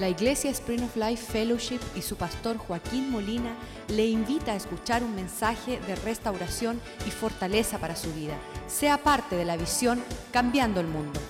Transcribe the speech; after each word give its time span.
La 0.00 0.08
Iglesia 0.08 0.50
Spring 0.50 0.82
of 0.82 0.96
Life 0.96 1.30
Fellowship 1.30 1.80
y 1.94 2.00
su 2.00 2.16
pastor 2.16 2.56
Joaquín 2.56 3.10
Molina 3.10 3.54
le 3.88 4.06
invita 4.06 4.52
a 4.52 4.56
escuchar 4.56 5.02
un 5.02 5.14
mensaje 5.14 5.78
de 5.78 5.94
restauración 5.94 6.80
y 7.06 7.10
fortaleza 7.10 7.78
para 7.78 7.94
su 7.94 8.10
vida. 8.14 8.32
Sea 8.66 8.96
parte 8.96 9.36
de 9.36 9.44
la 9.44 9.58
visión 9.58 10.02
Cambiando 10.32 10.80
el 10.80 10.86
Mundo. 10.86 11.20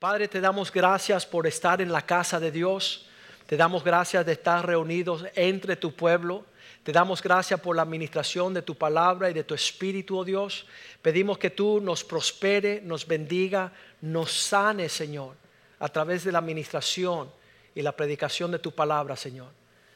Padre, 0.00 0.26
te 0.26 0.40
damos 0.40 0.72
gracias 0.72 1.24
por 1.24 1.46
estar 1.46 1.80
en 1.80 1.92
la 1.92 2.04
casa 2.04 2.40
de 2.40 2.50
Dios. 2.50 3.06
Te 3.46 3.56
damos 3.56 3.84
gracias 3.84 4.26
de 4.26 4.32
estar 4.32 4.66
reunidos 4.66 5.24
entre 5.36 5.76
tu 5.76 5.94
pueblo. 5.94 6.44
Te 6.82 6.90
damos 6.90 7.22
gracias 7.22 7.60
por 7.60 7.76
la 7.76 7.82
administración 7.82 8.52
de 8.54 8.62
tu 8.62 8.74
palabra 8.74 9.30
y 9.30 9.34
de 9.34 9.44
tu 9.44 9.54
espíritu, 9.54 10.18
oh 10.18 10.24
Dios. 10.24 10.66
Pedimos 11.00 11.38
que 11.38 11.50
tú 11.50 11.80
nos 11.80 12.02
prospere, 12.02 12.80
nos 12.82 13.06
bendiga, 13.06 13.70
nos 14.00 14.32
sane, 14.32 14.88
Señor 14.88 15.41
a 15.82 15.88
través 15.88 16.22
de 16.22 16.30
la 16.30 16.38
administración 16.38 17.28
y 17.74 17.82
la 17.82 17.96
predicación 17.96 18.52
de 18.52 18.60
tu 18.60 18.70
palabra, 18.70 19.16
Señor. 19.16 19.48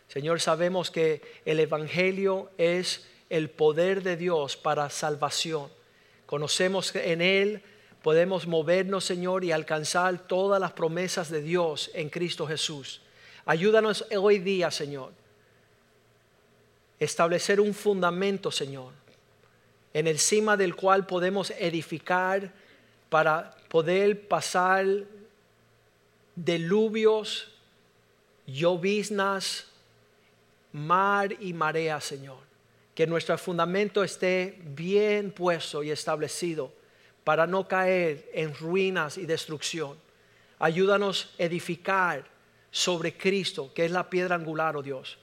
Señor, 0.09 0.41
sabemos 0.41 0.91
que 0.91 1.23
el 1.45 1.61
Evangelio 1.61 2.51
es 2.59 3.07
el 3.31 3.51
poder 3.51 4.03
de 4.03 4.17
Dios 4.17 4.57
para 4.57 4.91
salvación. 4.91 5.71
Conocemos 6.27 6.91
que 6.91 7.13
en 7.13 7.23
Él 7.23 7.63
podemos 8.03 8.49
movernos, 8.49 9.05
Señor, 9.05 9.45
y 9.45 9.53
alcanzar 9.53 10.27
todas 10.27 10.61
las 10.61 10.73
promesas 10.73 11.31
de 11.31 11.41
Dios 11.41 11.89
en 11.95 12.11
Cristo 12.11 12.49
Jesús. 12.49 13.01
Ayúdanos 13.45 14.07
hoy 14.19 14.41
día, 14.41 14.73
Señor, 14.73 15.13
establecer 16.99 17.61
un 17.61 17.73
fundamento, 17.73 18.51
Señor, 18.51 18.93
en 19.95 20.09
el 20.09 20.19
cima 20.19 20.57
del 20.57 20.75
cual 20.75 21.07
podemos 21.07 21.53
edificar 21.53 22.53
para 23.09 23.57
poder 23.69 24.27
pasar 24.27 24.85
deluvios, 26.37 27.49
lloviznas, 28.47 29.67
mar 30.73 31.35
y 31.41 31.53
marea, 31.53 32.01
Señor. 32.01 32.39
Que 32.95 33.07
nuestro 33.07 33.37
fundamento 33.37 34.05
esté 34.05 34.59
bien 34.65 35.31
puesto 35.33 35.83
y 35.83 35.91
establecido 35.91 36.73
para 37.25 37.47
no 37.47 37.67
caer 37.67 38.31
en 38.33 38.55
ruinas 38.55 39.19
y 39.19 39.27
destrucción. 39.27 39.99
Ayúdanos 40.59 41.35
a 41.39 41.43
edificar 41.43 42.25
sobre 42.71 43.17
Cristo, 43.17 43.73
que 43.75 43.85
es 43.85 43.91
la 43.91 44.09
piedra 44.09 44.37
angular, 44.37 44.77
oh 44.77 44.83
Dios. 44.83 45.19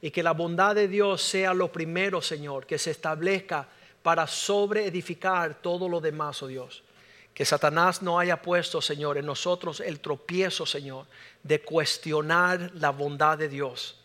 Y 0.00 0.10
que 0.10 0.22
la 0.22 0.32
bondad 0.32 0.74
de 0.74 0.88
Dios 0.88 1.22
sea 1.22 1.52
lo 1.52 1.72
primero, 1.72 2.22
Señor, 2.22 2.66
que 2.66 2.78
se 2.78 2.92
establezca 2.92 3.68
para 4.02 4.26
sobre 4.26 4.86
edificar 4.86 5.60
todo 5.60 5.88
lo 5.88 6.00
demás, 6.00 6.42
oh 6.42 6.46
Dios. 6.46 6.82
Que 7.38 7.44
Satanás 7.44 8.02
no 8.02 8.18
haya 8.18 8.42
puesto, 8.42 8.82
Señor, 8.82 9.16
en 9.16 9.24
nosotros 9.24 9.78
el 9.78 10.00
tropiezo, 10.00 10.66
Señor, 10.66 11.06
de 11.44 11.60
cuestionar 11.60 12.72
la 12.74 12.90
bondad 12.90 13.38
de 13.38 13.48
Dios, 13.48 14.00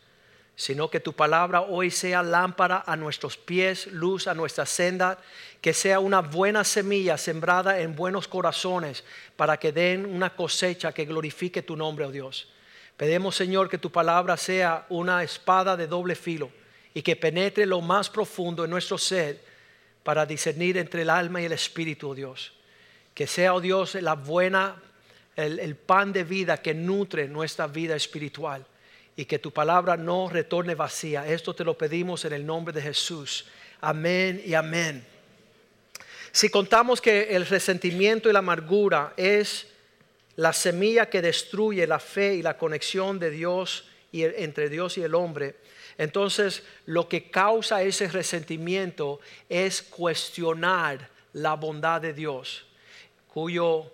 sino 0.55 0.87
que 0.87 0.99
tu 0.99 1.13
palabra 1.13 1.61
hoy 1.61 1.89
sea 1.89 2.21
lámpara 2.21 2.83
a 2.85 2.95
nuestros 2.95 3.35
pies, 3.35 3.87
luz 3.87 4.27
a 4.27 4.35
nuestra 4.35 4.67
senda, 4.67 5.17
que 5.61 5.73
sea 5.73 5.99
una 5.99 6.21
buena 6.21 6.63
semilla 6.63 7.17
sembrada 7.17 7.79
en 7.79 7.95
buenos 7.95 8.27
corazones 8.27 9.03
para 9.35 9.57
que 9.57 9.71
den 9.71 10.05
una 10.05 10.35
cosecha 10.35 10.91
que 10.91 11.05
glorifique 11.05 11.63
tu 11.63 11.75
nombre, 11.75 12.05
oh 12.05 12.11
Dios. 12.11 12.53
Pedimos, 12.97 13.35
Señor, 13.35 13.67
que 13.67 13.79
tu 13.79 13.91
palabra 13.91 14.37
sea 14.37 14.85
una 14.89 15.23
espada 15.23 15.75
de 15.75 15.87
doble 15.87 16.13
filo 16.13 16.51
y 16.93 17.01
que 17.01 17.15
penetre 17.15 17.65
lo 17.65 17.81
más 17.81 18.11
profundo 18.11 18.63
en 18.63 18.69
nuestro 18.69 18.99
ser 18.99 19.43
para 20.03 20.23
discernir 20.23 20.77
entre 20.77 21.01
el 21.01 21.09
alma 21.09 21.41
y 21.41 21.45
el 21.45 21.53
espíritu, 21.53 22.09
oh 22.09 22.13
Dios. 22.13 22.53
Que 23.13 23.27
sea, 23.27 23.53
oh 23.53 23.61
Dios, 23.61 23.95
la 23.95 24.15
buena, 24.15 24.81
el, 25.35 25.75
pan 25.75 26.11
de 26.11 26.23
vida 26.23 26.61
que 26.61 26.73
nutre 26.73 27.27
nuestra 27.27 27.67
vida 27.67 27.95
espiritual. 27.95 28.65
Y 29.15 29.25
que 29.25 29.37
tu 29.37 29.51
palabra 29.51 29.95
no 29.95 30.27
retorne 30.29 30.73
vacía. 30.73 31.27
Esto 31.27 31.53
te 31.53 31.63
lo 31.63 31.77
pedimos 31.77 32.25
en 32.25 32.33
el 32.33 32.45
nombre 32.45 32.73
de 32.73 32.81
Jesús. 32.81 33.45
Amén 33.81 34.41
y 34.43 34.55
amén. 34.55 35.05
Si 36.31 36.49
contamos 36.49 36.99
que 36.99 37.35
el 37.35 37.45
resentimiento 37.45 38.27
y 38.27 38.33
la 38.33 38.39
amargura 38.39 39.13
es 39.15 39.67
la 40.35 40.51
semilla 40.51 41.07
que 41.07 41.21
destruye 41.21 41.85
la 41.85 41.99
fe 41.99 42.33
y 42.33 42.41
la 42.41 42.57
conexión 42.57 43.19
de 43.19 43.29
Dios 43.29 43.87
y 44.11 44.23
entre 44.23 44.69
Dios 44.69 44.97
y 44.97 45.03
el 45.03 45.13
hombre, 45.13 45.57
entonces 45.99 46.63
lo 46.87 47.07
que 47.07 47.29
causa 47.29 47.83
ese 47.83 48.07
resentimiento 48.07 49.19
es 49.47 49.83
cuestionar 49.83 51.07
la 51.33 51.53
bondad 51.53 52.01
de 52.01 52.13
Dios 52.13 52.65
cuyo 53.33 53.85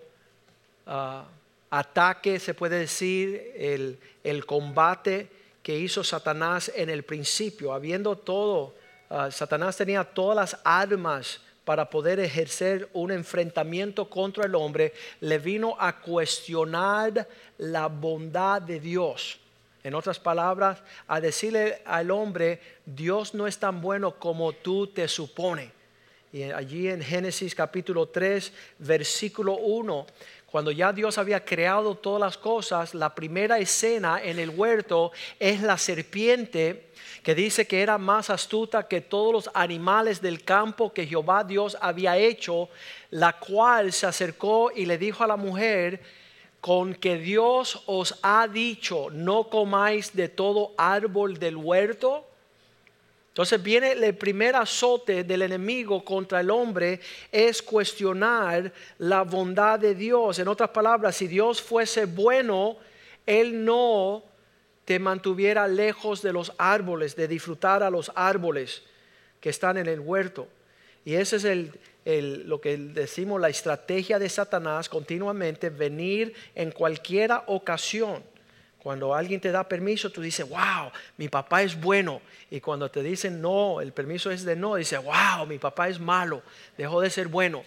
ah, 0.86 1.24
ataque, 1.70 2.38
se 2.38 2.54
puede 2.54 2.80
decir, 2.80 3.98
el, 4.22 4.46
combate 4.46 5.28
que 5.62 5.78
hizo 5.78 6.04
Satanás 6.04 6.70
en 6.74 6.90
el 6.90 7.04
principio, 7.04 7.72
habiendo 7.72 8.16
todo, 8.16 8.74
ah, 9.08 9.30
Satanás 9.30 9.76
tenía 9.76 10.04
todas 10.04 10.36
las 10.36 10.60
armas 10.64 11.40
para 11.64 11.88
poder 11.88 12.20
ejercer 12.20 12.88
un 12.92 13.12
enfrentamiento 13.12 14.10
contra 14.10 14.44
el 14.44 14.54
hombre, 14.54 14.92
le 15.20 15.38
vino 15.38 15.76
a 15.78 16.00
cuestionar 16.00 17.28
la 17.58 17.86
bondad 17.86 18.60
de 18.60 18.80
Dios. 18.80 19.38
En 19.82 19.94
otras 19.94 20.18
palabras, 20.18 20.82
a 21.06 21.20
decirle 21.20 21.80
al 21.86 22.10
hombre, 22.10 22.60
Dios 22.84 23.32
no 23.32 23.46
es 23.46 23.58
tan 23.58 23.80
bueno 23.80 24.16
como 24.18 24.52
tú 24.52 24.88
te 24.88 25.08
supones. 25.08 25.70
Y 26.32 26.44
allí 26.44 26.88
en 26.88 27.02
Génesis 27.02 27.56
capítulo 27.56 28.06
3, 28.06 28.52
versículo 28.78 29.56
1, 29.56 30.06
cuando 30.46 30.70
ya 30.70 30.92
Dios 30.92 31.18
había 31.18 31.44
creado 31.44 31.96
todas 31.96 32.20
las 32.20 32.38
cosas, 32.38 32.94
la 32.94 33.12
primera 33.12 33.58
escena 33.58 34.22
en 34.22 34.38
el 34.38 34.50
huerto 34.50 35.10
es 35.40 35.60
la 35.60 35.76
serpiente 35.76 36.90
que 37.24 37.34
dice 37.34 37.66
que 37.66 37.82
era 37.82 37.98
más 37.98 38.30
astuta 38.30 38.86
que 38.86 39.00
todos 39.00 39.32
los 39.32 39.50
animales 39.54 40.22
del 40.22 40.44
campo 40.44 40.92
que 40.92 41.04
Jehová 41.04 41.42
Dios 41.42 41.76
había 41.80 42.16
hecho, 42.16 42.68
la 43.10 43.32
cual 43.32 43.92
se 43.92 44.06
acercó 44.06 44.70
y 44.70 44.86
le 44.86 44.98
dijo 44.98 45.24
a 45.24 45.26
la 45.26 45.36
mujer, 45.36 46.00
con 46.60 46.94
que 46.94 47.16
Dios 47.16 47.82
os 47.86 48.20
ha 48.22 48.46
dicho, 48.46 49.08
no 49.10 49.48
comáis 49.48 50.14
de 50.14 50.28
todo 50.28 50.74
árbol 50.76 51.40
del 51.40 51.56
huerto. 51.56 52.29
Entonces 53.40 53.62
viene 53.62 53.92
el 53.92 54.14
primer 54.16 54.54
azote 54.54 55.24
del 55.24 55.40
enemigo 55.40 56.04
contra 56.04 56.40
el 56.40 56.50
hombre 56.50 57.00
es 57.32 57.62
cuestionar 57.62 58.70
la 58.98 59.22
bondad 59.22 59.78
de 59.78 59.94
Dios. 59.94 60.38
En 60.38 60.46
otras 60.46 60.68
palabras, 60.68 61.16
si 61.16 61.26
Dios 61.26 61.62
fuese 61.62 62.04
bueno, 62.04 62.76
Él 63.24 63.64
no 63.64 64.24
te 64.84 64.98
mantuviera 64.98 65.66
lejos 65.66 66.20
de 66.20 66.34
los 66.34 66.52
árboles, 66.58 67.16
de 67.16 67.28
disfrutar 67.28 67.82
a 67.82 67.88
los 67.88 68.12
árboles 68.14 68.82
que 69.40 69.48
están 69.48 69.78
en 69.78 69.86
el 69.86 70.00
huerto. 70.00 70.46
Y 71.06 71.14
ese 71.14 71.36
es 71.36 71.44
el, 71.44 72.46
lo 72.46 72.60
que 72.60 72.76
decimos, 72.76 73.40
la 73.40 73.48
estrategia 73.48 74.18
de 74.18 74.28
Satanás 74.28 74.90
continuamente, 74.90 75.70
venir 75.70 76.34
en 76.54 76.72
cualquier 76.72 77.30
ocasión 77.46 78.22
cuando 78.82 79.14
alguien 79.14 79.40
te 79.40 79.52
da 79.52 79.68
permiso, 79.68 80.10
tú 80.10 80.22
dices, 80.22 80.48
wow, 80.48 80.90
mi 81.18 81.28
papá 81.28 81.62
es 81.62 81.78
bueno. 81.78 82.22
Y 82.50 82.60
cuando 82.60 82.90
te 82.90 83.02
dicen 83.02 83.40
no, 83.40 83.80
el 83.80 83.92
permiso 83.92 84.30
es 84.30 84.44
de 84.44 84.56
no, 84.56 84.76
dices, 84.76 85.00
wow, 85.02 85.46
mi 85.46 85.58
papá 85.58 85.88
es 85.88 86.00
malo, 86.00 86.42
dejó 86.78 87.00
de 87.00 87.10
ser 87.10 87.28
bueno. 87.28 87.62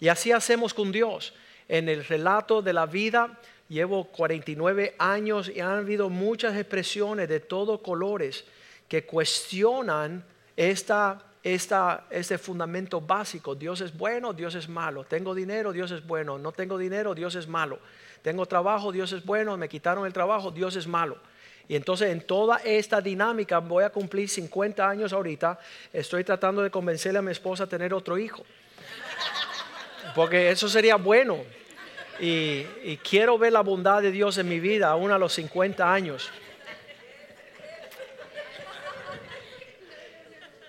Y 0.00 0.08
así 0.08 0.32
hacemos 0.32 0.72
con 0.72 0.90
Dios. 0.90 1.34
En 1.68 1.88
el 1.88 2.04
relato 2.04 2.62
de 2.62 2.72
la 2.72 2.86
vida, 2.86 3.38
llevo 3.68 4.04
49 4.04 4.94
años 4.98 5.50
y 5.54 5.60
han 5.60 5.78
habido 5.78 6.08
muchas 6.08 6.56
expresiones 6.56 7.28
de 7.28 7.40
todos 7.40 7.80
colores 7.80 8.44
que 8.88 9.04
cuestionan 9.04 10.24
esta, 10.56 11.22
esta, 11.44 12.06
este 12.08 12.38
fundamento 12.38 13.02
básico. 13.02 13.54
Dios 13.54 13.82
es 13.82 13.94
bueno, 13.96 14.32
Dios 14.32 14.54
es 14.54 14.66
malo. 14.66 15.04
Tengo 15.04 15.34
dinero, 15.34 15.72
Dios 15.72 15.90
es 15.90 16.04
bueno. 16.04 16.38
No 16.38 16.52
tengo 16.52 16.78
dinero, 16.78 17.14
Dios 17.14 17.34
es 17.34 17.46
malo. 17.46 17.78
Tengo 18.22 18.46
trabajo, 18.46 18.90
Dios 18.90 19.12
es 19.12 19.22
bueno, 19.22 19.54
me 19.58 19.68
quitaron 19.68 20.06
el 20.06 20.12
trabajo, 20.14 20.50
Dios 20.50 20.74
es 20.76 20.86
malo. 20.86 21.18
Y 21.68 21.76
entonces 21.76 22.10
en 22.10 22.22
toda 22.22 22.56
esta 22.64 23.02
dinámica 23.02 23.58
voy 23.58 23.84
a 23.84 23.90
cumplir 23.90 24.28
50 24.30 24.88
años 24.88 25.12
ahorita, 25.12 25.58
estoy 25.92 26.24
tratando 26.24 26.62
de 26.62 26.70
convencerle 26.70 27.18
a 27.18 27.22
mi 27.22 27.32
esposa 27.32 27.64
a 27.64 27.66
tener 27.66 27.92
otro 27.92 28.16
hijo. 28.16 28.42
Porque 30.14 30.50
eso 30.50 30.68
sería 30.70 30.96
bueno. 30.96 31.38
Y, 32.18 32.64
y 32.84 32.98
quiero 33.02 33.36
ver 33.36 33.52
la 33.52 33.60
bondad 33.60 34.00
de 34.00 34.10
Dios 34.10 34.38
en 34.38 34.48
mi 34.48 34.60
vida 34.60 34.88
aún 34.88 35.10
a 35.10 35.18
los 35.18 35.34
50 35.34 35.92
años. 35.92 36.30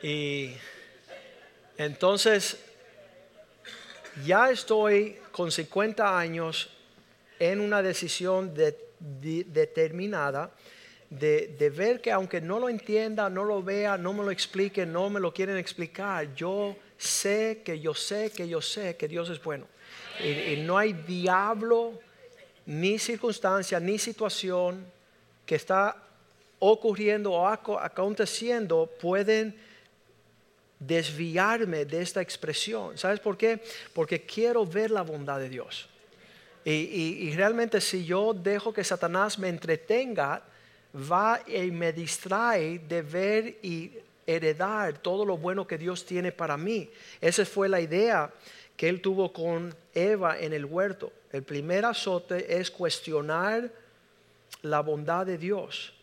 Y 0.06 0.52
entonces 1.80 2.60
ya 4.24 4.52
estoy 4.52 5.18
con 5.32 5.52
50 5.52 6.20
años 6.20 6.70
en 7.40 7.60
una 7.60 7.82
decisión 7.82 8.54
determinada 9.00 10.52
de, 11.10 11.74
ver 11.76 12.02
que 12.02 12.12
aunque 12.12 12.40
no 12.40 12.60
lo 12.60 12.70
entienda, 12.70 13.32
no 13.32 13.44
lo 13.44 13.64
vea, 13.64 13.98
no 13.98 14.14
me 14.14 14.24
lo 14.24 14.30
explique, 14.30 14.86
no 14.86 15.10
me 15.10 15.20
lo 15.20 15.34
quieren 15.34 15.58
explicar, 15.58 16.36
yo 16.36 16.76
sé 17.00 17.64
que 17.66 17.80
yo 17.80 17.96
sé 17.96 18.30
que 18.30 18.48
yo 18.48 18.62
sé 18.62 18.96
que 18.98 19.08
Dios 19.08 19.28
es 19.32 19.42
bueno. 19.42 19.66
Y, 20.24 20.58
no 20.58 20.78
hay 20.78 20.94
diablo 20.94 22.00
ni 22.68 23.00
circunstancia, 23.00 23.80
ni 23.80 23.98
situación 23.98 24.86
que 25.48 25.56
está 25.56 25.98
ocurriendo 26.60 27.32
o 27.32 27.48
aconteciendo 27.48 28.88
pueden 29.02 29.65
desviarme 30.80 31.86
de 31.86 32.02
esta 32.02 32.22
expresión. 32.22 32.98
¿Sabes 32.98 33.20
por 33.20 33.38
qué? 33.38 33.62
Porque 33.94 34.22
quiero 34.22 34.66
ver 34.66 34.92
la 34.92 35.02
bondad 35.02 35.40
de 35.40 35.50
Dios. 35.50 35.90
Y, 36.68 37.32
realmente 37.36 37.80
si 37.80 38.06
yo 38.06 38.34
dejo 38.34 38.74
que 38.74 38.84
Satanás 38.84 39.38
me 39.38 39.50
entretenga, 39.50 40.42
va 41.12 41.40
y 41.46 41.70
me 41.70 41.94
distrae 41.94 42.80
de 42.80 43.02
ver 43.04 43.58
y 43.62 43.92
heredar 44.26 44.98
todo 44.98 45.26
lo 45.26 45.38
bueno 45.38 45.68
que 45.68 45.78
Dios 45.78 46.04
tiene 46.04 46.32
para 46.32 46.58
mí. 46.58 46.90
Esa 47.22 47.46
fue 47.46 47.70
la 47.70 47.80
idea 47.80 48.32
que 48.76 48.90
él 48.90 49.00
tuvo 49.00 49.32
con 49.32 49.76
Eva 49.94 50.40
en 50.40 50.54
el 50.54 50.66
huerto. 50.66 51.14
El 51.32 51.44
primer 51.44 51.86
azote 51.86 52.58
es 52.58 52.72
cuestionar 52.72 53.72
la 54.64 54.80
bondad 54.80 55.26
de 55.26 55.38
Dios. 55.38 55.94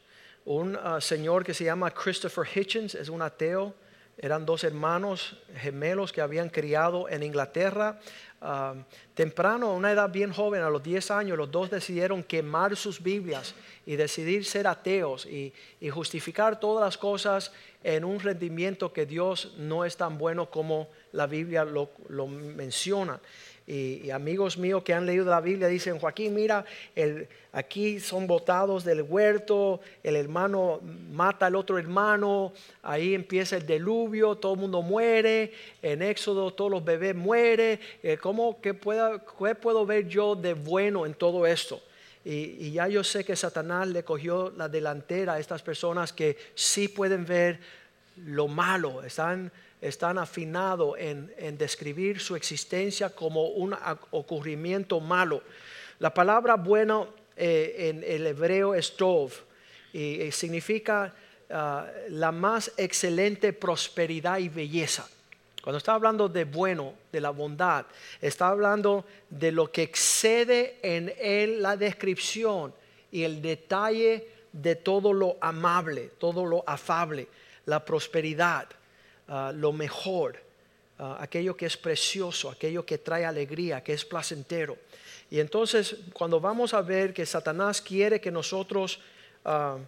Un 0.45 0.79
ah, 0.81 1.01
señor 1.01 1.45
que 1.45 1.55
se 1.55 1.65
llama 1.65 1.91
Christopher 1.91 2.47
Hitchens 2.55 2.95
es 2.95 3.09
un 3.09 3.23
ateo. 3.23 3.75
Eran 4.19 4.45
dos 4.45 4.63
hermanos 4.63 5.37
gemelos 5.57 6.13
que 6.13 6.21
habían 6.21 6.49
criado 6.49 7.09
en 7.09 7.23
Inglaterra. 7.23 7.99
Ah, 8.41 8.75
temprano, 9.15 9.69
a 9.69 9.75
una 9.75 9.93
edad 9.93 10.11
bien 10.11 10.33
joven, 10.33 10.63
a 10.63 10.71
los 10.71 10.83
10 10.83 11.11
años, 11.13 11.39
los 11.39 11.51
dos 11.51 11.71
decidieron 11.71 12.23
quemar 12.23 12.77
sus 12.77 13.03
Biblias 13.03 13.55
y 13.87 13.97
decidir 13.97 14.45
ser 14.45 14.67
ateos 14.67 15.27
y, 15.27 15.53
justificar 15.91 16.61
todas 16.61 16.85
las 16.85 16.99
cosas 16.99 17.53
en 17.83 18.05
un 18.05 18.21
rendimiento 18.21 18.93
que 18.93 19.07
Dios 19.07 19.55
no 19.59 19.85
es 19.85 19.97
tan 19.97 20.19
bueno 20.19 20.51
como 20.51 20.89
la 21.13 21.27
Biblia 21.27 21.65
lo, 21.65 21.91
lo 22.09 22.27
menciona. 22.27 23.21
Y, 23.67 24.11
amigos 24.11 24.59
míos 24.59 24.83
que 24.83 24.93
han 24.93 25.07
leído 25.07 25.25
la 25.25 25.41
Biblia 25.41 25.69
dicen, 25.69 25.99
Joaquín, 25.99 26.35
mira, 26.35 26.65
aquí 27.53 28.01
son 28.01 28.27
botados 28.27 28.85
del 28.85 29.03
huerto, 29.03 29.81
el 30.03 30.17
hermano 30.17 30.81
mata 31.13 31.47
al 31.47 31.55
otro 31.55 31.79
hermano, 31.79 32.53
ahí 32.83 33.15
empieza 33.15 33.57
el 33.57 33.67
diluvio, 33.67 34.35
todo 34.35 34.55
el 34.55 34.61
mundo 34.61 34.83
muere, 34.83 35.53
en 35.81 36.03
Éxodo 36.03 36.53
todos 36.53 36.73
los 36.73 36.85
bebés 36.85 37.15
mueren, 37.15 37.79
eh, 38.03 38.19
¿cómo 38.21 38.61
que 38.61 38.73
qué 38.73 39.55
puedo 39.55 39.87
ver 39.87 40.09
yo 40.09 40.35
de 40.35 40.55
bueno 40.55 41.07
en 41.07 41.15
todo 41.15 41.47
esto? 41.47 41.81
Y, 42.25 42.67
y, 42.67 42.73
ya 42.73 42.89
yo 42.89 43.03
sé 43.03 43.25
que 43.25 43.35
Satanás 43.35 43.89
le 43.89 44.05
cogió 44.05 44.53
la 44.57 44.69
delantera 44.69 45.35
a 45.35 45.39
estas 45.41 45.63
personas 45.63 46.13
que 46.13 46.37
sí 46.55 46.89
pueden 46.89 47.27
ver 47.27 47.59
lo 48.17 48.49
malo, 48.49 49.03
están 49.03 49.51
están 49.83 50.17
afinados 50.17 50.95
en, 50.97 51.59
describir 51.59 52.21
su 52.21 52.37
existencia 52.37 53.11
como 53.11 53.49
un 53.49 53.77
ocurrimiento 54.13 55.01
malo. 55.01 55.43
La 55.99 56.15
palabra 56.15 56.55
bueno 56.55 57.09
eh, 57.37 57.91
en 57.91 58.05
el 58.05 58.27
hebreo 58.29 58.75
es 58.75 58.97
tov 58.97 59.33
y, 59.93 60.31
significa 60.31 61.13
ah, 61.51 61.87
la 62.09 62.31
más 62.31 62.73
excelente 62.77 63.53
prosperidad 63.53 64.39
y 64.39 64.49
belleza. 64.49 65.09
Cuando 65.63 65.79
está 65.79 65.95
hablando 65.95 66.29
de 66.29 66.45
bueno, 66.45 66.95
de 67.11 67.21
la 67.21 67.31
bondad, 67.31 67.87
está 68.21 68.49
hablando 68.49 69.05
de 69.31 69.53
lo 69.53 69.71
que 69.71 69.83
excede 69.83 70.79
en 70.83 71.13
él 71.19 71.61
la 71.61 71.77
descripción 71.77 72.73
y 73.11 73.25
el 73.25 73.43
detalle 73.43 74.29
de 74.53 74.77
todo 74.77 75.13
lo 75.13 75.39
amable, 75.41 76.11
todo 76.19 76.45
lo 76.45 76.65
afable, 76.67 77.29
la 77.67 77.85
prosperidad. 77.85 78.69
Ah, 79.29 79.53
lo 79.55 79.73
mejor, 79.73 80.37
ah, 80.99 81.17
aquello 81.21 81.57
que 81.57 81.67
es 81.67 81.77
precioso, 81.77 82.51
aquello 82.51 82.85
que 82.85 82.99
trae 82.99 83.25
alegría, 83.25 83.83
que 83.83 83.93
es 83.93 84.05
placentero. 84.05 84.77
Y 85.31 85.41
entonces 85.41 85.97
cuando 86.13 86.41
vamos 86.41 86.75
a 86.75 86.83
ver 86.83 87.15
que 87.15 87.25
Satanás 87.25 87.81
quiere 87.81 88.21
que 88.21 88.31
nosotros 88.31 89.01
ah, 89.45 89.79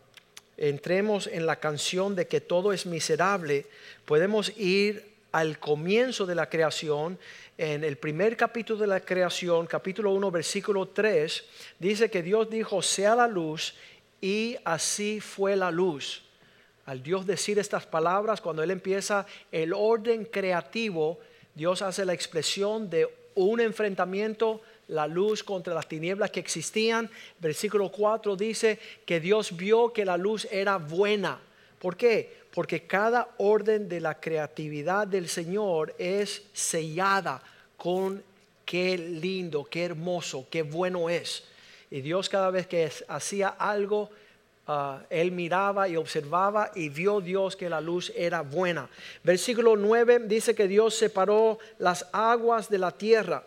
entremos 0.56 1.26
en 1.26 1.46
la 1.46 1.56
canción 1.56 2.14
de 2.14 2.26
que 2.28 2.40
todo 2.40 2.72
es 2.72 2.86
miserable, 2.86 3.66
podemos 4.04 4.56
ir 4.56 5.12
al 5.32 5.58
comienzo 5.58 6.26
de 6.26 6.36
la 6.36 6.48
creación, 6.48 7.18
en 7.58 7.82
el 7.82 7.96
primer 7.96 8.36
capítulo 8.36 8.78
de 8.78 8.86
la 8.86 9.00
creación, 9.00 9.66
capítulo 9.66 10.12
1, 10.12 10.30
versículo 10.30 10.88
3, 10.88 11.44
dice 11.80 12.08
que 12.08 12.22
Dios 12.22 12.48
dijo, 12.48 12.80
sea 12.82 13.16
la 13.16 13.26
luz, 13.26 13.74
y 14.20 14.56
así 14.64 15.20
fue 15.20 15.56
la 15.56 15.72
luz 15.72 16.22
al 16.86 17.02
Dios 17.02 17.26
decir 17.26 17.58
estas 17.58 17.86
palabras, 17.86 18.40
cuando 18.40 18.62
Él 18.62 18.70
empieza 18.70 19.26
el 19.50 19.72
orden 19.72 20.24
creativo, 20.24 21.18
Dios 21.54 21.82
hace 21.82 22.04
la 22.04 22.12
expresión 22.12 22.90
de 22.90 23.08
un 23.34 23.60
enfrentamiento, 23.60 24.60
la 24.88 25.06
luz 25.06 25.42
contra 25.42 25.74
las 25.74 25.88
tinieblas 25.88 26.30
que 26.30 26.40
existían. 26.40 27.10
Versículo 27.38 27.90
4 27.90 28.36
dice 28.36 28.78
que 29.06 29.20
Dios 29.20 29.56
vio 29.56 29.92
que 29.92 30.04
la 30.04 30.16
luz 30.16 30.46
era 30.50 30.76
buena. 30.76 31.40
¿Por 31.78 31.96
qué? 31.96 32.44
Porque 32.52 32.86
cada 32.86 33.28
orden 33.38 33.88
de 33.88 34.00
la 34.00 34.20
creatividad 34.20 35.06
del 35.06 35.28
Señor 35.28 35.94
es 35.98 36.42
sellada 36.52 37.42
con 37.76 38.22
qué 38.64 38.96
lindo, 38.96 39.64
qué 39.64 39.84
hermoso, 39.84 40.46
qué 40.50 40.62
bueno 40.62 41.08
es. 41.08 41.44
Y 41.90 42.00
Dios 42.00 42.28
cada 42.28 42.50
vez 42.50 42.66
que 42.66 42.90
hacía 43.08 43.48
algo, 43.48 44.10
Ah, 44.66 45.02
él 45.10 45.30
miraba 45.30 45.88
y 45.88 45.96
observaba 45.96 46.70
y 46.74 46.88
vio 46.88 47.20
Dios 47.20 47.54
que 47.54 47.68
la 47.68 47.82
luz 47.82 48.10
era 48.16 48.40
buena. 48.40 48.88
Versículo 49.22 49.76
9 49.76 50.20
dice 50.20 50.54
que 50.54 50.66
Dios 50.66 50.94
separó 50.94 51.58
las 51.78 52.06
aguas 52.12 52.70
de 52.70 52.78
la 52.78 52.90
tierra, 52.90 53.42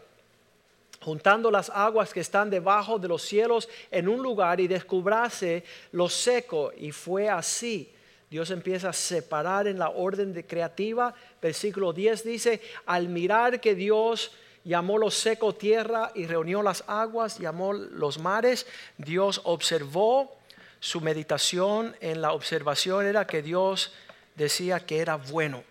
juntando 1.01 1.49
las 1.49 1.71
aguas 1.71 2.13
que 2.13 2.19
están 2.19 2.51
debajo 2.51 2.99
de 2.99 3.07
los 3.07 3.23
cielos 3.23 3.67
en 3.89 4.07
un 4.07 4.21
lugar 4.21 4.59
y 4.59 4.67
descubrase 4.67 5.63
lo 5.91 6.07
seco. 6.07 6.71
Y 6.77 6.91
fue 6.91 7.29
así. 7.29 7.91
Dios 8.29 8.51
empieza 8.51 8.89
a 8.89 8.93
separar 8.93 9.67
en 9.67 9.79
la 9.79 9.89
orden 9.89 10.33
de 10.33 10.45
creativa. 10.45 11.15
Versículo 11.41 11.93
10 11.93 12.23
dice, 12.25 12.61
al 12.85 13.09
mirar 13.09 13.59
que 13.59 13.73
Dios 13.73 14.33
llamó 14.63 14.99
lo 14.99 15.09
seco 15.09 15.55
tierra 15.55 16.11
y 16.13 16.27
reunió 16.27 16.61
las 16.61 16.83
aguas, 16.85 17.39
llamó 17.39 17.73
los 17.73 18.19
mares, 18.19 18.67
Dios 18.97 19.41
observó 19.45 20.37
su 20.79 21.01
meditación 21.01 21.95
en 22.00 22.21
la 22.21 22.33
observación 22.33 23.06
era 23.06 23.25
que 23.25 23.41
Dios 23.41 23.91
decía 24.35 24.79
que 24.79 25.00
era 25.00 25.15
bueno. 25.15 25.63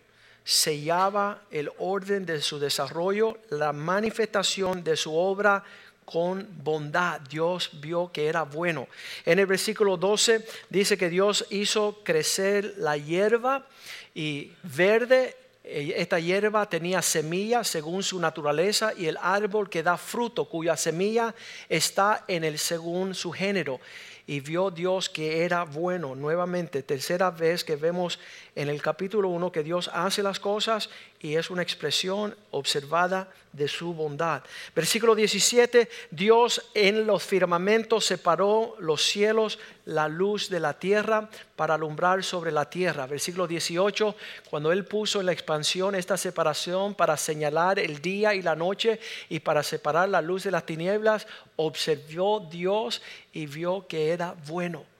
Sellaba 0.44 1.42
el 1.50 1.70
orden 1.78 2.24
de 2.24 2.40
su 2.40 2.58
desarrollo, 2.58 3.38
la 3.50 3.72
manifestación 3.72 4.84
de 4.84 4.96
su 4.96 5.16
obra 5.16 5.64
con 6.04 6.48
bondad. 6.62 7.20
Dios 7.22 7.70
vio 7.74 8.10
que 8.12 8.26
era 8.26 8.44
bueno. 8.44 8.88
En 9.24 9.38
el 9.38 9.46
versículo 9.46 9.96
12 9.96 10.46
dice 10.70 10.96
que 10.96 11.10
Dios 11.10 11.46
hizo 11.50 12.00
crecer 12.04 12.74
la 12.78 12.96
hierba 12.96 13.66
y 14.14 14.52
verde. 14.62 15.36
Eh, 15.64 15.94
esta 15.96 16.20
hierba 16.20 16.68
tenía 16.68 17.02
semilla 17.02 17.64
según 17.64 18.04
su 18.04 18.20
naturaleza 18.20 18.92
y 18.96 19.06
el 19.06 19.18
árbol 19.20 19.68
que 19.68 19.82
da 19.82 19.96
fruto 19.96 20.44
cuya 20.44 20.76
semilla 20.76 21.34
está 21.68 22.24
en 22.28 22.44
el 22.44 22.56
según 22.58 23.16
su 23.16 23.32
género 23.32 23.80
y 24.26 24.40
vio 24.40 24.70
Dios 24.70 25.08
que 25.08 25.44
era 25.44 25.64
bueno. 25.64 26.14
Nuevamente, 26.14 26.82
tercera 26.82 27.30
vez 27.30 27.64
que 27.64 27.76
vemos 27.76 28.18
en 28.54 28.68
el 28.68 28.82
capítulo 28.82 29.28
1 29.28 29.52
que 29.52 29.62
Dios 29.62 29.90
hace 29.92 30.22
las 30.22 30.40
cosas 30.40 30.90
y 31.20 31.36
es 31.36 31.50
una 31.50 31.62
expresión 31.62 32.36
observada 32.50 33.28
de 33.52 33.68
su 33.68 33.94
bondad. 33.94 34.42
Versículo 34.74 35.14
17, 35.14 35.88
Dios 36.10 36.70
en 36.74 37.06
los 37.06 37.22
firmamentos 37.22 38.04
separó 38.04 38.76
los 38.78 39.02
cielos, 39.02 39.58
la 39.86 40.08
luz 40.08 40.50
de 40.50 40.60
la 40.60 40.74
tierra 40.78 41.28
para 41.56 41.74
alumbrar 41.74 42.22
sobre 42.22 42.52
la 42.52 42.68
tierra. 42.68 43.06
Versículo 43.06 43.46
18, 43.46 44.14
cuando 44.50 44.72
Él 44.72 44.84
puso 44.84 45.20
en 45.20 45.26
la 45.26 45.32
expansión 45.32 45.94
esta 45.94 46.16
separación 46.16 46.94
para 46.94 47.16
señalar 47.16 47.78
el 47.78 48.02
día 48.02 48.34
y 48.34 48.42
la 48.42 48.54
noche 48.54 49.00
y 49.28 49.40
para 49.40 49.62
separar 49.62 50.08
la 50.08 50.20
luz 50.20 50.44
de 50.44 50.50
las 50.50 50.66
tinieblas, 50.66 51.26
observó 51.56 52.46
Dios 52.50 53.00
y 53.32 53.46
vio 53.46 53.86
que 53.86 54.10
era 54.10 54.34
bueno 54.46 54.95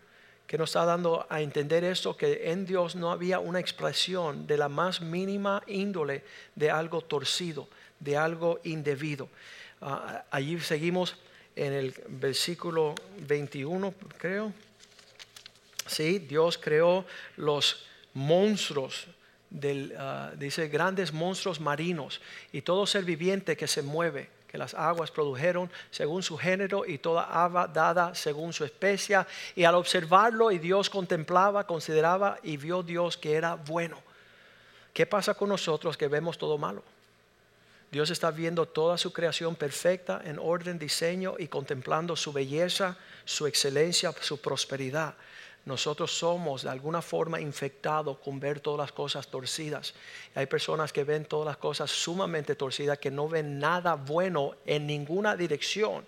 que 0.46 0.58
nos 0.58 0.70
está 0.70 0.84
dando 0.84 1.26
a 1.28 1.40
entender 1.40 1.84
esto, 1.84 2.16
que 2.16 2.50
en 2.50 2.66
Dios 2.66 2.94
no 2.94 3.10
había 3.10 3.38
una 3.40 3.60
expresión 3.60 4.46
de 4.46 4.56
la 4.56 4.68
más 4.68 5.00
mínima 5.00 5.62
índole 5.66 6.24
de 6.54 6.70
algo 6.70 7.00
torcido, 7.00 7.68
de 7.98 8.16
algo 8.16 8.60
indebido. 8.64 9.28
Ah, 9.80 10.24
allí 10.30 10.58
seguimos 10.60 11.16
en 11.56 11.72
el 11.72 11.94
versículo 12.08 12.94
21, 13.26 13.94
creo. 14.18 14.52
Sí, 15.86 16.18
Dios 16.20 16.58
creó 16.58 17.04
los 17.36 17.84
monstruos, 18.14 19.06
del, 19.50 19.94
ah, 19.98 20.32
dice 20.36 20.68
grandes 20.68 21.12
monstruos 21.12 21.60
marinos 21.60 22.20
y 22.52 22.62
todo 22.62 22.86
ser 22.86 23.04
viviente 23.04 23.56
que 23.56 23.66
se 23.66 23.82
mueve 23.82 24.35
las 24.56 24.74
aguas 24.74 25.10
produjeron 25.10 25.70
según 25.90 26.22
su 26.22 26.36
género 26.36 26.84
y 26.86 26.98
toda 26.98 27.22
agua 27.22 27.66
dada 27.66 28.14
según 28.14 28.52
su 28.52 28.64
especie. 28.64 29.18
Y 29.54 29.64
al 29.64 29.74
observarlo 29.74 30.50
y 30.50 30.58
Dios 30.58 30.90
contemplaba, 30.90 31.66
consideraba 31.66 32.38
y 32.42 32.56
vio 32.56 32.82
Dios 32.82 33.16
que 33.16 33.34
era 33.34 33.54
bueno. 33.54 34.00
¿Qué 34.92 35.06
pasa 35.06 35.34
con 35.34 35.48
nosotros 35.48 35.96
que 35.96 36.08
vemos 36.08 36.38
todo 36.38 36.56
malo? 36.56 36.82
Dios 37.90 38.10
está 38.10 38.30
viendo 38.30 38.66
toda 38.66 38.98
su 38.98 39.12
creación 39.12 39.54
perfecta, 39.54 40.20
en 40.24 40.38
orden, 40.38 40.78
diseño 40.78 41.36
y 41.38 41.48
contemplando 41.48 42.16
su 42.16 42.32
belleza, 42.32 42.96
su 43.24 43.46
excelencia, 43.46 44.12
su 44.20 44.40
prosperidad. 44.40 45.14
Nosotros 45.66 46.16
somos 46.16 46.62
de 46.62 46.70
alguna 46.70 47.02
forma 47.02 47.40
infectados 47.40 48.18
con 48.18 48.38
ver 48.38 48.60
todas 48.60 48.78
las 48.78 48.92
cosas 48.92 49.26
torcidas. 49.26 49.94
Hay 50.36 50.46
personas 50.46 50.92
que 50.92 51.02
ven 51.02 51.24
todas 51.24 51.46
las 51.46 51.56
cosas 51.56 51.90
sumamente 51.90 52.54
torcidas, 52.54 52.98
que 52.98 53.10
no 53.10 53.28
ven 53.28 53.58
nada 53.58 53.94
bueno 53.96 54.54
en 54.64 54.86
ninguna 54.86 55.36
dirección 55.36 56.06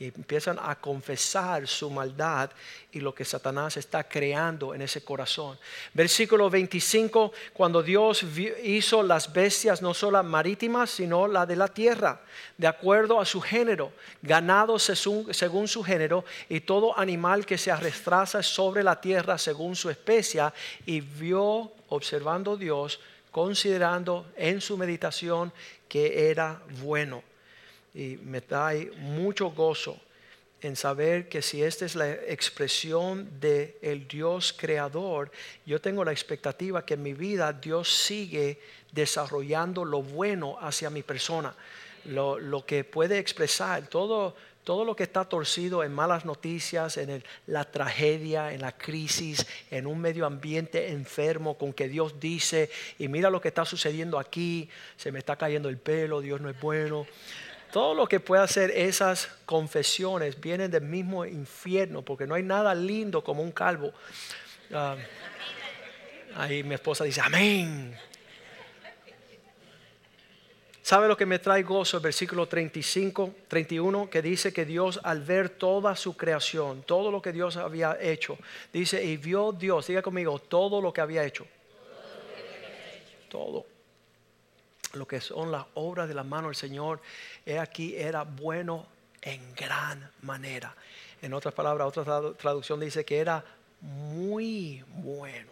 y 0.00 0.06
empiezan 0.06 0.58
a 0.62 0.76
confesar 0.76 1.66
su 1.66 1.90
maldad 1.90 2.50
y 2.92 3.00
lo 3.00 3.12
que 3.12 3.24
Satanás 3.24 3.76
está 3.76 4.04
creando 4.04 4.72
en 4.72 4.82
ese 4.82 5.02
corazón. 5.02 5.58
Versículo 5.92 6.48
25, 6.48 7.32
cuando 7.52 7.82
Dios 7.82 8.24
hizo 8.62 9.02
las 9.02 9.32
bestias 9.32 9.82
no 9.82 9.94
solo 9.94 10.22
marítimas, 10.22 10.90
sino 10.90 11.26
la 11.26 11.44
de 11.46 11.56
la 11.56 11.66
tierra, 11.66 12.20
de 12.56 12.68
acuerdo 12.68 13.20
a 13.20 13.24
su 13.24 13.40
género, 13.40 13.92
ganado 14.22 14.78
según, 14.78 15.66
su 15.66 15.82
género, 15.82 16.24
y 16.48 16.60
todo 16.60 16.96
animal 16.96 17.44
que 17.44 17.58
se 17.58 17.72
arrastrase 17.72 18.40
sobre 18.44 18.84
la 18.84 19.00
tierra 19.00 19.36
según 19.36 19.74
su 19.74 19.90
especie, 19.90 20.42
y 20.86 21.00
vio, 21.00 21.72
observando 21.88 22.56
Dios, 22.56 23.00
considerando 23.32 24.26
en 24.36 24.60
su 24.60 24.76
meditación 24.76 25.52
que 25.88 26.30
era 26.30 26.60
bueno 26.82 27.27
y 27.94 28.18
me 28.22 28.40
da 28.40 28.72
mucho 28.96 29.50
gozo 29.50 30.00
en 30.60 30.74
saber 30.74 31.28
que 31.28 31.40
si 31.40 31.62
esta 31.62 31.84
es 31.84 31.94
la 31.94 32.10
expresión 32.10 33.40
del 33.40 33.74
el 33.80 34.08
Dios 34.08 34.52
creador, 34.52 35.30
yo 35.64 35.80
tengo 35.80 36.04
la 36.04 36.12
expectativa 36.12 36.84
que 36.84 36.94
en 36.94 37.02
mi 37.02 37.14
vida 37.14 37.52
Dios 37.52 37.92
sigue 37.92 38.60
desarrollando 38.92 39.84
lo 39.84 40.02
bueno 40.02 40.58
hacia 40.60 40.90
mi 40.90 41.02
persona, 41.02 41.54
lo, 42.06 42.64
que 42.66 42.82
puede 42.82 43.18
expresar, 43.18 43.86
todo, 43.86 44.34
todo 44.64 44.84
lo 44.84 44.96
que 44.96 45.04
está 45.04 45.24
torcido 45.24 45.84
en 45.84 45.92
malas 45.92 46.24
noticias, 46.24 46.96
en 46.96 47.22
la 47.46 47.70
tragedia, 47.70 48.52
en 48.52 48.62
la 48.62 48.72
crisis, 48.72 49.46
en 49.70 49.86
un 49.86 50.00
medio 50.00 50.26
ambiente 50.26 50.88
enfermo 50.88 51.56
con 51.56 51.72
que 51.72 51.88
Dios 51.88 52.18
dice, 52.18 52.70
y 52.98 53.06
mira 53.06 53.30
lo 53.30 53.40
que 53.40 53.48
está 53.48 53.64
sucediendo 53.64 54.18
aquí, 54.18 54.68
se 54.96 55.12
me 55.12 55.20
está 55.20 55.36
cayendo 55.36 55.68
el 55.68 55.78
pelo, 55.78 56.20
Dios 56.20 56.40
no 56.40 56.48
es 56.50 56.60
bueno. 56.60 57.06
Todo 57.72 57.94
lo 57.94 58.06
que 58.06 58.18
pueda 58.18 58.44
hacer 58.44 58.70
esas 58.70 59.28
confesiones 59.44 60.40
vienen 60.40 60.70
del 60.70 60.82
mismo 60.82 61.26
infierno, 61.26 62.02
porque 62.02 62.26
no 62.26 62.34
hay 62.34 62.42
nada 62.42 62.74
lindo 62.74 63.22
como 63.22 63.42
un 63.42 63.52
calvo. 63.52 63.92
Ah, 64.72 64.96
ahí 66.34 66.62
mi 66.62 66.74
esposa 66.74 67.04
dice, 67.04 67.20
amén. 67.20 67.94
¿Sabe 70.88 71.06
lo 71.06 71.18
que 71.18 71.26
me 71.26 71.38
trae 71.38 71.62
gozo? 71.62 71.98
El 71.98 72.02
versículo 72.02 72.48
35, 72.48 73.34
31, 73.46 74.08
que 74.08 74.22
dice 74.22 74.54
que 74.54 74.64
Dios 74.64 74.98
al 75.02 75.20
ver 75.20 75.50
toda 75.50 75.94
su 75.94 76.16
creación, 76.16 76.82
todo 76.84 77.10
lo 77.10 77.20
que 77.20 77.30
Dios 77.30 77.58
había 77.58 77.98
hecho, 78.00 78.38
dice, 78.72 79.04
y 79.04 79.18
vio 79.18 79.52
Dios, 79.52 79.86
diga 79.86 80.00
conmigo, 80.00 80.38
todo 80.38 80.80
lo 80.80 80.90
que 80.90 81.02
había 81.02 81.24
hecho. 81.24 81.46
Todo 83.28 83.52
lo 83.52 83.62
que 83.64 83.77
son 85.20 85.52
las 85.52 85.64
obras 85.74 86.08
de 86.08 86.14
la 86.14 86.24
mano 86.24 86.48
del 86.48 86.56
Señor, 86.56 87.00
he 87.44 87.58
aquí 87.58 87.94
era 87.96 88.22
bueno 88.22 88.86
en 89.20 89.54
gran 89.54 90.10
manera. 90.22 90.74
En 91.20 91.34
otras 91.34 91.52
palabras, 91.54 91.88
otra 91.88 92.32
traducción 92.34 92.80
dice 92.80 93.04
que 93.04 93.18
era 93.18 93.44
muy 93.80 94.84
bueno. 94.88 95.50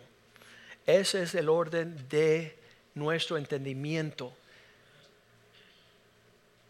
Ese 0.86 1.22
es 1.22 1.34
el 1.34 1.48
orden 1.48 2.08
de 2.08 2.56
nuestro 2.94 3.36
entendimiento. 3.36 4.32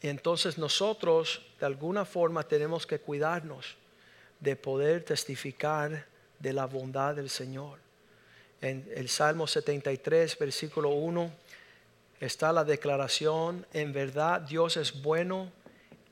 entonces 0.03 0.57
nosotros 0.59 1.43
de 1.59 1.67
alguna 1.67 2.05
forma 2.05 2.45
tenemos 2.45 2.87
que 2.87 3.01
cuidarnos 3.01 3.77
de 4.41 4.55
poder 4.55 5.05
testificar 5.05 6.07
de 6.39 6.53
la 6.53 6.67
bondad 6.67 7.15
del 7.17 7.31
Señor. 7.31 7.79
En 8.61 8.89
el 8.95 9.09
Salmo 9.09 9.47
73, 9.47 10.39
versículo 10.39 10.91
1 10.91 11.33
está 12.21 12.53
la 12.53 12.65
declaración, 12.65 13.67
en 13.73 13.93
verdad 13.93 14.41
Dios 14.41 14.77
es 14.77 15.03
bueno 15.03 15.51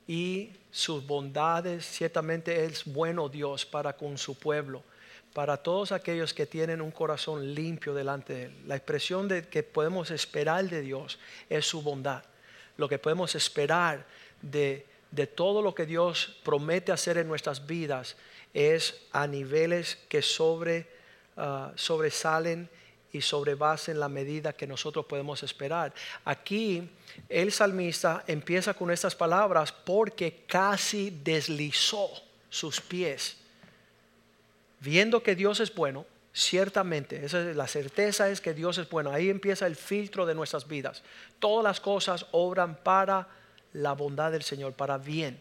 y 0.07 0.51
sus 0.71 1.05
bondades, 1.05 1.85
ciertamente 1.85 2.65
es 2.65 2.85
bueno 2.85 3.29
Dios 3.29 3.65
para 3.65 3.95
con 3.95 4.17
su 4.17 4.37
pueblo, 4.37 4.83
para 5.33 5.57
todos 5.57 5.91
aquellos 5.91 6.33
que 6.33 6.45
tienen 6.45 6.81
un 6.81 6.91
corazón 6.91 7.53
limpio 7.53 7.93
delante 7.93 8.33
de 8.33 8.43
Él. 8.45 8.67
La 8.67 8.75
expresión 8.75 9.27
de 9.27 9.47
que 9.47 9.63
podemos 9.63 10.11
esperar 10.11 10.65
de 10.69 10.81
Dios 10.81 11.19
es 11.49 11.65
su 11.65 11.81
bondad. 11.81 12.23
Lo 12.77 12.87
que 12.87 12.99
podemos 12.99 13.35
esperar 13.35 14.05
de, 14.41 14.85
todo 15.33 15.61
lo 15.61 15.73
que 15.73 15.85
Dios 15.85 16.37
promete 16.43 16.91
hacer 16.91 17.17
en 17.17 17.27
nuestras 17.27 17.65
vidas 17.65 18.15
es 18.53 19.01
a 19.11 19.27
niveles 19.27 19.97
que 20.09 20.21
sobre, 20.21 20.87
ah, 21.37 21.71
sobresalen 21.75 22.69
y 23.15 23.21
sobre 23.21 23.55
base 23.55 23.91
en 23.91 23.99
la 24.01 24.09
medida 24.09 24.51
que 24.51 24.67
nosotros 24.67 25.05
podemos 25.05 25.41
esperar. 25.41 25.93
Aquí 26.25 26.89
el 27.29 27.51
salmista 27.53 28.25
empieza 28.27 28.73
con 28.73 28.91
estas 28.91 29.15
palabras 29.15 29.71
porque 29.71 30.43
casi 30.45 31.17
deslizó 31.23 32.09
sus 32.49 32.81
pies. 32.81 33.37
Viendo 34.81 35.23
que 35.23 35.33
Dios 35.33 35.61
es 35.61 35.73
bueno, 35.73 36.05
ciertamente, 36.33 37.25
esa 37.25 37.49
es, 37.49 37.55
la 37.55 37.67
certeza 37.67 38.29
es 38.29 38.41
que 38.41 38.53
Dios 38.53 38.77
es 38.77 38.89
bueno. 38.89 39.11
Ahí 39.11 39.29
empieza 39.29 39.65
el 39.65 39.77
filtro 39.77 40.25
de 40.25 40.35
nuestras 40.35 40.67
vidas. 40.67 41.01
Todas 41.39 41.63
las 41.63 41.79
cosas 41.79 42.25
obran 42.31 42.75
para 42.75 43.29
la 43.71 43.93
bondad 43.93 44.33
del 44.33 44.43
Señor, 44.43 44.73
para 44.73 44.97
bien. 44.97 45.39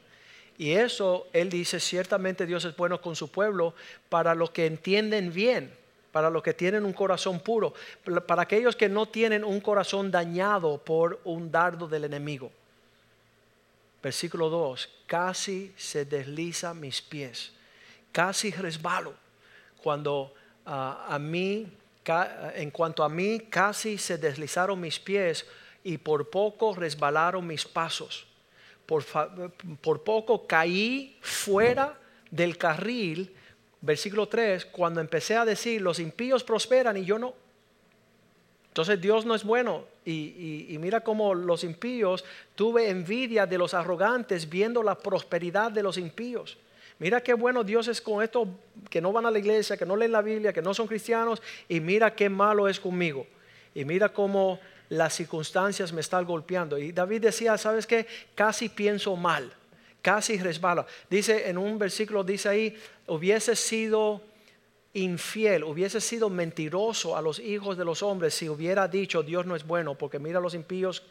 Y 0.57 0.73
eso, 0.73 1.27
Él 1.33 1.51
dice, 1.51 1.81
ciertamente 1.81 2.47
Dios 2.47 2.65
es 2.65 2.77
bueno 2.77 3.01
con 3.01 3.17
su 3.17 3.33
pueblo 3.33 3.75
para 4.09 4.37
los 4.37 4.51
que 4.51 4.67
entienden 4.67 5.33
bien 5.33 5.84
para 6.15 6.31
los 6.31 6.45
que 6.45 6.55
tienen 6.55 6.85
un 6.85 6.93
corazón 6.93 7.41
puro, 7.41 7.75
para 8.25 8.43
aquellos 8.43 8.77
que 8.77 8.89
no 8.89 9.07
tienen 9.07 9.43
un 9.43 9.61
corazón 9.61 10.13
dañado 10.13 10.79
por 10.79 11.21
un 11.25 11.51
dardo 11.51 11.89
del 11.89 12.05
enemigo. 12.05 12.53
Versículo 14.01 14.49
2, 14.49 14.89
casi 15.09 15.75
se 15.77 16.05
desliza 16.05 16.73
mis 16.73 17.03
pies, 17.03 17.53
casi 18.13 18.53
resbalo. 18.53 19.13
Cuando 19.83 20.33
ah, 20.67 21.05
a 21.09 21.19
mí, 21.19 21.67
en 22.55 22.71
cuanto 22.71 23.03
a 23.03 23.09
mí, 23.09 23.41
casi 23.51 23.99
se 23.99 24.17
deslizaron 24.17 24.81
mis 24.81 25.01
pies 25.01 25.45
y 25.83 25.99
por 25.99 26.31
poco 26.31 26.77
resbalaron 26.77 27.45
mis 27.45 27.65
pasos. 27.65 28.25
Por, 28.87 29.05
por 29.81 30.05
poco 30.05 30.47
caí 30.47 31.19
fuera 31.21 31.99
del 32.31 32.57
carril 32.57 33.35
versículo 33.85 34.29
3, 34.29 34.67
cuando 34.67 35.01
empecé 35.01 35.37
a 35.37 35.45
decir, 35.45 35.81
los 35.81 35.99
impíos 35.99 36.43
prosperan 36.43 36.97
y 36.97 37.05
yo 37.05 37.19
no. 37.19 37.35
Entonces 38.69 39.01
Dios 39.01 39.25
no 39.25 39.35
es 39.35 39.45
bueno. 39.45 39.85
Y, 40.05 40.77
mira 40.81 41.01
cómo 41.01 41.35
los 41.35 41.65
impíos, 41.65 42.25
tuve 42.55 42.89
envidia 42.89 43.47
de 43.47 43.57
los 43.57 43.73
arrogantes 43.73 44.49
viendo 44.49 44.83
la 44.83 44.97
prosperidad 44.97 45.71
de 45.71 45.83
los 45.83 45.97
impíos. 45.97 46.59
Mira 46.99 47.21
qué 47.21 47.35
bueno 47.35 47.65
Dios 47.65 47.89
es 47.89 48.01
con 48.01 48.23
estos 48.23 48.49
que 48.91 49.01
no 49.01 49.13
van 49.13 49.27
a 49.27 49.31
la 49.31 49.39
iglesia, 49.39 49.77
que 49.77 49.87
no 49.87 49.97
leen 49.97 50.13
la 50.13 50.23
Biblia, 50.23 50.53
que 50.53 50.63
no 50.63 50.75
son 50.75 50.87
cristianos. 50.87 51.41
Y 51.69 51.81
mira 51.81 52.15
qué 52.15 52.29
malo 52.29 52.69
es 52.69 52.81
conmigo. 52.81 53.27
Y 53.75 53.85
mira 53.85 54.09
cómo 54.09 54.59
las 54.89 55.15
circunstancias 55.15 55.93
me 55.93 56.01
están 56.01 56.25
golpeando. 56.25 56.79
Y 56.79 56.93
David 56.93 57.23
decía, 57.23 57.57
¿sabes 57.59 57.87
qué? 57.87 58.07
Casi 58.35 58.69
pienso 58.69 59.17
mal 59.17 59.53
casi 60.05 60.37
resbala. 60.37 60.87
Dice 61.09 61.49
en 61.49 61.57
un 61.57 61.79
versículo, 61.79 62.23
dice 62.23 62.51
ahí, 62.51 62.79
hubiese 63.07 63.57
sido 63.57 64.21
infiel, 64.93 65.65
hubiese 65.65 65.99
sido 65.99 66.29
mentiroso 66.29 67.17
a 67.17 67.23
los 67.23 67.39
hijos 67.39 67.79
de 67.79 67.87
los 67.87 68.03
hombres 68.03 68.35
si 68.35 68.49
hubiera 68.49 68.87
dicho 68.87 69.23
Dios 69.23 69.47
no 69.47 69.57
es 69.57 69.67
bueno, 69.67 69.95
porque 69.97 70.19
mira 70.19 70.41
a 70.41 70.43
los 70.43 70.55
impíos 70.55 71.03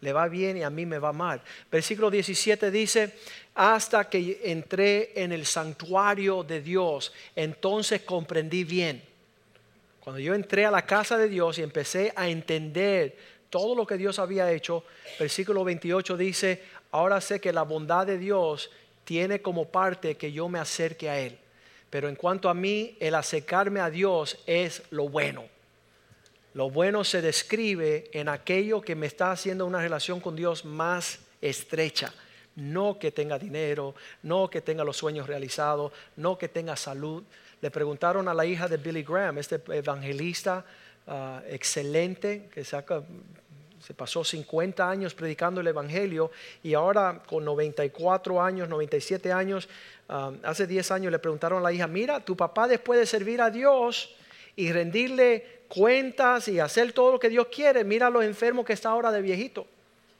le 0.00 0.12
va 0.12 0.26
bien 0.26 0.56
y 0.56 0.62
a 0.62 0.70
mí 0.70 0.86
me 0.86 0.98
va 0.98 1.12
mal. 1.12 1.42
Versículo 1.70 2.10
17 2.10 2.70
dice, 2.70 3.14
hasta 3.54 4.08
que 4.08 4.40
entré 4.44 5.12
en 5.14 5.30
el 5.30 5.44
santuario 5.44 6.42
de 6.42 6.62
Dios, 6.62 7.12
entonces 7.36 8.00
comprendí 8.00 8.64
bien. 8.64 9.02
Cuando 10.00 10.18
yo 10.18 10.34
entré 10.34 10.64
a 10.64 10.70
la 10.70 10.86
casa 10.86 11.18
de 11.18 11.28
Dios 11.28 11.58
y 11.58 11.62
empecé 11.62 12.12
a 12.16 12.28
entender 12.28 13.16
todo 13.52 13.74
lo 13.74 13.86
que 13.86 13.98
Dios 13.98 14.18
había 14.18 14.50
hecho, 14.50 14.82
versículo 15.18 15.62
28 15.62 16.16
dice, 16.16 16.62
ahora 16.90 17.20
sé 17.20 17.38
que 17.38 17.52
la 17.52 17.64
bondad 17.64 18.06
de 18.06 18.16
Dios 18.16 18.70
tiene 19.04 19.42
como 19.42 19.68
parte 19.68 20.16
que 20.16 20.32
yo 20.32 20.48
me 20.48 20.58
acerque 20.58 21.10
a 21.10 21.18
Él. 21.20 21.38
Pero 21.90 22.08
en 22.08 22.16
cuanto 22.16 22.48
a 22.48 22.54
mí, 22.54 22.96
el 22.98 23.14
acercarme 23.14 23.80
a 23.80 23.90
Dios 23.90 24.38
es 24.46 24.82
lo 24.88 25.10
bueno. 25.10 25.44
Lo 26.54 26.70
bueno 26.70 27.04
se 27.04 27.20
describe 27.20 28.08
en 28.14 28.30
aquello 28.30 28.80
que 28.80 28.94
me 28.94 29.06
está 29.06 29.32
haciendo 29.32 29.66
una 29.66 29.82
relación 29.82 30.18
con 30.18 30.34
Dios 30.34 30.64
más 30.64 31.18
estrecha. 31.42 32.14
No 32.56 32.98
que 32.98 33.12
tenga 33.12 33.38
dinero, 33.38 33.94
no 34.22 34.48
que 34.48 34.62
tenga 34.62 34.82
los 34.82 34.96
sueños 34.96 35.26
realizados, 35.26 35.92
no 36.16 36.38
que 36.38 36.48
tenga 36.48 36.74
salud. 36.76 37.22
Le 37.60 37.70
preguntaron 37.70 38.28
a 38.28 38.34
la 38.34 38.46
hija 38.46 38.66
de 38.66 38.78
Billy 38.78 39.02
Graham, 39.02 39.36
este 39.36 39.60
evangelista 39.68 40.64
ah, 41.06 41.42
excelente, 41.46 42.48
que 42.50 42.64
saca 42.64 43.02
se 43.84 43.94
pasó 43.94 44.22
50 44.22 44.88
años 44.88 45.12
predicando 45.12 45.60
el 45.60 45.66
Evangelio 45.66 46.30
y 46.62 46.74
ahora 46.74 47.22
con 47.26 47.44
94 47.44 48.40
años, 48.40 48.68
97 48.68 49.32
años, 49.32 49.68
um, 50.08 50.38
hace 50.44 50.66
10 50.66 50.90
años 50.92 51.12
le 51.12 51.18
preguntaron 51.18 51.58
a 51.58 51.62
la 51.62 51.72
hija, 51.72 51.86
mira, 51.88 52.20
tu 52.20 52.36
papá 52.36 52.68
después 52.68 53.00
de 53.00 53.06
servir 53.06 53.40
a 53.40 53.50
Dios 53.50 54.14
y 54.54 54.70
rendirle 54.70 55.62
cuentas 55.68 56.46
y 56.48 56.60
hacer 56.60 56.92
todo 56.92 57.12
lo 57.12 57.18
que 57.18 57.28
Dios 57.28 57.48
quiere, 57.48 57.82
mira 57.82 58.08
lo 58.08 58.22
enfermo 58.22 58.64
que 58.64 58.72
está 58.72 58.90
ahora 58.90 59.10
de 59.10 59.20
viejito. 59.20 59.66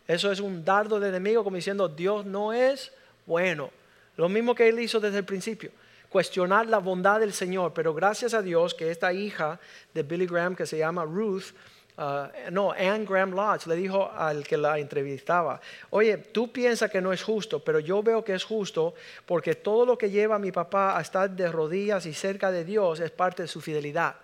Eso 0.09 0.33
es 0.33 0.41
un 0.41 0.65
dardo 0.65 0.99
del 0.99 1.11
enemigo 1.11 1.45
como 1.45 1.57
diciendo, 1.57 1.89
Dios 1.89 2.27
no 2.27 2.53
es 2.53 2.91
bueno. 3.27 3.71
Lo 4.17 4.29
mismo 4.29 4.55
que 4.55 4.69
él 4.69 4.81
hizo 4.81 4.99
desde 4.99 5.19
el 5.19 5.25
principio 5.25 5.71
cuestionar 6.13 6.67
la 6.67 6.79
bondad 6.79 7.21
del 7.21 7.33
Señor, 7.33 7.73
pero 7.75 7.95
gracias 7.95 8.35
a 8.35 8.43
Dios 8.43 8.75
que 8.75 8.91
esta 8.91 9.15
hija 9.15 9.59
de 9.95 10.03
Billy 10.03 10.27
Graham 10.27 10.55
que 10.55 10.67
se 10.67 10.77
llama 10.77 11.05
Ruth, 11.05 11.55
uh, 11.99 12.51
no, 12.51 12.73
Anne 12.73 13.05
Graham 13.05 13.33
Lodge 13.33 13.67
le 13.67 13.77
dijo 13.77 14.11
al 14.11 14.45
que 14.45 14.57
la 14.57 14.79
entrevistaba, 14.79 15.61
oye, 15.91 16.17
tú 16.17 16.53
piensas 16.53 16.91
que 16.91 17.01
no 17.01 17.13
es 17.13 17.23
justo, 17.23 17.61
pero 17.61 17.81
yo 17.81 18.03
veo 18.03 18.25
que 18.25 18.35
es 18.35 18.45
justo 18.45 18.95
porque 19.27 19.55
todo 19.55 19.87
lo 19.87 19.99
que 19.99 20.11
lleva 20.11 20.37
a 20.37 20.39
mi 20.39 20.53
papá 20.53 20.97
a 20.97 21.01
estar 21.01 21.31
de 21.31 21.51
rodillas 21.51 22.07
y 22.07 22.15
cerca 22.15 22.51
de 22.51 22.65
Dios 22.65 23.01
es 23.01 23.11
parte 23.11 23.43
de 23.43 23.49
su 23.49 23.61
fidelidad. 23.61 24.17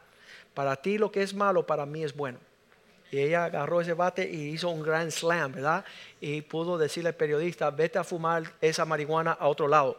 Para 0.54 0.76
ti 0.76 0.98
lo 0.98 1.10
que 1.10 1.22
es 1.22 1.34
malo, 1.34 1.66
para 1.66 1.86
mí 1.86 2.02
es 2.02 2.14
bueno. 2.14 2.38
Y 3.10 3.20
ella 3.20 3.44
agarró 3.46 3.80
ese 3.80 3.94
bate 3.94 4.28
y 4.28 4.50
hizo 4.50 4.68
un 4.68 4.82
gran 4.82 5.10
slam, 5.10 5.52
¿verdad? 5.52 5.84
Y 6.20 6.42
pudo 6.42 6.76
decirle 6.76 7.08
al 7.08 7.14
periodista, 7.14 7.70
vete 7.70 7.98
a 7.98 8.04
fumar 8.04 8.42
esa 8.60 8.84
marihuana 8.84 9.32
a 9.32 9.48
otro 9.48 9.66
lado. 9.66 9.98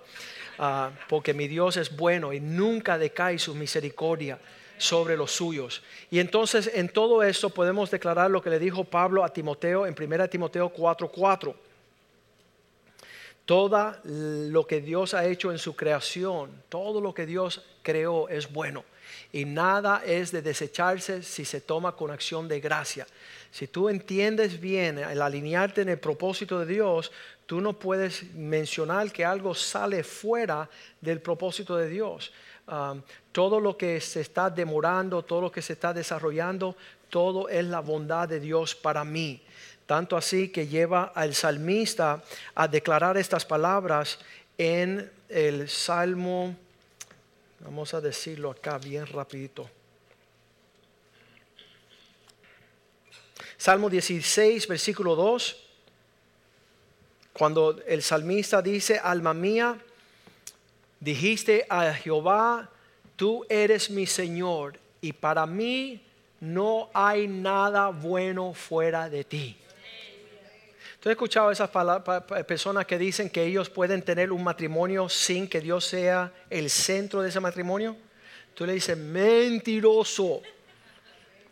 Ah, 0.59 0.91
porque 1.07 1.33
mi 1.33 1.47
Dios 1.47 1.77
es 1.77 1.95
bueno 1.95 2.33
y 2.33 2.39
nunca 2.39 2.97
decae 2.97 3.39
su 3.39 3.55
misericordia 3.55 4.37
sobre 4.79 5.15
los 5.15 5.31
suyos. 5.31 5.83
Y 6.09 6.19
entonces 6.19 6.71
en 6.73 6.89
todo 6.89 7.21
esto 7.21 7.51
podemos 7.51 7.91
declarar 7.91 8.31
lo 8.31 8.41
que 8.41 8.49
le 8.49 8.57
dijo 8.57 8.83
Pablo 8.83 9.23
a 9.23 9.31
Timoteo 9.31 9.85
en 9.85 9.93
1 9.93 10.27
Timoteo 10.27 10.73
4:4. 10.73 11.53
Todo 13.45 13.95
lo 14.03 14.65
que 14.65 14.81
Dios 14.81 15.13
ha 15.13 15.25
hecho 15.25 15.51
en 15.51 15.59
su 15.59 15.75
creación, 15.75 16.63
todo 16.69 17.01
lo 17.01 17.13
que 17.13 17.25
Dios 17.25 17.63
creó 17.83 18.29
es 18.29 18.51
bueno. 18.51 18.83
Y 19.31 19.45
nada 19.45 20.03
es 20.05 20.31
de 20.31 20.41
desecharse 20.41 21.23
si 21.23 21.45
se 21.45 21.61
toma 21.61 21.95
con 21.95 22.11
acción 22.11 22.47
de 22.47 22.59
gracia. 22.59 23.07
Si 23.51 23.67
tú 23.67 23.89
entiendes 23.89 24.59
bien 24.59 24.99
el 24.99 25.21
alinearte 25.21 25.81
en 25.81 25.89
el 25.89 25.99
propósito 25.99 26.59
de 26.59 26.67
Dios, 26.67 27.11
Tú 27.49 27.61
no 27.61 27.73
puedes 27.73 28.31
mencionar 28.35 29.11
que 29.11 29.25
algo 29.25 29.55
sale 29.55 30.03
fuera 30.03 30.69
del 31.01 31.19
propósito 31.19 31.75
de 31.77 31.89
Dios. 31.89 32.31
Um, 32.69 33.01
todo 33.31 33.59
lo 33.59 33.75
que 33.75 33.99
se 33.99 34.21
está 34.21 34.47
demorando, 34.47 35.23
todo 35.23 35.41
lo 35.41 35.51
que 35.51 35.59
se 35.59 35.73
está 35.73 35.91
desarrollando, 35.91 36.75
todo 37.09 37.49
es 37.49 37.65
la 37.65 37.79
bondad 37.79 38.29
de 38.29 38.39
Dios 38.39 38.75
para 38.75 39.03
mí. 39.03 39.41
Tanto 39.87 40.15
así 40.15 40.49
que 40.49 40.67
lleva 40.67 41.05
al 41.15 41.33
salmista 41.33 42.23
a 42.53 42.67
declarar 42.67 43.17
estas 43.17 43.43
palabras 43.43 44.19
en 44.55 45.11
el 45.29 45.67
Salmo, 45.67 46.55
vamos 47.61 47.91
a 47.95 48.01
decirlo 48.01 48.51
acá 48.51 48.77
bien 48.77 49.07
rapidito. 49.07 49.67
Salmo 53.57 53.89
16, 53.89 54.67
versículo 54.67 55.15
2. 55.15 55.57
Cuando 57.33 57.81
el 57.87 58.03
salmista 58.03 58.61
dice, 58.61 58.99
alma 58.99 59.33
mía, 59.33 59.75
dijiste 60.99 61.65
a 61.69 61.93
Jehová, 61.93 62.69
tú 63.15 63.45
eres 63.49 63.89
mi 63.89 64.05
Señor 64.05 64.79
y 65.01 65.13
para 65.13 65.45
mí 65.45 66.01
no 66.39 66.89
hay 66.93 67.27
nada 67.27 67.89
bueno 67.89 68.53
fuera 68.53 69.09
de 69.09 69.23
ti. 69.23 69.57
¿Tú 70.99 71.07
has 71.07 71.13
escuchado 71.13 71.49
esas 71.49 71.69
personas 72.45 72.85
que 72.85 72.97
dicen 72.97 73.29
que 73.29 73.45
ellos 73.45 73.69
pueden 73.69 74.01
tener 74.01 74.33
un 74.33 74.43
matrimonio 74.43 75.07
sin 75.07 75.47
que 75.47 75.61
Dios 75.61 75.85
sea 75.85 76.31
el 76.49 76.69
centro 76.69 77.21
de 77.21 77.29
ese 77.29 77.39
matrimonio? 77.39 77.95
Tú 78.53 78.65
le 78.65 78.73
dices, 78.73 78.97
mentiroso. 78.97 80.41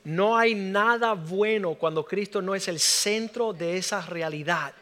No 0.03 0.37
hay 0.37 0.53
nada 0.53 1.13
bueno 1.13 1.75
cuando 1.75 2.05
Cristo 2.05 2.41
no 2.41 2.55
es 2.55 2.67
el 2.67 2.79
centro 2.79 3.53
de 3.53 3.77
esa 3.77 4.01
realidad. 4.01 4.73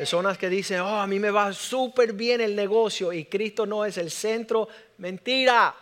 Personas 0.00 0.38
que 0.38 0.48
dicen, 0.48 0.80
oh, 0.80 0.98
a 0.98 1.06
mí 1.06 1.18
me 1.18 1.30
va 1.30 1.52
súper 1.52 2.14
bien 2.14 2.40
el 2.40 2.56
negocio 2.56 3.12
y 3.12 3.26
Cristo 3.26 3.66
no 3.66 3.84
es 3.84 3.98
el 3.98 4.10
centro. 4.10 4.66
Mentira, 4.96 5.74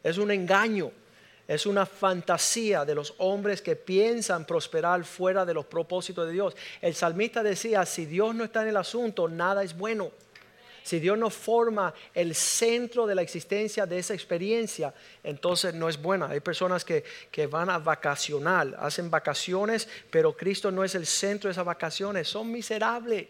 es 0.00 0.16
un 0.16 0.30
engaño. 0.30 0.92
Es 1.48 1.66
una 1.66 1.84
fantasía 1.84 2.84
de 2.84 2.94
los 2.94 3.14
hombres 3.18 3.60
que 3.60 3.74
piensan 3.74 4.44
prosperar 4.44 5.04
fuera 5.04 5.44
de 5.44 5.54
los 5.54 5.66
propósitos 5.66 6.28
de 6.28 6.34
Dios. 6.34 6.56
El 6.80 6.94
salmista 6.94 7.42
decía, 7.42 7.84
si 7.84 8.06
Dios 8.06 8.32
no 8.32 8.44
está 8.44 8.62
en 8.62 8.68
el 8.68 8.76
asunto, 8.76 9.26
nada 9.26 9.64
es 9.64 9.76
bueno. 9.76 10.12
Si 10.84 11.00
Dios 11.00 11.18
no 11.18 11.28
forma 11.28 11.92
el 12.14 12.36
centro 12.36 13.08
de 13.08 13.16
la 13.16 13.22
existencia 13.22 13.86
de 13.86 13.98
esa 13.98 14.14
experiencia, 14.14 14.94
entonces 15.24 15.74
no 15.74 15.88
es 15.88 16.00
buena. 16.00 16.28
Hay 16.28 16.38
personas 16.38 16.84
que, 16.84 17.02
que, 17.32 17.48
van 17.48 17.70
a 17.70 17.78
vacacionar, 17.78 18.76
hacen 18.78 19.10
vacaciones, 19.10 19.88
pero 20.12 20.36
Cristo 20.36 20.70
no 20.70 20.84
es 20.84 20.94
el 20.94 21.06
centro 21.06 21.48
de 21.48 21.52
esas 21.52 21.64
vacaciones. 21.64 22.28
Son 22.28 22.52
miserables. 22.52 23.26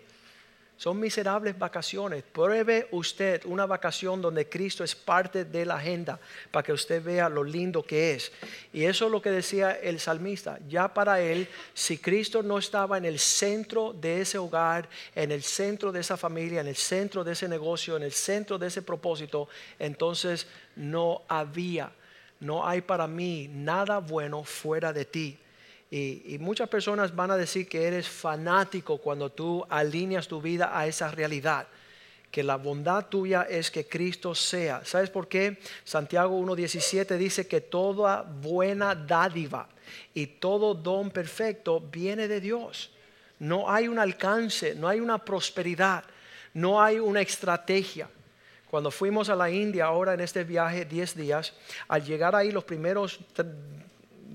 Son 0.79 1.01
miserables 1.01 1.59
vacaciones. 1.59 2.23
Pruebe 2.23 2.87
usted 2.93 3.45
una 3.47 3.67
vacación 3.67 4.23
donde 4.23 4.49
Cristo 4.49 4.85
es 4.85 4.95
parte 4.95 5.45
de 5.45 5.67
la 5.67 5.75
agenda 5.75 6.21
para 6.53 6.63
que 6.63 6.73
usted 6.73 7.03
vea 7.03 7.29
lo 7.29 7.43
lindo 7.43 7.83
que 7.83 8.15
es. 8.15 8.31
Y 8.73 8.85
eso 8.85 9.07
es 9.07 9.11
lo 9.11 9.21
que 9.21 9.33
decía 9.33 9.73
el 9.73 9.99
salmista. 9.99 10.61
Ya 10.69 10.95
para 10.95 11.21
él, 11.21 11.49
si 11.75 11.99
Cristo 11.99 12.45
no 12.45 12.59
estaba 12.59 12.97
en 12.97 13.07
el 13.07 13.19
centro 13.19 13.93
de 13.93 14.21
ese 14.21 14.39
hogar, 14.39 14.89
en 15.17 15.33
el 15.33 15.43
centro 15.43 15.91
de 15.91 15.99
esa 15.99 16.17
familia, 16.17 16.61
en 16.61 16.69
el 16.69 16.77
centro 16.77 17.25
de 17.25 17.33
ese 17.33 17.49
negocio, 17.49 17.97
en 17.97 18.05
el 18.05 18.13
centro 18.13 18.57
de 18.57 18.69
ese 18.69 18.83
propósito, 18.83 19.49
entonces 19.81 20.47
no 20.77 21.23
había, 21.27 21.91
no 22.39 22.65
hay 22.65 22.83
para 22.83 23.09
mí 23.09 23.51
nada 23.53 23.99
bueno 23.99 24.45
fuera 24.45 24.93
de 24.93 25.05
ti. 25.05 25.39
Y, 25.91 26.37
muchas 26.41 26.69
personas 26.69 27.15
van 27.15 27.31
a 27.31 27.37
decir 27.37 27.67
que 27.67 27.87
eres 27.87 28.09
fanático 28.09 28.99
cuando 28.99 29.31
tú 29.31 29.65
alineas 29.71 30.29
tu 30.29 30.41
vida 30.41 30.79
a 30.79 30.87
esa 30.87 31.11
realidad. 31.11 31.67
Que 32.31 32.43
la 32.43 32.57
bondad 32.57 33.07
tuya 33.07 33.47
es 33.49 33.71
que 33.71 33.87
Cristo 33.87 34.35
sea. 34.35 34.85
¿Sabes 34.85 35.09
por 35.09 35.29
qué? 35.29 35.59
Santiago 35.85 36.39
1.17 36.39 37.17
dice 37.17 37.47
que 37.47 37.63
toda 37.63 38.23
buena 38.23 38.95
dádiva 38.95 39.67
y 40.13 40.27
todo 40.27 40.75
don 40.75 41.11
perfecto 41.11 41.81
viene 41.81 42.29
de 42.29 42.41
Dios. 42.43 42.91
No 43.39 43.71
hay 43.71 43.89
un 43.89 43.99
alcance, 43.99 44.75
no 44.75 44.89
hay 44.89 45.01
una 45.01 45.25
prosperidad, 45.25 46.05
no 46.53 46.83
hay 46.83 46.99
una 46.99 47.23
estrategia. 47.23 48.11
Cuando 48.71 48.91
fuimos 48.91 49.31
a 49.31 49.37
la 49.37 49.51
India 49.51 49.87
ahora 49.87 50.13
en 50.13 50.21
este 50.21 50.45
viaje 50.45 50.85
10 50.85 51.17
días, 51.17 51.55
al 51.87 52.05
llegar 52.05 52.37
ahí 52.37 52.53
los 52.53 52.65
primeros 52.65 53.21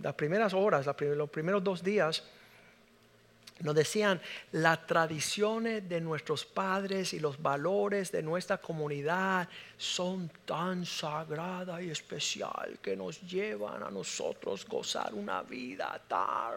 las 0.04 0.14
primeras 0.14 0.54
horas, 0.54 0.86
los 1.00 1.30
primeros 1.30 1.64
dos 1.64 1.82
días, 1.82 2.24
nos 3.62 3.76
decían 3.76 4.20
las 4.52 4.86
tradiciones 4.86 5.88
de 5.88 6.02
nuestros 6.02 6.44
padres 6.44 7.14
y 7.14 7.20
los 7.20 7.42
valores 7.42 8.12
de 8.12 8.22
nuestra 8.22 8.58
comunidad 8.58 9.48
son 9.78 10.30
tan 10.46 10.86
sagrada 10.86 11.82
y 11.82 11.90
especial 11.90 12.80
que 12.82 12.98
nos 12.98 13.22
llevan 13.22 13.84
a 13.84 13.90
nosotros 13.90 14.68
gozar 14.68 15.14
una 15.14 15.42
vida 15.44 16.02
tan... 16.08 16.52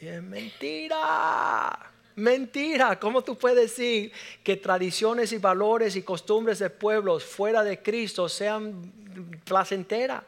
Y 0.00 0.08
es 0.08 0.22
mentira. 0.22 1.90
Mentira, 2.16 2.98
¿cómo 2.98 3.22
tú 3.22 3.36
puedes 3.38 3.76
decir 3.76 4.12
que 4.42 4.56
tradiciones 4.56 5.32
y 5.32 5.38
valores 5.38 5.94
y 5.94 6.02
costumbres 6.02 6.58
de 6.58 6.70
pueblos 6.70 7.24
fuera 7.24 7.62
de 7.62 7.80
Cristo 7.80 8.28
sean 8.28 8.92
placenteras? 9.44 10.24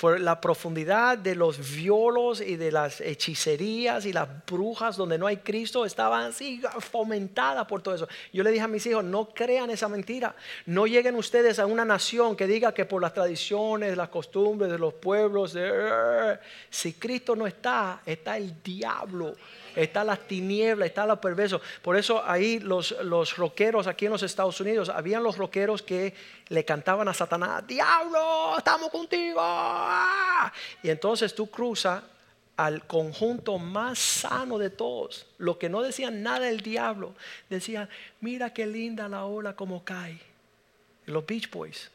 Por 0.00 0.18
la 0.18 0.40
profundidad 0.40 1.18
de 1.18 1.34
los 1.34 1.74
violos 1.76 2.40
y 2.40 2.56
de 2.56 2.72
las 2.72 3.02
hechicerías 3.02 4.06
y 4.06 4.14
las 4.14 4.26
brujas 4.46 4.96
donde 4.96 5.18
no 5.18 5.26
hay 5.26 5.36
Cristo, 5.36 5.84
estaban 5.84 6.30
así 6.30 6.62
fomentadas 6.78 7.66
por 7.66 7.82
todo 7.82 7.94
eso. 7.94 8.08
Yo 8.32 8.42
le 8.42 8.50
dije 8.50 8.64
a 8.64 8.68
mis 8.68 8.86
hijos, 8.86 9.04
no 9.04 9.28
crean 9.34 9.68
esa 9.68 9.88
mentira. 9.88 10.34
No 10.64 10.86
lleguen 10.86 11.16
ustedes 11.16 11.58
a 11.58 11.66
una 11.66 11.84
nación 11.84 12.34
que 12.34 12.46
diga 12.46 12.72
que 12.72 12.86
por 12.86 13.02
las 13.02 13.12
tradiciones, 13.12 13.94
las 13.94 14.08
costumbres 14.08 14.72
de 14.72 14.78
los 14.78 14.94
pueblos, 14.94 15.54
si 16.70 16.94
Cristo 16.94 17.36
no 17.36 17.46
está, 17.46 18.00
está 18.06 18.38
el 18.38 18.62
diablo 18.62 19.34
está 19.76 20.04
las 20.04 20.20
tinieblas, 20.26 20.88
está 20.88 21.06
lo 21.06 21.20
perverso. 21.20 21.60
Por 21.82 21.96
eso 21.96 22.22
ahí 22.24 22.58
los, 22.58 22.92
los 23.02 23.36
rockeros 23.36 23.86
aquí 23.86 24.06
en 24.06 24.12
los 24.12 24.22
Estados 24.22 24.60
Unidos, 24.60 24.88
habían 24.88 25.22
los 25.22 25.36
rockeros 25.36 25.82
que 25.82 26.14
le 26.48 26.64
cantaban 26.64 27.08
a 27.08 27.14
Satanás, 27.14 27.66
diablo, 27.66 28.56
estamos 28.58 28.90
contigo. 28.90 29.40
Y 30.82 30.90
entonces 30.90 31.34
tú 31.34 31.50
cruzas 31.50 32.02
al 32.56 32.86
conjunto 32.86 33.58
más 33.58 33.98
sano 33.98 34.58
de 34.58 34.68
todos, 34.68 35.26
lo 35.38 35.58
que 35.58 35.70
no 35.70 35.80
decían 35.80 36.22
nada 36.22 36.46
del 36.46 36.60
diablo, 36.60 37.14
decían, 37.48 37.88
mira 38.20 38.52
qué 38.52 38.66
linda 38.66 39.08
la 39.08 39.24
ola 39.24 39.56
como 39.56 39.82
cae. 39.82 40.20
Los 41.06 41.24
Beach 41.24 41.50
Boys. 41.50 41.90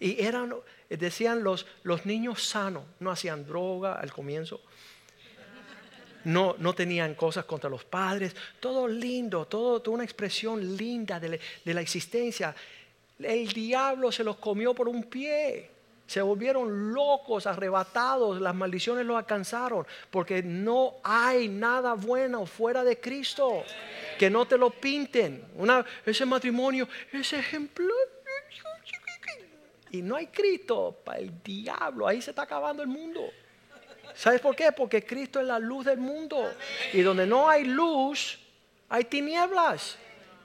Y 0.00 0.20
eran, 0.20 0.52
decían 0.88 1.44
los, 1.44 1.64
los 1.84 2.06
niños 2.06 2.42
sanos, 2.42 2.82
no 2.98 3.12
hacían 3.12 3.46
droga 3.46 3.94
al 3.94 4.12
comienzo, 4.12 4.60
no, 6.24 6.54
no 6.58 6.72
tenían 6.74 7.14
cosas 7.14 7.44
contra 7.44 7.70
los 7.70 7.84
padres, 7.84 8.34
todo 8.60 8.86
lindo, 8.86 9.46
todo, 9.46 9.80
toda 9.80 9.94
una 9.96 10.04
expresión 10.04 10.76
linda 10.76 11.18
de, 11.20 11.40
la- 11.64 11.80
existencia. 11.80 12.54
El 13.18 13.48
diablo 13.52 14.10
se 14.10 14.24
los 14.24 14.36
comió 14.36 14.74
por 14.74 14.88
un 14.88 15.04
pie. 15.04 15.70
Se 16.06 16.20
volvieron 16.20 16.92
locos, 16.92 17.46
arrebatados, 17.46 18.40
las 18.40 18.54
maldiciones 18.54 19.06
los 19.06 19.16
alcanzaron, 19.16 19.86
porque 20.10 20.42
no 20.42 20.94
hay 21.04 21.48
nada 21.48 21.94
bueno 21.94 22.46
fuera 22.46 22.82
de 22.82 22.98
Cristo. 22.98 23.62
Que 24.18 24.28
no 24.28 24.44
te 24.46 24.58
lo 24.58 24.70
pinten. 24.70 25.44
Una, 25.54 25.84
ese 26.04 26.26
matrimonio 26.26 26.88
es 27.12 27.32
ejemplar. 27.32 27.88
Y 29.92 30.02
no 30.02 30.16
hay 30.16 30.28
Cristo 30.28 30.96
para 31.04 31.18
el 31.18 31.42
diablo. 31.42 32.06
Ahí 32.06 32.22
se 32.22 32.30
está 32.30 32.42
acabando 32.42 32.82
el 32.82 32.88
mundo. 32.88 33.28
¿Sabes 34.14 34.40
por 34.40 34.54
qué? 34.54 34.72
Porque 34.72 35.04
Cristo 35.04 35.40
es 35.40 35.46
la 35.46 35.58
luz 35.58 35.84
del 35.84 35.98
mundo. 35.98 36.52
Y 36.92 37.02
donde 37.02 37.26
no 37.26 37.48
hay 37.48 37.64
luz, 37.64 38.38
hay 38.88 39.04
tinieblas. 39.04 39.96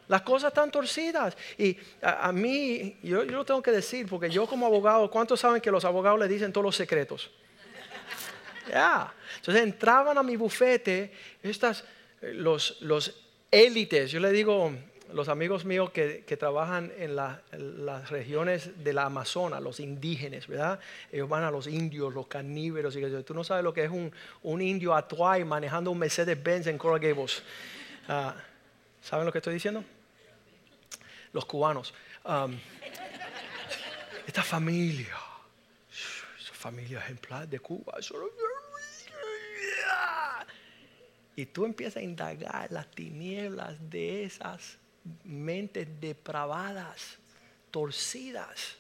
Las 0.08 0.21
cosas 0.21 0.49
están 0.49 0.71
torcidas. 0.71 1.36
Y 1.58 1.78
a, 2.01 2.28
a 2.28 2.32
mí, 2.32 2.97
yo, 3.01 3.23
yo 3.23 3.38
lo 3.38 3.45
tengo 3.45 3.62
que 3.62 3.71
decir, 3.71 4.08
porque 4.08 4.30
yo 4.30 4.45
como 4.47 4.65
abogado, 4.65 5.10
¿cuántos 5.10 5.39
saben 5.39 5.62
que 5.62 5.71
los 5.71 5.86
abogados 5.86 6.19
le 6.19 6.28
dicen 6.28 6.54
todos 6.54 6.65
los 6.65 6.75
secretos? 6.75 7.32
Ya. 8.67 9.13
Entonces 9.36 9.63
entraban 9.63 10.17
a 10.17 10.23
mi 10.23 10.36
bufete 10.36 11.12
estas, 11.43 11.84
eh, 12.21 12.34
los, 12.34 12.82
los 12.82 13.13
élites, 13.51 14.10
yo 14.10 14.19
le 14.19 14.32
digo, 14.32 14.71
los 15.13 15.30
amigos 15.30 15.65
míos 15.65 15.91
que, 15.91 16.24
que 16.26 16.36
trabajan 16.38 16.91
en, 16.98 17.15
la- 17.15 17.41
en 17.52 17.86
las 17.86 18.10
regiones 18.10 18.84
de 18.84 18.94
la 18.94 19.06
Amazonas, 19.06 19.62
los 19.62 19.80
indígenas, 19.80 20.48
¿verdad? 20.48 20.80
Ellos 21.12 21.30
van 21.30 21.44
a 21.44 21.52
los 21.52 21.68
indios, 21.68 22.13
los 22.13 22.28
caníveros, 22.28 22.96
y 22.96 23.02
tú 23.24 23.34
no 23.34 23.44
sabes 23.44 23.63
lo 23.63 23.74
que 23.74 23.84
es 23.86 23.91
un, 23.91 24.12
un 24.44 24.62
indio 24.62 24.94
atuay 24.96 25.44
manejando 25.46 25.91
un 25.91 26.00
Mercedes-Benz 26.00 26.68
en 26.68 26.78
Coral 26.78 27.00
Gables. 27.00 27.44
Ah, 28.08 28.36
¿Saben 29.02 29.26
lo 29.26 29.32
que 29.32 29.38
estoy 29.38 29.54
diciendo? 29.54 29.84
Los 31.32 31.46
cubanos. 31.46 31.94
Esta 34.26 34.41
familia, 34.44 35.15
familia 36.54 37.00
ejemplar 37.00 37.48
de 37.48 37.60
Cuba, 37.60 37.94
y 41.36 41.46
tú 41.46 41.65
empiezas 41.65 41.98
a 41.98 42.02
indagar 42.02 42.72
las 42.72 42.89
tinieblas 42.89 43.76
de 43.89 44.24
esas 44.24 44.78
mentes 45.24 45.88
depravadas, 46.02 47.18
torcidas. 47.72 48.76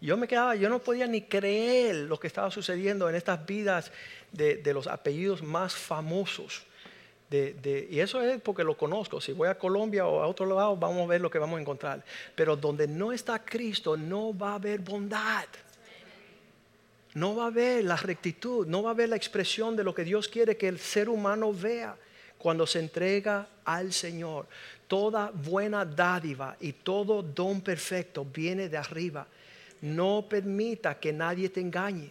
Yo 0.00 0.16
me 0.16 0.26
quedaba, 0.26 0.54
yo 0.56 0.68
no 0.68 0.78
podía 0.78 1.06
ni 1.06 1.22
creer 1.22 1.94
lo 1.96 2.18
que 2.18 2.26
estaba 2.26 2.50
sucediendo 2.50 3.08
en 3.08 3.14
estas 3.14 3.44
vidas 3.44 3.92
de, 4.32 4.56
de 4.56 4.72
los 4.74 4.86
apellidos 4.86 5.42
más 5.42 5.74
famosos. 5.74 6.62
De- 7.28 7.52
de- 7.54 7.86
y 7.90 8.00
eso 8.00 8.20
es 8.22 8.40
porque 8.40 8.64
lo 8.64 8.76
conozco. 8.76 9.20
Si 9.20 9.32
voy 9.32 9.48
a 9.48 9.56
Colombia 9.58 10.06
o 10.06 10.22
a 10.22 10.26
otro 10.26 10.46
lado, 10.46 10.76
vamos 10.76 11.02
a 11.02 11.06
ver 11.06 11.20
lo 11.20 11.30
que 11.30 11.38
vamos 11.38 11.58
a 11.58 11.60
encontrar. 11.60 12.02
Pero 12.34 12.56
donde 12.56 12.88
no 12.88 13.12
está 13.12 13.44
Cristo, 13.44 13.96
no 13.96 14.36
va 14.36 14.52
a 14.52 14.54
haber 14.54 14.80
bondad. 14.80 15.44
No 17.14 17.34
va 17.36 17.44
a 17.44 17.46
haber 17.48 17.84
la 17.84 17.96
rectitud, 17.96 18.66
no 18.66 18.82
va 18.82 18.90
a 18.90 18.92
haber 18.92 19.08
la 19.08 19.16
expresión 19.16 19.76
de 19.76 19.84
lo 19.84 19.94
que 19.94 20.04
Dios 20.04 20.28
quiere 20.28 20.56
que 20.56 20.68
el 20.68 20.78
ser 20.78 21.08
humano 21.08 21.52
vea 21.52 21.96
cuando 22.38 22.66
se 22.66 22.78
entrega 22.78 23.48
al 23.64 23.92
Señor. 23.92 24.46
Toda 24.90 25.30
buena 25.30 25.84
dádiva 25.84 26.56
y 26.58 26.72
todo 26.72 27.22
don 27.22 27.60
perfecto 27.60 28.24
viene 28.24 28.68
de 28.68 28.76
arriba. 28.76 29.24
No 29.82 30.26
permita 30.28 30.98
que 30.98 31.12
nadie 31.12 31.48
te 31.48 31.60
engañe. 31.60 32.10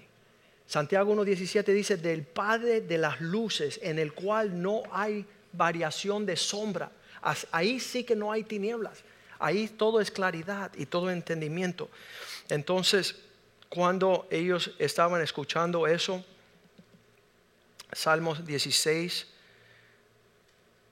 Santiago 0.66 1.14
1.17 1.14 1.66
dice, 1.74 1.98
del 1.98 2.24
Padre 2.24 2.80
de 2.80 2.98
las 2.98 3.20
luces, 3.20 3.82
en 3.84 4.00
el 4.00 4.14
cual 4.14 4.62
no 4.62 4.84
hay 4.94 5.26
variación 5.52 6.26
de 6.26 6.38
sombra. 6.38 6.90
Ahí 7.52 7.82
sí 7.82 8.06
que 8.06 8.16
no 8.16 8.32
hay 8.32 8.46
tinieblas. 8.46 9.04
Ahí 9.40 9.68
todo 9.68 10.00
es 10.00 10.10
claridad 10.10 10.72
y 10.78 10.86
todo 10.86 11.12
entendimiento. 11.12 11.90
Entonces, 12.48 13.18
cuando 13.68 14.26
ellos 14.32 14.72
estaban 14.80 15.22
escuchando 15.22 15.86
eso, 15.86 16.24
Salmos 17.92 18.46
16, 18.46 19.28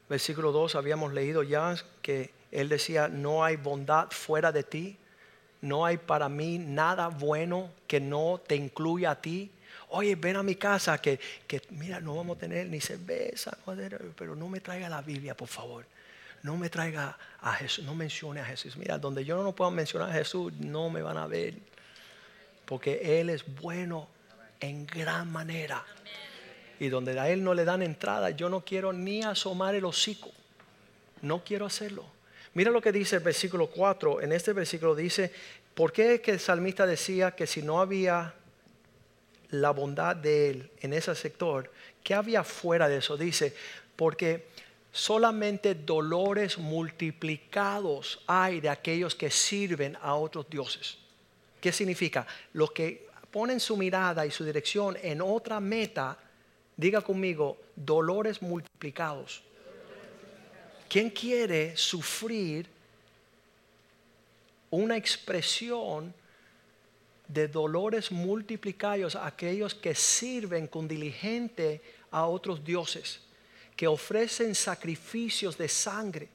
versículo 0.10 0.52
2, 0.52 0.76
habíamos 0.76 1.13
leído 1.13 1.43
ya 1.43 1.76
que 2.02 2.32
él 2.52 2.70
decía, 2.70 3.08
no 3.08 3.43
hay 3.43 3.58
bondad 3.58 4.10
fuera 4.12 4.52
de 4.52 4.63
ti, 4.63 4.98
no 5.62 5.86
hay 5.86 5.98
para 5.98 6.30
mí 6.30 6.60
nada 6.60 7.08
bueno 7.08 7.72
que 7.88 8.00
no 8.00 8.41
te 8.46 8.56
incluya 8.56 9.12
a 9.12 9.22
ti. 9.22 9.52
Oye, 9.89 10.15
ven 10.15 10.36
a 10.36 10.43
mi 10.43 10.56
casa 10.56 11.00
que, 11.00 11.20
que 11.48 11.62
mira, 11.72 12.00
no 12.00 12.15
vamos 12.15 12.38
a 12.38 12.39
tener 12.41 12.67
ni 12.67 12.80
cerveza, 12.80 13.58
pero 14.15 14.36
no 14.36 14.50
me 14.50 14.60
traiga 14.60 14.89
la 14.89 15.02
Biblia, 15.02 15.36
por 15.36 15.48
favor. 15.48 15.86
No 16.43 16.56
me 16.56 16.70
traiga 16.70 17.17
a 17.41 17.54
Jesús, 17.54 17.84
no 17.84 17.96
mencione 17.96 18.41
a 18.41 18.46
Jesús. 18.46 18.78
Mira, 18.78 18.98
donde 18.98 19.26
yo 19.26 19.41
no 19.41 19.54
puedo 19.54 19.72
mencionar 19.72 20.10
a 20.12 20.13
Jesús, 20.13 20.54
no 20.54 20.89
me 20.89 21.02
van 21.02 21.17
a 21.17 21.28
ver. 21.28 21.56
Porque 22.65 23.20
Él 23.20 23.30
es 23.30 23.43
bueno 23.60 24.08
en 24.60 24.86
gran 24.86 25.32
manera. 25.32 25.84
Y 26.80 26.90
donde 26.90 27.20
a 27.20 27.30
Él 27.30 27.44
no 27.44 27.54
le 27.54 27.66
dan 27.66 27.82
entrada, 27.82 28.30
yo 28.30 28.50
no 28.50 28.63
quiero 28.63 28.94
ni 28.94 29.24
asomar 29.24 29.76
el 29.76 29.86
hocico. 29.86 30.32
No 31.22 31.44
quiero 31.44 31.66
hacerlo. 31.66 32.06
Mira 32.54 32.72
lo 32.72 32.82
que 32.82 32.92
dice 32.92 33.18
el 33.18 33.24
versículo 33.24 33.68
4. 33.68 34.22
En 34.22 34.32
este 34.32 34.54
versículo 34.54 34.96
dice, 34.96 35.32
¿por 35.74 35.92
qué 35.92 36.16
es 36.16 36.22
que 36.22 36.32
el 36.32 36.40
salmista 36.40 36.86
decía 36.86 37.32
que 37.32 37.48
si 37.48 37.62
no 37.62 37.80
había 37.80 38.34
la 39.50 39.72
bondad 39.72 40.16
de 40.16 40.50
Él 40.50 40.72
en 40.80 40.94
ese 40.94 41.13
sector, 41.16 41.72
¿qué 42.04 42.13
había 42.13 42.44
fuera 42.44 42.88
de 42.88 42.98
eso? 42.98 43.18
Dice, 43.18 43.56
porque 43.96 44.48
solamente 44.92 45.76
dolores 45.76 46.58
multiplicados 46.58 48.22
hay 48.28 48.60
de 48.60 48.70
aquellos 48.70 49.16
que 49.16 49.30
sirven 49.30 49.98
a 50.02 50.16
otros 50.16 50.50
dioses. 50.50 50.98
¿Qué 51.62 51.72
significa? 51.72 52.26
Los 52.54 52.72
que 52.72 53.08
ponen 53.32 53.60
su 53.60 53.78
mirada 53.78 54.26
y 54.26 54.32
su 54.32 54.44
dirección 54.44 54.98
en 55.02 55.22
otra 55.22 55.60
meta, 55.60 56.18
diga 56.78 57.02
conmigo, 57.02 57.58
dolores 57.76 58.42
multiplicados. 58.42 59.44
¿Quién 60.88 61.10
quiere 61.10 61.76
sufrir 61.76 62.68
una 64.70 64.96
expresión 64.96 66.13
de 67.28 67.48
dolores 67.48 68.12
multiplicados 68.12 69.16
a 69.16 69.28
aquellos 69.28 69.76
que 69.76 69.94
sirven 69.96 70.68
con 70.68 70.88
diligente 70.88 71.82
a 72.12 72.26
otros 72.26 72.63
dioses, 72.63 73.20
que 73.76 73.88
ofrecen 73.88 74.56
sacrificios 74.56 75.58
de 75.58 75.68
sangre? 75.68 76.30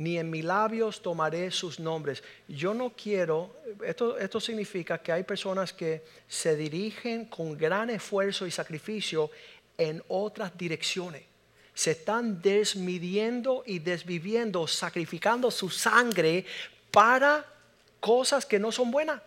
Ni 0.00 0.16
en 0.16 0.30
mis 0.30 0.44
labios 0.44 1.02
tomaré 1.02 1.50
sus 1.50 1.78
nombres. 1.78 2.22
Yo 2.48 2.72
no 2.72 2.94
quiero, 2.96 3.54
esto, 3.84 4.16
esto 4.16 4.40
significa 4.40 4.96
que 4.96 5.12
hay 5.12 5.24
personas 5.24 5.74
que 5.74 6.02
se 6.26 6.56
dirigen 6.56 7.26
con 7.26 7.56
gran 7.56 7.90
esfuerzo 7.90 8.46
y 8.46 8.50
sacrificio 8.50 9.30
en 9.76 10.02
otras 10.08 10.56
direcciones 10.56 11.24
se 11.72 11.92
están 11.92 12.42
desmidiendo 12.42 13.62
y 13.64 13.78
desviviendo, 13.78 14.66
sacrificando 14.66 15.50
su 15.50 15.70
sangre 15.70 16.44
para 16.90 17.46
cosas 18.00 18.44
que 18.44 18.58
no 18.58 18.70
son 18.70 18.90
buenas. 18.90 19.22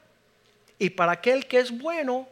Y 0.77 0.91
para 0.91 1.13
aquel 1.13 1.47
que 1.47 1.59
es 1.59 1.75
bueno, 1.75 2.27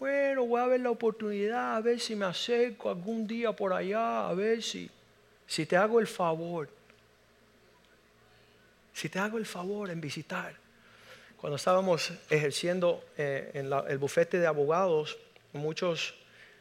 bueno, 0.00 0.46
voy 0.46 0.60
a 0.60 0.66
ver 0.66 0.80
la 0.80 0.90
oportunidad, 0.90 1.76
a 1.76 1.80
ver 1.80 2.00
si 2.00 2.16
me 2.16 2.24
acerco 2.24 2.88
algún 2.88 3.26
día 3.26 3.52
por 3.52 3.72
allá, 3.72 4.28
a 4.28 4.34
ver 4.34 4.60
si, 4.62 4.90
si 5.46 5.66
te 5.66 5.76
hago 5.76 6.00
el 6.00 6.06
favor. 6.06 6.68
Si 8.92 9.08
te 9.08 9.18
hago 9.18 9.38
el 9.38 9.46
favor 9.46 9.90
en 9.90 10.00
visitar. 10.00 10.54
Cuando 11.36 11.56
estábamos 11.56 12.12
ejerciendo 12.28 13.02
eh, 13.16 13.50
en 13.54 13.72
el 13.88 13.98
bufete 13.98 14.38
de 14.38 14.46
abogados, 14.46 15.16
muchos 15.54 16.14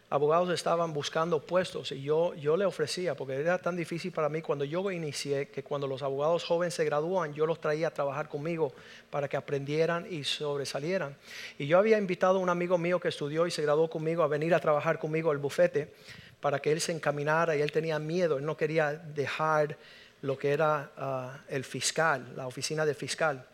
abogados 0.09 0.49
estaban 0.49 0.91
buscando 0.91 1.39
puestos 1.39 1.91
y 1.91 2.01
yo, 2.01 2.33
yo 2.33 2.57
le 2.57 2.65
ofrecía, 2.65 3.15
porque 3.15 3.35
era 3.35 3.59
tan 3.59 3.75
difícil 3.75 4.11
para 4.11 4.27
mí 4.27 4.41
cuando 4.41 4.65
yo 4.65 4.89
inicié, 4.89 5.49
que 5.49 5.63
cuando 5.63 5.85
los 5.85 6.01
abogados 6.01 6.43
jóvenes 6.43 6.73
se 6.73 6.83
gradúan, 6.83 7.33
yo 7.33 7.45
los 7.45 7.61
traía 7.61 7.89
a 7.89 7.91
trabajar 7.91 8.27
conmigo 8.27 8.73
para 9.09 9.27
que 9.27 9.37
aprendieran 9.37 10.07
y 10.09 10.23
sobresalieran. 10.23 11.15
Y 11.57 11.67
yo 11.67 11.77
había 11.77 11.97
invitado 11.97 12.37
a 12.37 12.41
un 12.41 12.49
amigo 12.49 12.77
mío 12.77 12.99
que 12.99 13.09
estudió 13.09 13.45
y 13.45 13.51
se 13.51 13.61
graduó 13.61 13.89
conmigo 13.89 14.23
a 14.23 14.27
venir 14.27 14.55
a 14.55 14.59
trabajar 14.59 14.97
conmigo 14.97 15.29
al 15.29 15.37
bufete 15.37 15.93
para 16.41 16.59
que 16.59 16.71
él 16.71 16.81
se 16.81 16.91
encaminara 16.91 17.55
y 17.55 17.61
él 17.61 17.71
tenía 17.71 17.99
miedo, 17.99 18.37
él 18.37 18.45
no 18.45 18.57
quería 18.57 18.93
dejar 18.93 19.77
lo 20.21 20.37
que 20.37 20.51
era 20.51 20.91
ah, 20.97 21.39
el 21.49 21.63
fiscal, 21.63 22.33
la 22.35 22.47
oficina 22.47 22.85
del 22.85 22.95
fiscal, 22.95 23.45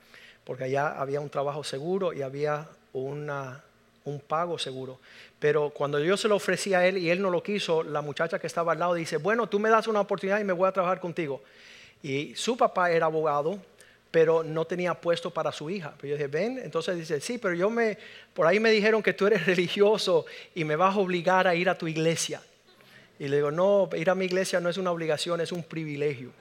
porque 0.43 0.65
allá 0.65 0.99
había 0.99 1.19
un 1.19 1.29
trabajo 1.29 1.63
seguro 1.63 2.13
y 2.13 2.21
había 2.21 2.67
una, 2.93 3.63
un 4.05 4.19
pago 4.19 4.57
seguro. 4.57 4.99
Pero 5.39 5.69
cuando 5.71 5.99
yo 5.99 6.17
se 6.17 6.27
lo 6.27 6.35
ofrecí 6.35 6.73
a 6.73 6.85
él 6.87 6.97
y 6.97 7.09
él 7.09 7.21
no 7.21 7.29
lo 7.29 7.43
quiso, 7.43 7.83
la 7.83 8.01
muchacha 8.01 8.39
que 8.39 8.47
estaba 8.47 8.71
al 8.71 8.79
lado 8.79 8.93
dice, 8.93 9.17
bueno, 9.17 9.47
tú 9.47 9.59
me 9.59 9.69
das 9.69 9.87
una 9.87 10.01
oportunidad 10.01 10.39
y 10.39 10.43
me 10.43 10.53
voy 10.53 10.67
a 10.67 10.71
trabajar 10.71 10.99
contigo. 10.99 11.41
Y 12.01 12.35
su 12.35 12.55
papá 12.55 12.91
era 12.91 13.07
abogado, 13.07 13.59
pero 14.11 14.43
no 14.43 14.65
tenía 14.65 14.93
puesto 14.93 15.29
para 15.31 15.51
su 15.51 15.69
hija. 15.69 15.93
Pero 15.97 16.11
yo 16.11 16.15
dije, 16.15 16.27
ven, 16.27 16.59
entonces 16.59 16.95
dice, 16.97 17.19
sí, 17.19 17.37
pero 17.37 17.53
yo 17.53 17.69
me, 17.69 17.97
por 18.33 18.47
ahí 18.47 18.59
me 18.59 18.71
dijeron 18.71 19.03
que 19.03 19.13
tú 19.13 19.27
eres 19.27 19.45
religioso 19.47 20.25
y 20.53 20.63
me 20.63 20.75
vas 20.75 20.95
a 20.95 20.99
obligar 20.99 21.47
a 21.47 21.55
ir 21.55 21.69
a 21.69 21.77
tu 21.77 21.87
iglesia. 21.87 22.41
Y 23.19 23.27
le 23.27 23.37
digo, 23.37 23.51
no, 23.51 23.89
ir 23.95 24.09
a 24.09 24.15
mi 24.15 24.25
iglesia 24.25 24.59
no 24.59 24.69
es 24.69 24.77
una 24.77 24.91
obligación, 24.91 25.41
es 25.41 25.51
un 25.51 25.63
privilegio. 25.63 26.31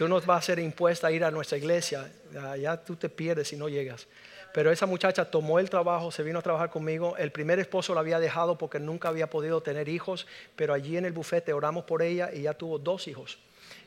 Tú 0.00 0.08
nos 0.08 0.24
vas 0.24 0.38
a 0.38 0.46
ser 0.46 0.60
impuesta 0.60 1.08
a 1.08 1.12
ir 1.12 1.22
a 1.24 1.30
nuestra 1.30 1.58
iglesia, 1.58 2.10
ya 2.58 2.74
tú 2.78 2.96
te 2.96 3.10
pierdes 3.10 3.48
si 3.48 3.56
no 3.56 3.68
llegas. 3.68 4.06
Pero 4.54 4.72
esa 4.72 4.86
muchacha 4.86 5.30
tomó 5.30 5.58
el 5.58 5.68
trabajo, 5.68 6.10
se 6.10 6.22
vino 6.22 6.38
a 6.38 6.42
trabajar 6.42 6.70
conmigo. 6.70 7.18
El 7.18 7.30
primer 7.32 7.58
esposo 7.58 7.92
la 7.92 8.00
había 8.00 8.18
dejado 8.18 8.56
porque 8.56 8.80
nunca 8.80 9.10
había 9.10 9.28
podido 9.28 9.60
tener 9.60 9.90
hijos, 9.90 10.26
pero 10.56 10.72
allí 10.72 10.96
en 10.96 11.04
el 11.04 11.12
bufete 11.12 11.52
oramos 11.52 11.84
por 11.84 12.00
ella 12.00 12.30
y 12.32 12.40
ya 12.40 12.54
tuvo 12.54 12.78
dos 12.78 13.08
hijos. 13.08 13.40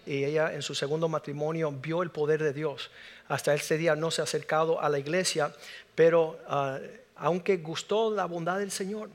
Y 0.06 0.24
ella 0.24 0.54
en 0.54 0.62
su 0.62 0.76
segundo 0.76 1.10
matrimonio 1.10 1.72
vio 1.72 2.04
el 2.04 2.12
poder 2.12 2.44
de 2.44 2.54
Dios. 2.54 2.92
Hasta 3.28 3.56
ese 3.56 3.80
día 3.80 3.96
no 3.96 4.12
se 4.12 4.22
ha 4.22 4.26
acercado 4.26 4.80
a 4.80 4.90
la 4.90 5.00
iglesia, 5.00 5.52
pero 5.96 6.38
ah, 6.48 6.78
aunque 7.16 7.58
gustó 7.58 8.12
la 8.12 8.26
bondad 8.26 8.60
del 8.60 8.70
Señor, 8.70 9.10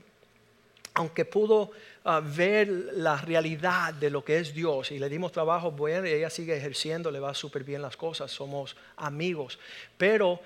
aunque 0.93 1.25
pudo 1.25 1.71
ah, 2.03 2.21
ver 2.23 2.67
la 2.67 3.17
realidad 3.17 3.93
de 3.93 4.09
lo 4.09 4.23
que 4.23 4.39
es 4.39 4.53
Dios 4.53 4.91
y 4.91 4.99
le 4.99 5.09
dimos 5.09 5.31
trabajo 5.31 5.71
bueno 5.71 6.05
ella 6.05 6.29
sigue 6.29 6.55
ejerciendo, 6.55 7.11
le 7.11 7.19
va 7.19 7.33
súper 7.33 7.63
bien 7.63 7.81
las 7.81 7.95
cosas, 7.95 8.31
somos 8.31 8.75
amigos. 8.97 9.59
Pero 9.97 10.39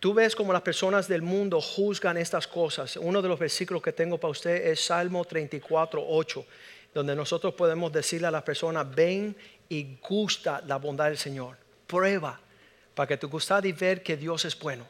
Tú 0.00 0.14
ves 0.14 0.34
como 0.34 0.50
las 0.50 0.62
personas 0.62 1.06
del 1.06 1.20
mundo 1.20 1.60
juzgan 1.60 2.16
estas 2.16 2.46
cosas. 2.46 2.96
Uno 2.96 3.20
de 3.20 3.28
los 3.28 3.38
versículos 3.38 3.82
que 3.82 3.92
tengo 3.92 4.16
para 4.16 4.30
usted 4.30 4.68
es 4.68 4.82
Salmo 4.82 5.26
34, 5.26 6.02
8, 6.02 6.46
donde 6.94 7.14
nosotros 7.14 7.52
podemos 7.52 7.92
decirle 7.92 8.28
a 8.28 8.30
las 8.30 8.42
personas, 8.42 8.92
ven 8.94 9.36
y 9.68 9.98
gusta 10.00 10.62
la 10.66 10.76
bondad 10.76 11.04
del 11.04 11.18
Señor. 11.18 11.58
Prueba 11.86 12.40
para 12.94 13.08
que 13.08 13.18
tú 13.18 13.28
gustas 13.28 13.62
y 13.66 13.72
ver 13.72 14.02
que 14.02 14.16
Dios 14.16 14.46
es 14.46 14.58
bueno. 14.58 14.86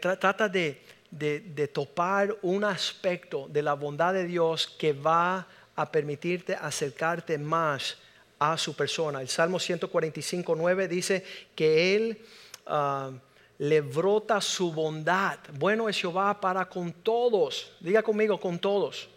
Trata 0.00 0.48
de, 0.48 0.80
de 1.12 1.68
topar 1.68 2.36
un 2.42 2.64
aspecto 2.64 3.46
de 3.48 3.62
la 3.62 3.74
bondad 3.74 4.14
de 4.14 4.24
Dios 4.24 4.66
que 4.66 4.92
va 4.92 5.46
a 5.76 5.92
permitirte 5.92 6.54
acercarte 6.54 7.38
más 7.38 7.98
a 8.38 8.58
su 8.58 8.74
persona. 8.74 9.20
El 9.20 9.28
Salmo 9.28 9.58
145, 9.58 10.56
9 10.56 10.88
dice 10.88 11.24
que 11.54 11.94
Él... 11.96 12.18
Ah, 12.66 13.10
le 13.62 13.80
brota 13.80 14.40
su 14.40 14.72
bondad. 14.72 15.38
Bueno 15.52 15.88
es 15.88 15.96
Jehová 15.96 16.40
para 16.40 16.64
con 16.64 16.92
todos. 16.92 17.72
Diga 17.78 18.02
conmigo, 18.02 18.40
con 18.40 18.58
todos. 18.58 19.08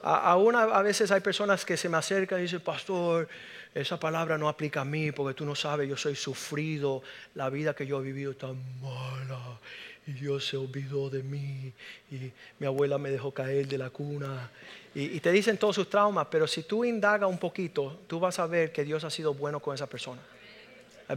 Aún 0.00 0.54
a, 0.54 0.80
veces 0.82 1.10
hay 1.10 1.20
personas 1.20 1.64
que 1.64 1.76
se 1.76 1.88
me 1.88 1.96
acercan 1.96 2.38
y 2.38 2.42
dicen, 2.42 2.60
pastor, 2.60 3.26
esa 3.74 3.98
palabra 3.98 4.38
no 4.38 4.48
aplica 4.48 4.82
a 4.82 4.84
mí 4.84 5.10
porque 5.10 5.34
tú 5.34 5.44
no 5.44 5.56
sabes, 5.56 5.88
yo 5.88 5.96
soy 5.96 6.14
sufrido, 6.14 7.02
la 7.34 7.50
vida 7.50 7.74
que 7.74 7.84
yo 7.84 7.98
he 7.98 8.02
vivido 8.04 8.36
tan 8.36 8.62
mala 8.80 9.58
y 10.06 10.12
Dios 10.12 10.46
se 10.46 10.56
olvidó 10.56 11.08
de 11.08 11.22
mí 11.22 11.72
y 12.10 12.30
mi 12.58 12.66
abuela 12.66 12.98
me 12.98 13.10
dejó 13.10 13.32
caer 13.32 13.66
de 13.66 13.78
la 13.78 13.90
cuna. 13.90 14.50
Y, 14.94 15.18
te 15.20 15.32
dicen 15.32 15.56
todos 15.56 15.74
sus 15.74 15.90
traumas, 15.90 16.28
pero 16.30 16.46
si 16.46 16.62
tú 16.62 16.84
indagas 16.84 17.28
un 17.28 17.38
poquito, 17.38 18.00
tú 18.06 18.20
vas 18.20 18.38
a 18.38 18.46
ver 18.46 18.70
que 18.70 18.84
Dios 18.84 19.02
ha 19.02 19.10
sido 19.10 19.34
bueno 19.34 19.60
con 19.60 19.74
esa 19.74 19.88
persona. 19.88 20.20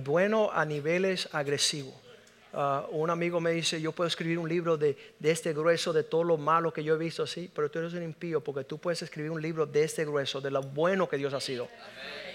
Bueno 0.04 0.50
a 0.52 0.66
niveles 0.66 1.30
agresivos. 1.32 1.94
Ah, 2.54 2.88
un 2.90 3.10
amigo 3.10 3.40
me 3.40 3.52
dice, 3.52 3.80
yo 3.80 3.92
puedo 3.92 4.08
escribir 4.08 4.40
un 4.40 4.50
libro 4.50 4.78
de, 4.78 4.98
este 5.22 5.54
grueso, 5.54 5.94
de 5.94 6.04
todo 6.04 6.24
lo 6.24 6.38
malo 6.38 6.74
que 6.74 6.84
yo 6.84 6.96
he 6.96 6.98
visto 6.98 7.24
así, 7.24 7.52
pero 7.54 7.70
tú 7.70 7.80
eres 7.80 7.94
un 7.94 8.02
impío 8.02 8.42
porque 8.42 8.64
tú 8.64 8.80
puedes 8.80 9.02
escribir 9.02 9.32
un 9.32 9.42
libro 9.42 9.66
de 9.66 9.84
este 9.84 10.06
grueso, 10.06 10.42
de 10.42 10.50
lo 10.50 10.62
bueno 10.62 11.08
que 11.08 11.18
Dios 11.18 11.34
ha 11.34 11.42
sido. 11.42 11.68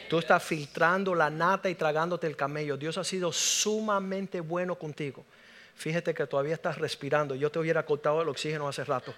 Tú 0.09 0.19
estás 0.19 0.43
filtrando 0.43 1.15
la 1.15 1.31
nata 1.31 1.71
y 1.71 1.75
tragándote 1.75 2.27
el 2.27 2.37
camello. 2.37 2.77
Dios 2.77 2.99
ha 2.99 3.05
sido 3.05 3.33
sumamente 3.33 4.41
bueno 4.41 4.77
contigo. 4.77 5.25
Fíjate 5.77 6.15
que 6.15 6.27
todavía 6.27 6.55
estás 6.55 6.79
respirando. 6.79 7.35
Yo 7.35 7.51
te 7.51 7.59
hubiera 7.59 7.85
cortado 7.85 8.23
el 8.23 8.29
oxígeno 8.29 8.69
hace 8.69 8.85
rato. 8.85 9.15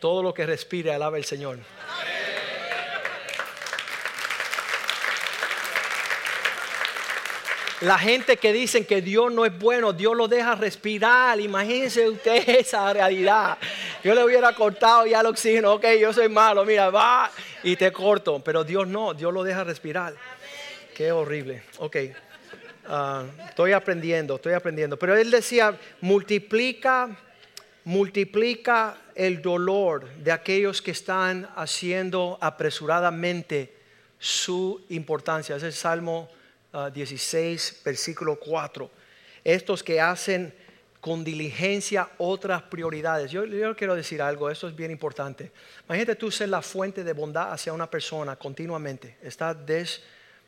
todo 0.00 0.22
lo 0.22 0.34
que 0.34 0.46
respire, 0.46 0.92
alaba 0.92 1.16
el 1.16 1.24
Señor. 1.24 1.58
La 7.84 7.98
gente 7.98 8.38
que 8.38 8.52
dicen 8.52 8.86
que 8.86 9.02
Dios 9.02 9.30
no 9.30 9.44
es 9.44 9.58
bueno, 9.58 9.92
Dios 9.92 10.16
lo 10.16 10.26
deja 10.26 10.54
respirar. 10.54 11.38
Imagínense 11.38 12.08
usted 12.08 12.48
esa 12.60 12.90
realidad. 12.94 13.58
Yo 14.02 14.14
le 14.14 14.24
hubiera 14.24 14.54
cortado 14.54 15.06
ya 15.06 15.20
el 15.20 15.26
oxígeno, 15.26 15.74
ok, 15.74 15.84
yo 16.00 16.12
soy 16.12 16.28
malo, 16.28 16.64
mira, 16.64 16.90
va 16.90 17.30
y 17.62 17.76
te 17.76 17.92
corto. 17.92 18.38
Pero 18.40 18.64
Dios 18.64 18.86
no, 18.86 19.12
Dios 19.12 19.34
lo 19.34 19.42
deja 19.42 19.64
respirar. 19.64 20.14
Qué 20.94 21.12
horrible. 21.12 21.62
Ok, 21.78 21.96
ah, 22.86 23.24
estoy 23.48 23.72
aprendiendo, 23.72 24.36
estoy 24.36 24.52
aprendiendo. 24.52 24.98
Pero 24.98 25.16
él 25.16 25.30
decía, 25.30 25.78
multiplica, 26.00 27.16
multiplica 27.84 28.96
el 29.14 29.42
dolor 29.42 30.08
de 30.16 30.32
aquellos 30.32 30.82
que 30.82 30.90
están 30.90 31.48
haciendo 31.56 32.38
apresuradamente 32.40 33.74
su 34.18 34.84
importancia. 34.88 35.56
Es 35.56 35.62
el 35.62 35.72
Salmo 35.72 36.28
16, 36.92 37.82
versículo 37.84 38.38
4. 38.38 38.90
Estos 39.44 39.82
que 39.82 40.00
hacen 40.00 40.52
con 41.04 41.22
diligencia 41.22 42.08
otras 42.16 42.62
prioridades. 42.62 43.30
Yo, 43.30 43.44
quiero 43.76 43.94
decir 43.94 44.22
algo, 44.22 44.48
esto 44.48 44.68
es 44.68 44.74
bien 44.74 44.90
importante. 44.90 45.52
Imagínate 45.84 46.16
tú 46.16 46.30
ser 46.30 46.48
la 46.48 46.62
fuente 46.62 47.04
de 47.04 47.12
bondad 47.12 47.52
hacia 47.52 47.74
una 47.74 47.90
persona 47.90 48.36
continuamente. 48.36 49.18
Estás 49.22 49.54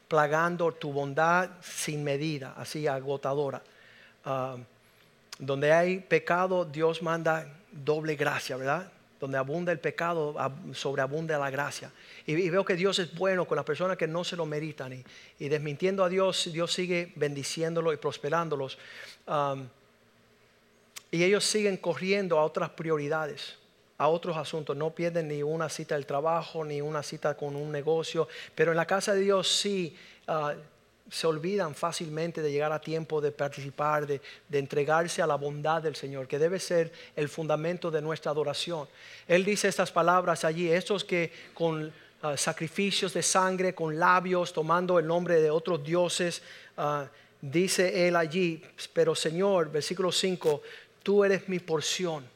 desplagando 0.07 0.71
tu 0.71 0.93
bondad 0.93 1.51
sin 1.61 2.05
medida, 2.05 2.55
así 2.57 2.87
agotadora. 2.87 3.61
Ah, 4.25 4.57
donde 5.37 5.73
hay 5.73 5.99
pecado, 5.99 6.65
Dios 6.65 7.03
manda 7.03 7.53
doble 7.73 8.15
gracia, 8.15 8.57
¿verdad? 8.57 8.89
Donde 9.19 9.37
abunda 9.37 9.73
el 9.73 9.81
pecado, 9.81 10.37
sobreabunda 10.73 11.37
la 11.41 11.51
gracia. 11.51 11.91
Y, 12.25 12.49
veo 12.49 12.65
que 12.65 12.77
Dios 12.77 13.01
es 13.01 13.13
bueno 13.17 13.47
con 13.47 13.57
las 13.57 13.65
personas 13.65 13.97
que 13.97 14.07
no 14.07 14.23
se 14.23 14.37
lo 14.37 14.47
meritan. 14.47 15.05
Y, 15.41 15.49
desmintiendo 15.49 16.05
a 16.05 16.09
Dios, 16.09 16.51
Dios 16.53 16.73
sigue 16.73 17.13
bendiciéndolo 17.17 17.93
y 17.93 17.97
prosperándolos. 17.97 18.79
y 21.11 21.25
ellos 21.25 21.45
siguen 21.45 21.79
corriendo 21.79 22.39
a 22.39 22.45
otras 22.45 22.71
prioridades, 22.71 23.59
a 23.99 24.09
otros 24.09 24.37
asuntos. 24.37 24.77
No 24.77 24.95
pierden 24.95 25.29
ni 25.29 25.43
una 25.43 25.69
cita 25.69 25.95
del 25.95 26.07
trabajo, 26.07 26.65
ni 26.65 26.81
una 26.81 27.03
cita 27.03 27.37
con 27.37 27.57
un 27.57 27.73
negocio. 27.73 28.29
Pero 28.55 28.73
en 28.73 28.77
la 28.77 28.87
casa 28.87 29.15
de 29.15 29.21
Dios 29.21 29.49
sí. 29.49 29.97
Ah, 30.27 30.55
se 31.11 31.27
olvidan 31.27 31.75
fácilmente 31.75 32.43
de 32.43 32.51
llegar 32.51 32.73
a 32.73 32.81
tiempo 32.81 33.21
de 33.21 33.31
participar, 33.31 34.07
de, 34.07 34.21
entregarse 34.51 35.23
a 35.23 35.27
la 35.27 35.37
bondad 35.37 35.83
del 35.83 35.95
Señor, 35.95 36.27
que 36.27 36.39
debe 36.39 36.59
ser 36.59 36.93
el 37.15 37.29
fundamento 37.29 37.91
de 37.91 38.03
nuestra 38.03 38.33
adoración. 38.33 38.89
Él 39.29 39.45
dice 39.45 39.69
estas 39.69 39.93
palabras 39.93 40.45
allí, 40.45 40.69
estos 40.69 41.05
que 41.05 41.33
con 41.55 41.93
ah, 42.23 42.37
sacrificios 42.37 43.15
de 43.15 43.23
sangre, 43.23 43.75
con 43.75 43.99
labios, 43.99 44.53
tomando 44.53 44.99
el 44.99 45.07
nombre 45.07 45.41
de 45.41 45.51
otros 45.51 45.85
dioses, 45.85 46.43
ah, 46.77 47.07
dice 47.41 48.09
él 48.09 48.17
allí, 48.17 48.63
pero 48.93 49.15
Señor, 49.15 49.71
versículo 49.71 50.11
5, 50.11 50.61
tú 51.05 51.25
eres 51.25 51.49
mi 51.49 51.61
porción 51.61 52.36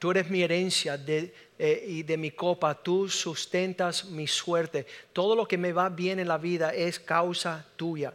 Tú 0.00 0.12
eres 0.12 0.30
mi 0.30 0.42
herencia 0.42 0.98
eh, 1.06 1.84
y 1.86 2.02
de 2.04 2.16
mi 2.16 2.30
copa, 2.30 2.74
tú 2.74 3.06
sustentas 3.06 4.06
mi 4.06 4.26
suerte. 4.26 4.86
Todo 5.12 5.36
lo 5.36 5.46
que 5.46 5.58
me 5.58 5.74
va 5.74 5.90
bien 5.90 6.18
en 6.18 6.26
la 6.26 6.38
vida 6.38 6.72
es 6.72 6.98
causa 6.98 7.66
tuya. 7.76 8.14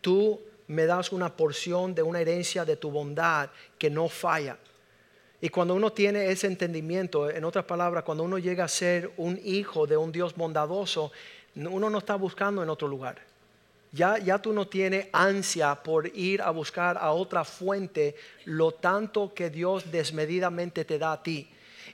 Tú 0.00 0.40
me 0.68 0.86
das 0.86 1.12
una 1.12 1.36
porción 1.36 1.94
de 1.94 2.02
una 2.02 2.22
herencia 2.22 2.64
de 2.64 2.76
tu 2.76 2.90
bondad 2.90 3.50
que 3.76 3.90
no 3.90 4.08
falla. 4.08 4.56
Y 5.38 5.50
cuando 5.50 5.74
uno 5.74 5.92
tiene 5.92 6.30
ese 6.30 6.46
entendimiento, 6.46 7.28
en 7.28 7.44
otras 7.44 7.66
palabras, 7.66 8.02
cuando 8.04 8.24
uno 8.24 8.38
llega 8.38 8.64
a 8.64 8.68
ser 8.68 9.12
un 9.18 9.38
hijo 9.44 9.86
de 9.86 9.98
un 9.98 10.12
Dios 10.12 10.34
bondadoso, 10.34 11.12
uno 11.54 11.90
no 11.90 11.98
está 11.98 12.14
buscando 12.14 12.62
en 12.62 12.70
otro 12.70 12.88
lugar. 12.88 13.20
Ya, 13.96 14.38
tú 14.42 14.52
no 14.52 14.68
tienes 14.68 15.08
ansia 15.10 15.74
por 15.74 16.06
ir 16.14 16.42
a 16.42 16.50
buscar 16.50 16.98
a 16.98 17.12
otra 17.12 17.44
fuente 17.44 18.14
lo 18.44 18.72
tanto 18.72 19.32
que 19.32 19.48
Dios 19.48 19.90
desmedidamente 19.90 20.84
te 20.84 20.98
da 20.98 21.12
a 21.12 21.22
ti. 21.22 21.48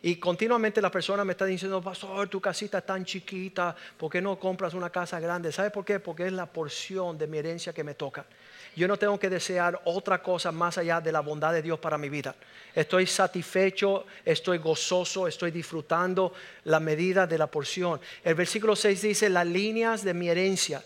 Y 0.04 0.16
continuamente 0.16 0.82
la 0.82 0.90
persona 0.90 1.24
me 1.24 1.32
está 1.32 1.44
diciendo, 1.44 1.80
pastor, 1.80 2.28
tu 2.28 2.40
casita 2.40 2.78
es 2.78 2.86
tan 2.86 3.04
chiquita, 3.04 3.76
¿por 3.96 4.10
qué 4.10 4.20
no 4.20 4.36
compras 4.36 4.74
una 4.74 4.90
casa 4.90 5.20
grande? 5.20 5.52
¿Sabe 5.52 5.70
por 5.70 5.84
qué? 5.84 6.00
Porque 6.00 6.26
es 6.26 6.32
la 6.32 6.46
porción 6.46 7.16
de 7.16 7.28
mi 7.28 7.38
herencia 7.38 7.72
que 7.72 7.84
me 7.84 7.94
toca. 7.94 8.26
Yo 8.74 8.88
no 8.88 8.96
tengo 8.96 9.16
que 9.20 9.30
desear 9.30 9.80
otra 9.84 10.20
cosa 10.20 10.50
más 10.50 10.78
allá 10.78 11.00
de 11.00 11.12
la 11.12 11.20
bondad 11.20 11.52
de 11.52 11.62
Dios 11.62 11.78
para 11.78 11.98
mi 11.98 12.08
vida. 12.08 12.34
Estoy 12.74 13.06
satisfecho, 13.06 14.06
estoy 14.24 14.58
gozoso, 14.58 15.28
estoy 15.28 15.52
disfrutando 15.52 16.32
la 16.64 16.80
medida 16.80 17.28
de 17.28 17.38
la 17.38 17.46
porción. 17.46 18.00
El 18.24 18.34
versículo 18.34 18.74
6 18.74 19.02
dice, 19.02 19.28
las 19.28 19.46
líneas 19.46 20.02
de 20.02 20.14
mi 20.14 20.28
herencia 20.28 20.82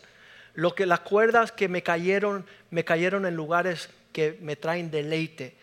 lo 0.56 0.74
que 0.74 0.86
las 0.86 1.00
cuerdas 1.00 1.52
que 1.52 1.68
me 1.68 1.82
cayeron, 1.82 2.44
me 2.70 2.84
cayeron 2.84 3.26
en 3.26 3.36
lugares 3.36 3.90
que 4.12 4.38
me 4.40 4.56
traen 4.56 4.90
deleite. 4.90 5.54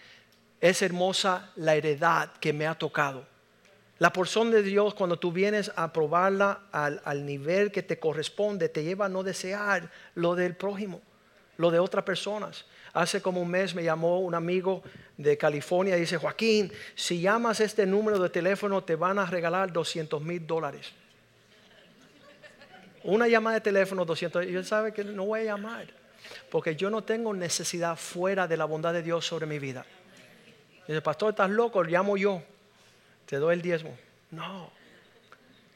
Es 0.61 0.81
hermosa 0.81 1.51
la 1.55 1.75
heredad 1.75 2.31
que 2.39 2.53
me 2.53 2.67
ha 2.67 2.75
tocado. 2.75 3.25
La 3.97 4.13
porción 4.13 4.51
de 4.51 4.61
Dios, 4.61 4.93
cuando 4.93 5.17
tú 5.17 5.31
vienes 5.31 5.71
a 5.75 5.91
probarla 5.91 6.61
al, 6.71 7.01
al 7.05 7.25
nivel 7.25 7.71
que 7.71 7.81
te 7.81 7.99
corresponde, 7.99 8.69
te 8.69 8.83
lleva 8.83 9.07
a 9.07 9.09
no 9.09 9.23
desear 9.23 9.89
lo 10.15 10.35
del 10.35 10.55
prójimo. 10.55 11.01
lo 11.57 11.69
de 11.69 11.79
otras 11.79 12.03
personas. 12.03 12.65
Hace 12.93 13.21
como 13.21 13.41
un 13.41 13.49
mes 13.49 13.75
me 13.75 13.83
llamó 13.83 14.19
un 14.19 14.35
amigo 14.35 14.83
de 15.17 15.37
California 15.37 15.95
y 15.97 16.01
dice, 16.01 16.17
Joaquín, 16.17 16.71
si 16.95 17.21
llamas 17.21 17.59
este 17.59 17.85
número 17.85 18.19
de 18.19 18.29
teléfono 18.29 18.83
te 18.83 18.95
van 18.95 19.19
a 19.19 19.25
regalar 19.25 19.71
200 19.71 20.21
mil 20.21 20.45
dólares. 20.45 20.93
Una 23.03 23.27
llamada 23.27 23.55
de 23.55 23.61
teléfono, 23.61 24.05
200, 24.05 24.45
y 24.45 24.55
él 24.55 24.65
sabe 24.65 24.93
que 24.93 25.03
no 25.03 25.25
voy 25.25 25.41
a 25.41 25.43
llamar, 25.43 25.87
porque 26.49 26.75
yo 26.75 26.89
no 26.89 27.03
tengo 27.03 27.33
necesidad 27.33 27.97
fuera 27.97 28.47
de 28.47 28.57
la 28.57 28.65
bondad 28.65 28.93
de 28.93 29.03
Dios 29.03 29.25
sobre 29.25 29.45
mi 29.45 29.59
vida. 29.59 29.85
Dice, 30.87 31.01
pastor, 31.01 31.31
estás 31.31 31.49
loco, 31.49 31.83
llamo 31.83 32.17
yo, 32.17 32.41
te 33.25 33.37
doy 33.37 33.55
el 33.55 33.61
diezmo. 33.61 33.97
No, 34.31 34.71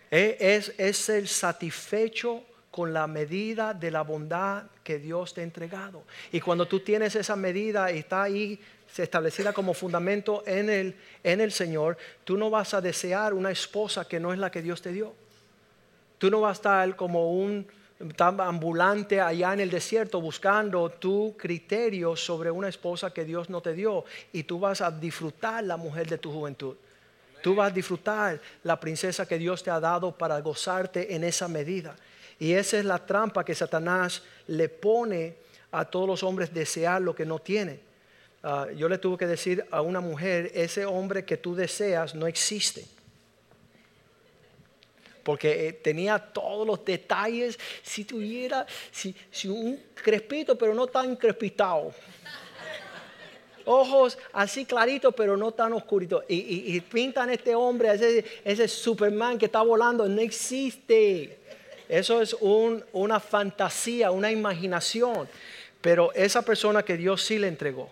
es, 0.09 0.73
es 0.77 1.09
el 1.09 1.27
satisfecho 1.27 2.43
con 2.71 2.93
la 2.93 3.07
medida 3.07 3.73
de 3.73 3.91
la 3.91 4.03
bondad 4.03 4.63
que 4.83 4.99
Dios 4.99 5.33
te 5.33 5.41
ha 5.41 5.43
entregado. 5.43 6.03
Y 6.31 6.39
cuando 6.39 6.67
tú 6.67 6.79
tienes 6.81 7.15
esa 7.15 7.35
medida 7.35 7.91
y 7.91 7.99
está 7.99 8.23
ahí 8.23 8.59
establecida 8.95 9.53
como 9.53 9.73
fundamento 9.73 10.43
en 10.45 10.69
el, 10.69 10.95
en 11.23 11.41
el 11.41 11.51
Señor, 11.51 11.97
tú 12.23 12.37
no 12.37 12.49
vas 12.49 12.73
a 12.73 12.81
desear 12.81 13.33
una 13.33 13.51
esposa 13.51 14.07
que 14.07 14.19
no 14.19 14.31
es 14.33 14.39
la 14.39 14.51
que 14.51 14.61
Dios 14.61 14.81
te 14.81 14.91
dio. 14.91 15.13
Tú 16.17 16.31
no 16.31 16.41
vas 16.41 16.49
a 16.49 16.59
estar 16.59 16.95
como 16.95 17.31
un 17.31 17.67
ambulante 18.39 19.21
allá 19.21 19.53
en 19.53 19.59
el 19.59 19.69
desierto 19.69 20.21
buscando 20.21 20.89
tu 20.89 21.35
criterio 21.37 22.15
sobre 22.15 22.51
una 22.51 22.69
esposa 22.69 23.11
que 23.11 23.25
Dios 23.25 23.49
no 23.49 23.61
te 23.61 23.73
dio 23.73 24.05
y 24.31 24.43
tú 24.43 24.59
vas 24.59 24.81
a 24.81 24.91
disfrutar 24.91 25.63
la 25.63 25.77
mujer 25.77 26.07
de 26.07 26.17
tu 26.17 26.31
juventud. 26.31 26.75
Tú 27.41 27.55
vas 27.55 27.71
a 27.71 27.75
disfrutar 27.75 28.39
la 28.63 28.79
princesa 28.79 29.27
que 29.27 29.37
Dios 29.37 29.63
te 29.63 29.69
ha 29.69 29.79
dado 29.79 30.11
para 30.11 30.39
gozarte 30.41 31.15
en 31.15 31.23
esa 31.23 31.47
medida. 31.47 31.95
Y 32.39 32.53
esa 32.53 32.77
es 32.77 32.85
la 32.85 33.03
trampa 33.03 33.43
que 33.43 33.55
Satanás 33.55 34.21
le 34.47 34.69
pone 34.69 35.35
a 35.71 35.85
todos 35.85 36.07
los 36.07 36.23
hombres 36.23 36.53
desear 36.53 37.01
lo 37.01 37.15
que 37.15 37.25
no 37.25 37.39
tienen. 37.39 37.79
Ah, 38.43 38.67
yo 38.75 38.89
le 38.89 38.97
tuve 38.97 39.17
que 39.17 39.27
decir 39.27 39.65
a 39.71 39.81
una 39.81 39.99
mujer, 39.99 40.51
ese 40.53 40.85
hombre 40.85 41.25
que 41.25 41.37
tú 41.37 41.55
deseas 41.55 42.13
no 42.15 42.27
existe 42.27 42.85
porque 45.27 45.67
eh, 45.67 45.73
tenía 45.73 46.17
todos 46.19 46.65
los 46.65 46.85
detalles, 46.85 47.59
si 47.83 48.05
tuviera, 48.05 48.65
si, 48.93 49.13
un 49.49 49.77
crespito, 49.93 50.57
pero 50.57 50.73
no 50.73 50.87
tan 50.87 51.17
crespitado. 51.17 51.93
Ojos 53.65 54.17
así 54.31 54.63
claritos, 54.63 55.13
pero 55.13 55.35
no 55.35 55.51
tan 55.51 55.73
oscuritos. 55.73 56.23
Y, 56.29 56.79
pintan 56.79 57.29
este 57.29 57.53
hombre, 57.55 57.93
ese, 57.93 58.23
ese 58.45 58.69
Superman 58.69 59.37
que 59.37 59.47
está 59.47 59.61
volando, 59.63 60.07
no 60.07 60.21
existe. 60.21 61.37
Eso 61.89 62.21
es 62.21 62.33
una 62.93 63.19
fantasía, 63.19 64.11
una 64.11 64.31
imaginación. 64.31 65.27
Pero 65.81 66.13
esa 66.13 66.41
persona 66.41 66.83
que 66.83 66.95
Dios 66.95 67.21
sí 67.21 67.37
le 67.37 67.49
entregó, 67.49 67.89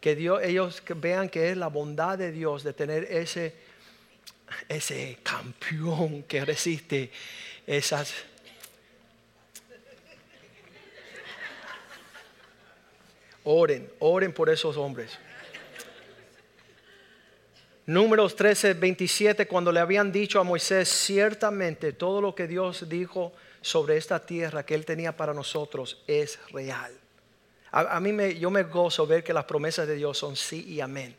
que 0.00 0.16
Dios, 0.16 0.42
ellos 0.42 0.82
vean 0.96 1.28
que 1.28 1.52
es 1.52 1.56
la 1.56 1.68
bondad 1.68 2.18
de 2.18 2.32
Dios 2.32 2.64
de 2.64 2.72
tener 2.72 3.04
ese 3.04 3.67
ese 4.68 5.18
campeón 5.22 6.22
que 6.24 6.44
resiste 6.44 7.10
esas... 7.66 8.14
Oren, 13.44 13.90
oren 14.00 14.32
por 14.32 14.50
esos 14.50 14.76
hombres. 14.76 15.18
Números 17.86 18.36
13, 18.36 18.74
27, 18.74 19.46
cuando 19.46 19.72
le 19.72 19.80
habían 19.80 20.12
dicho 20.12 20.38
a 20.38 20.44
Moisés, 20.44 20.88
ciertamente 20.90 21.94
todo 21.94 22.20
lo 22.20 22.34
que 22.34 22.46
Dios 22.46 22.86
dijo 22.90 23.32
sobre 23.62 23.96
esta 23.96 24.26
tierra 24.26 24.66
que 24.66 24.74
Él 24.74 24.84
tenía 24.84 25.16
para 25.16 25.32
nosotros 25.32 26.02
es 26.06 26.38
real. 26.52 26.92
A, 27.70 27.98
mí 28.00 28.12
me, 28.12 28.38
yo 28.38 28.50
me 28.50 28.64
gozo 28.64 29.06
ver 29.06 29.24
que 29.24 29.32
las 29.32 29.44
promesas 29.44 29.88
de 29.88 29.94
Dios 29.94 30.18
son 30.18 30.36
sí 30.36 30.64
y 30.68 30.80
amén 30.80 31.16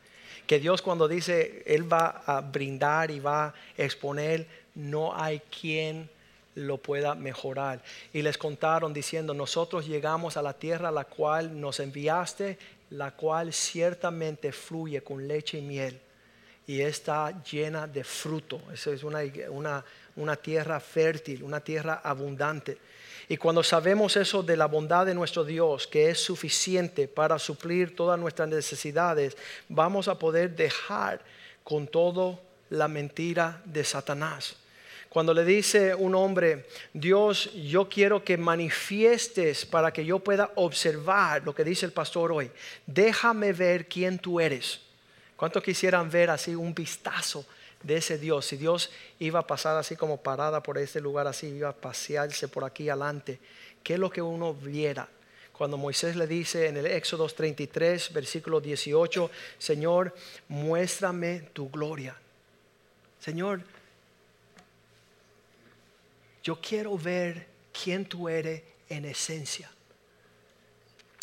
que 0.50 0.60
Dios 0.60 0.82
cuando 0.82 1.08
dice 1.08 1.62
Él 1.68 1.94
va 1.94 2.24
a 2.26 2.42
brindar 2.42 3.12
y 3.12 3.20
va 3.20 3.46
a 3.46 3.54
exponer, 3.78 4.48
no 4.74 5.16
hay 5.16 5.42
quien 5.42 6.10
lo 6.56 6.80
pueda 6.80 7.14
mejorar. 7.14 7.84
Y 8.14 8.24
les 8.24 8.40
contaron 8.40 8.92
diciendo, 8.92 9.36
nosotros 9.36 9.86
llegamos 9.86 10.38
a 10.38 10.42
la 10.42 10.54
tierra 10.54 10.90
a 10.90 10.92
la 10.92 11.06
cual 11.06 11.62
nos 11.62 11.80
enviaste, 11.80 12.58
la 12.90 13.12
cual 13.12 13.54
ciertamente 13.54 14.52
fluye 14.52 15.04
con 15.04 15.28
leche 15.28 15.60
y 15.60 15.62
miel 15.62 16.00
y 16.66 16.82
está 16.82 17.44
llena 17.44 17.86
de 17.86 18.04
fruto. 18.04 18.60
Esa 18.74 18.90
es 18.90 19.04
una, 19.04 19.20
una, 19.52 19.86
una 20.16 20.36
tierra 20.36 20.80
fértil, 20.80 21.44
una 21.44 21.60
tierra 21.60 22.02
abundante. 22.04 22.76
Y 23.28 23.38
cuando 23.38 23.64
sabemos 23.64 24.16
eso 24.16 24.42
de 24.44 24.58
la 24.58 24.66
bondad 24.66 25.06
de 25.06 25.14
nuestro 25.14 25.44
Dios, 25.44 25.88
que 25.88 26.10
es 26.10 26.20
suficiente 26.20 27.08
para 27.08 27.38
suplir 27.40 27.96
todas 27.96 28.20
nuestras 28.20 28.48
necesidades, 28.50 29.38
vamos 29.68 30.08
a 30.08 30.18
poder 30.18 30.56
dejar 30.56 31.22
con 31.64 31.88
todo 31.88 32.40
la 32.70 32.88
mentira 32.88 33.62
de 33.66 33.84
Satanás. 33.84 34.56
Cuando 35.10 35.34
le 35.34 35.44
dice 35.44 35.96
un 35.96 36.14
hombre, 36.14 36.68
Dios, 36.94 37.52
yo 37.54 37.90
quiero 37.90 38.24
que 38.24 38.38
manifiestes 38.38 39.66
para 39.66 39.92
que 39.92 40.06
yo 40.06 40.20
pueda 40.20 40.52
observar 40.56 41.44
lo 41.44 41.56
que 41.56 41.64
dice 41.64 41.88
el 41.88 41.92
pastor 41.92 42.32
hoy, 42.32 42.52
déjame 42.86 43.54
ver 43.54 43.88
quién 43.88 44.20
tú 44.20 44.40
eres. 44.40 44.82
¿Cuántos 45.36 45.64
quisieran 45.64 46.12
ver 46.12 46.30
así 46.30 46.54
un 46.54 46.76
vistazo 46.76 47.46
de 47.84 47.98
ese 47.98 48.18
Dios. 48.18 48.46
Si 48.46 48.58
Dios 48.58 48.92
iba 49.20 49.40
a 49.40 49.48
pasar 49.48 49.78
así 49.78 49.96
como 49.96 50.18
parada 50.18 50.62
por 50.62 50.78
este 50.78 51.02
lugar, 51.02 51.28
así 51.28 51.48
iba 51.48 51.70
a 51.70 51.76
pasearse 51.76 52.48
por 52.48 52.64
aquí 52.64 52.90
adelante, 52.90 53.40
¿qué 53.84 53.94
es 53.94 54.00
lo 54.00 54.10
que 54.10 54.22
uno 54.22 54.54
viera? 54.54 55.08
Cuando 55.54 55.78
Moisés 55.78 56.16
le 56.16 56.26
dice 56.26 56.68
en 56.68 56.78
el 56.78 56.86
Éxodo 56.86 57.28
33, 57.28 58.14
versículo 58.14 58.62
18, 58.62 59.30
Señor, 59.58 60.16
muéstrame 60.48 61.50
tu 61.54 61.70
gloria. 61.70 62.16
Señor, 63.20 63.62
yo 66.44 66.60
quiero 66.62 66.98
ver 66.98 67.46
quién 67.74 68.06
tú 68.06 68.30
eres 68.30 68.64
en 68.88 69.04
esencia. 69.06 69.70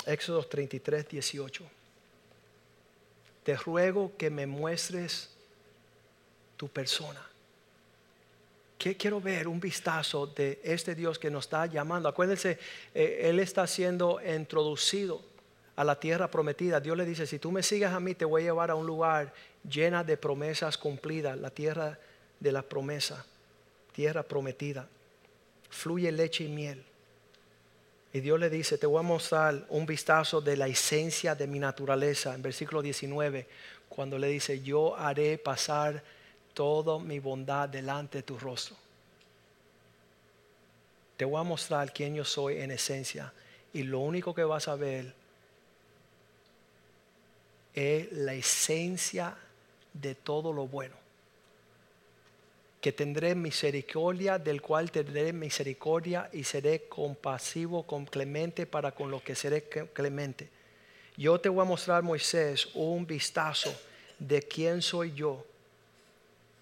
Éxodo 0.04 0.44
33, 0.44 1.08
18. 1.08 1.64
Te 3.42 3.56
ruego 3.56 4.12
que 4.18 4.28
me 4.28 4.46
muestres 4.46 5.30
tu 6.56 6.68
persona. 6.68 7.22
¿Qué 8.78 8.96
quiero 8.96 9.20
ver? 9.20 9.48
Un 9.48 9.58
vistazo 9.58 10.26
de 10.26 10.60
este 10.62 10.94
Dios 10.94 11.18
que 11.18 11.30
nos 11.30 11.46
está 11.46 11.66
llamando. 11.66 12.08
Acuérdense, 12.08 12.58
eh, 12.94 13.22
Él 13.24 13.40
está 13.40 13.66
siendo 13.66 14.20
introducido 14.22 15.22
a 15.76 15.84
la 15.84 15.98
tierra 15.98 16.30
prometida. 16.30 16.80
Dios 16.80 16.96
le 16.96 17.06
dice, 17.06 17.26
si 17.26 17.38
tú 17.38 17.50
me 17.50 17.62
sigues 17.62 17.90
a 17.90 18.00
mí, 18.00 18.14
te 18.14 18.24
voy 18.24 18.42
a 18.42 18.46
llevar 18.46 18.70
a 18.70 18.74
un 18.74 18.86
lugar 18.86 19.32
llena 19.68 20.04
de 20.04 20.16
promesas 20.16 20.76
cumplidas, 20.76 21.38
la 21.38 21.50
tierra 21.50 21.98
de 22.38 22.52
la 22.52 22.62
promesa, 22.62 23.24
tierra 23.92 24.22
prometida. 24.22 24.86
Fluye 25.70 26.12
leche 26.12 26.44
y 26.44 26.48
miel. 26.48 26.84
Y 28.12 28.20
Dios 28.20 28.38
le 28.38 28.48
dice, 28.48 28.78
te 28.78 28.86
voy 28.86 29.00
a 29.00 29.02
mostrar 29.02 29.66
un 29.68 29.84
vistazo 29.84 30.40
de 30.40 30.56
la 30.56 30.68
esencia 30.68 31.34
de 31.34 31.46
mi 31.46 31.58
naturaleza, 31.58 32.34
en 32.34 32.42
versículo 32.42 32.80
19, 32.80 33.46
cuando 33.88 34.18
le 34.18 34.28
dice, 34.28 34.62
yo 34.62 34.96
haré 34.96 35.38
pasar 35.38 36.02
toda 36.56 36.98
mi 36.98 37.18
bondad 37.18 37.68
delante 37.68 38.18
de 38.18 38.22
tu 38.22 38.38
rostro. 38.38 38.74
Te 41.18 41.26
voy 41.26 41.38
a 41.38 41.42
mostrar 41.42 41.92
quién 41.92 42.14
yo 42.14 42.24
soy 42.24 42.62
en 42.62 42.70
esencia 42.70 43.30
y 43.74 43.82
lo 43.82 44.00
único 44.00 44.34
que 44.34 44.42
vas 44.42 44.66
a 44.66 44.74
ver 44.74 45.12
es 47.74 48.10
la 48.10 48.32
esencia 48.32 49.36
de 49.92 50.14
todo 50.14 50.50
lo 50.50 50.66
bueno. 50.66 50.94
Que 52.80 52.90
tendré 52.90 53.34
misericordia, 53.34 54.38
del 54.38 54.62
cual 54.62 54.90
tendré 54.90 55.34
misericordia 55.34 56.30
y 56.32 56.42
seré 56.44 56.88
compasivo, 56.88 57.82
con 57.82 58.06
clemente 58.06 58.64
para 58.64 58.92
con 58.92 59.10
lo 59.10 59.22
que 59.22 59.34
seré 59.34 59.64
clemente. 59.92 60.48
Yo 61.18 61.38
te 61.38 61.50
voy 61.50 61.60
a 61.60 61.68
mostrar, 61.68 62.02
Moisés, 62.02 62.66
un 62.72 63.06
vistazo 63.06 63.74
de 64.18 64.40
quién 64.40 64.80
soy 64.80 65.12
yo 65.12 65.44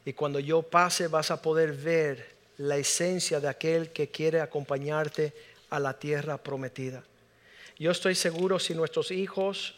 y 0.04 0.12
cuando 0.12 0.38
yo 0.38 0.62
pase 0.62 1.08
vas 1.08 1.30
a 1.30 1.40
poder 1.40 1.72
ver 1.72 2.34
la 2.58 2.76
esencia 2.76 3.40
de 3.40 3.48
aquel 3.48 3.90
que 3.90 4.10
quiere 4.10 4.40
acompañarte 4.40 5.32
a 5.70 5.80
la 5.80 5.98
tierra 5.98 6.38
prometida. 6.38 7.02
Yo 7.78 7.90
estoy 7.90 8.14
seguro 8.14 8.58
si 8.58 8.74
nuestros 8.74 9.10
hijos 9.10 9.74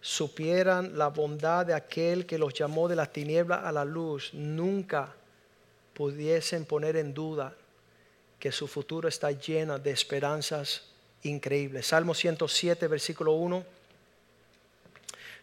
supieran 0.00 0.96
la 0.96 1.08
bondad 1.08 1.66
de 1.66 1.74
aquel 1.74 2.24
que 2.24 2.38
los 2.38 2.54
llamó 2.54 2.88
de 2.88 2.96
las 2.96 3.12
tinieblas 3.12 3.64
a 3.64 3.72
la 3.72 3.84
luz, 3.84 4.32
nunca 4.32 5.14
pudiesen 5.92 6.64
poner 6.64 6.96
en 6.96 7.12
duda 7.12 7.54
que 8.38 8.50
su 8.50 8.66
futuro 8.66 9.08
está 9.08 9.30
lleno 9.32 9.78
de 9.78 9.90
esperanzas 9.90 10.84
increíbles. 11.22 11.88
Salmo 11.88 12.14
107, 12.14 12.88
versículo 12.88 13.32
1, 13.32 13.62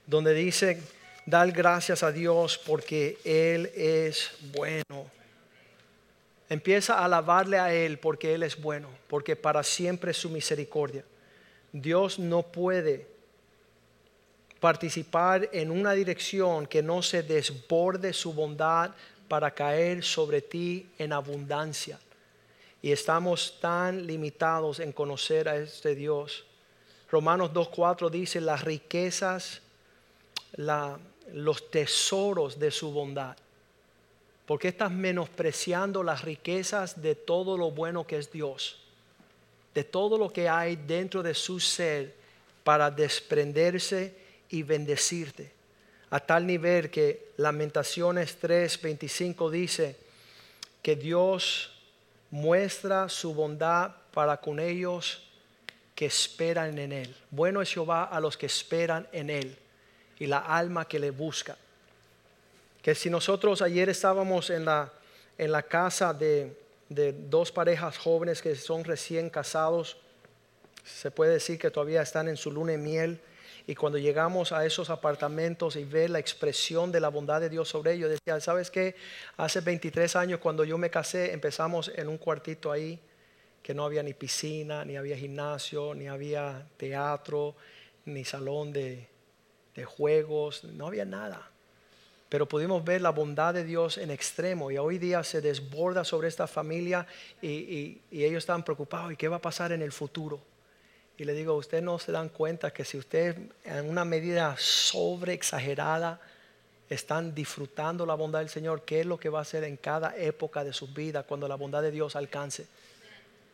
donde 0.07 0.33
dice, 0.33 0.81
Dar 1.27 1.51
gracias 1.51 2.03
a 2.03 2.11
Dios 2.13 2.57
porque 2.57 3.17
Él 3.25 3.69
es 3.75 4.31
bueno. 4.53 5.11
Empieza 6.47 6.93
a 6.93 7.03
alabarle 7.03 7.59
a 7.59 7.73
Él 7.73 7.99
porque 7.99 8.33
Él 8.33 8.43
es 8.43 8.61
bueno, 8.61 8.87
porque 9.09 9.35
para 9.35 9.61
siempre 9.61 10.11
es 10.11 10.17
su 10.17 10.29
misericordia. 10.29 11.03
Dios 11.73 12.17
no 12.17 12.43
puede 12.43 13.07
participar 14.61 15.49
en 15.51 15.69
una 15.69 15.91
dirección 15.91 16.65
que 16.65 16.81
no 16.81 17.01
se 17.01 17.23
desborde 17.23 18.13
su 18.13 18.31
bondad 18.31 18.91
para 19.27 19.51
caer 19.51 20.05
sobre 20.05 20.41
ti 20.41 20.89
en 20.97 21.11
abundancia. 21.11 21.99
Y 22.81 22.93
estamos 22.93 23.57
tan 23.59 24.07
limitados 24.07 24.79
en 24.79 24.93
conocer 24.93 25.49
a 25.49 25.57
este 25.57 25.93
Dios. 25.93 26.45
Romanos 27.11 27.51
2.4 27.51 28.09
dice 28.09 28.39
las 28.39 28.63
riquezas, 28.63 29.61
los 31.33 31.69
tesoros 31.69 32.59
de 32.59 32.71
su 32.71 32.91
bondad. 32.91 33.35
¿Por 34.45 34.59
qué 34.59 34.69
estás 34.69 34.91
menospreciando 34.91 36.03
las 36.03 36.21
riquezas 36.21 37.01
de 37.01 37.15
todo 37.15 37.57
lo 37.57 37.71
bueno 37.71 38.07
que 38.07 38.17
es 38.17 38.31
Dios? 38.31 38.77
De 39.73 39.83
todo 39.83 40.17
lo 40.17 40.31
que 40.31 40.47
hay 40.47 40.75
dentro 40.75 41.21
de 41.21 41.33
su 41.33 41.59
ser 41.59 42.15
para 42.63 42.89
desprenderse 42.89 44.15
y 44.49 44.63
bendecirte. 44.63 45.51
A 46.09 46.21
tal 46.21 46.47
nivel 46.47 46.89
que 46.89 47.31
Lamentaciones 47.37 48.37
3:25 48.39 49.49
dice 49.49 49.97
que 50.81 50.95
Dios 50.95 51.73
muestra 52.31 53.09
su 53.09 53.33
bondad 53.33 53.91
para 54.13 54.37
con 54.37 54.59
ellos 54.59 55.23
que 55.93 56.05
esperan 56.05 56.77
en 56.77 56.93
Él. 56.93 57.15
Bueno 57.29 57.61
es 57.61 57.73
Jehová 57.73 58.05
a 58.05 58.21
los 58.21 58.37
que 58.37 58.45
esperan 58.45 59.07
en 59.11 59.29
Él 59.29 59.57
y 60.19 60.27
la 60.27 60.39
alma 60.39 60.87
que 60.87 60.99
le 60.99 61.11
busca. 61.11 61.57
Que 62.81 62.95
si 62.95 63.09
nosotros 63.09 63.61
ayer 63.61 63.89
estábamos 63.89 64.49
en 64.49 64.65
la, 64.65 64.91
en 65.37 65.51
la 65.51 65.63
casa 65.63 66.13
de, 66.13 66.57
de 66.89 67.13
dos 67.13 67.51
parejas 67.51 67.97
jóvenes 67.97 68.41
que 68.41 68.55
son 68.55 68.83
recién 68.83 69.29
casados, 69.29 69.97
se 70.83 71.11
puede 71.11 71.33
decir 71.33 71.59
que 71.59 71.69
todavía 71.69 72.01
están 72.01 72.27
en 72.27 72.37
su 72.37 72.51
luna 72.51 72.71
de 72.71 72.77
miel 72.77 73.19
y 73.69 73.75
cuando 73.75 73.97
llegamos 73.97 74.53
a 74.53 74.65
esos 74.65 74.89
apartamentos 74.89 75.75
y 75.75 75.83
ver 75.83 76.09
la 76.09 76.19
expresión 76.19 76.89
de 76.89 77.01
la 77.01 77.09
bondad 77.09 77.41
de 77.41 77.49
Dios 77.49 77.67
sobre 77.67 77.93
ellos, 77.93 78.09
decía, 78.09 78.39
¿sabes 78.39 78.71
qué? 78.71 78.95
Hace 79.35 79.59
23 79.59 80.15
años 80.15 80.39
cuando 80.39 80.63
yo 80.63 80.77
me 80.77 80.89
casé 80.89 81.33
empezamos 81.33 81.91
en 81.93 82.07
un 82.07 82.17
cuartito 82.17 82.71
ahí 82.71 82.97
que 83.61 83.73
no 83.73 83.83
había 83.83 84.01
ni 84.01 84.13
piscina, 84.13 84.85
ni 84.85 84.95
había 84.95 85.17
gimnasio, 85.17 85.93
ni 85.93 86.07
había 86.07 86.65
teatro, 86.77 87.55
ni 88.05 88.23
salón 88.23 88.71
de, 88.71 89.05
de 89.77 89.85
juegos, 89.85 90.63
no 90.63 90.87
había 90.87 91.05
nada. 91.05 91.49
Pero 92.29 92.47
pudimos 92.47 92.83
ver 92.83 92.99
la 92.99 93.11
bondad 93.11 93.53
de 93.53 93.63
Dios 93.63 93.97
en 93.99 94.09
extremo 94.09 94.69
y 94.71 94.77
hoy 94.77 94.97
día 94.97 95.23
se 95.23 95.39
desborda 95.39 96.03
sobre 96.03 96.27
esta 96.27 96.47
familia 96.47 97.05
y, 97.41 98.01
y, 98.11 98.23
ellos 98.25 98.39
están 98.39 98.63
preocupados. 98.63 99.13
¿Y 99.13 99.15
qué 99.15 99.29
va 99.29 99.37
a 99.37 99.41
pasar 99.41 99.71
en 99.71 99.83
el 99.83 99.91
futuro? 99.91 100.41
Y 101.17 101.23
le 101.23 101.33
digo, 101.33 101.53
ustedes 101.53 101.83
no 101.83 101.99
se 101.99 102.11
dan 102.11 102.29
cuenta 102.29 102.71
que 102.71 102.83
si 102.83 102.97
ustedes 102.97 103.37
en 103.63 103.89
una 103.89 104.03
medida 104.03 104.55
sobre 104.57 105.33
exagerada 105.33 106.19
están 106.89 107.35
disfrutando 107.35 108.05
la 108.05 108.15
bondad 108.15 108.39
del 108.39 108.49
Señor, 108.49 108.81
¿qué 108.81 109.01
es 109.01 109.05
lo 109.05 109.19
que 109.19 109.29
va 109.29 109.39
a 109.39 109.41
hacer 109.43 109.63
en 109.63 109.77
cada 109.77 110.17
época 110.17 110.63
de 110.63 110.73
su 110.73 110.87
vida 110.87 111.23
cuando 111.23 111.47
la 111.47 111.55
bondad 111.55 111.83
de 111.83 111.91
Dios 111.91 112.15
alcance? 112.15 112.65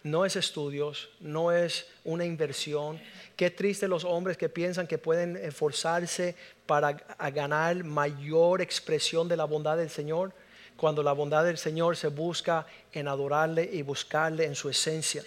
No 0.04 0.26
es 0.26 0.36
estudios, 0.36 1.10
no 1.20 1.52
es 1.52 1.88
una 2.04 2.26
inversión. 2.26 3.00
Qué 3.36 3.50
triste 3.50 3.88
los 3.88 4.04
hombres 4.04 4.38
que 4.38 4.50
piensan 4.50 4.86
que 4.86 4.98
pueden 4.98 5.38
esforzarse 5.38 6.36
para 6.66 6.92
ganar 7.32 7.84
mayor 7.84 8.62
expresión 8.62 9.28
de 9.28 9.38
la 9.38 9.46
bondad 9.46 9.78
del 9.78 9.90
Señor, 9.90 10.34
cuando 10.76 11.02
la 11.02 11.14
bondad 11.14 11.46
del 11.46 11.58
Señor 11.58 11.96
se 11.96 12.10
busca 12.10 12.66
en 12.92 13.08
adorarle 13.08 13.70
y 13.72 13.82
buscarle 13.82 14.46
en 14.46 14.56
su 14.56 14.70
esencia 14.70 15.24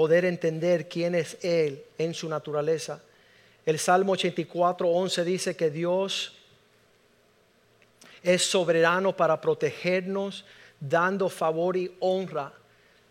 poder 0.00 0.24
entender 0.24 0.88
quién 0.88 1.14
es 1.14 1.36
Él 1.42 1.84
en 1.98 2.14
su 2.14 2.26
naturaleza. 2.26 3.02
El 3.66 3.78
Salmo 3.78 4.12
84, 4.12 4.88
11 4.88 5.24
dice 5.24 5.56
que 5.56 5.70
Dios 5.70 6.38
es 8.22 8.42
soberano 8.42 9.14
para 9.14 9.38
protegernos, 9.42 10.46
dando 10.80 11.28
favor 11.28 11.76
y 11.76 11.94
honra, 12.00 12.50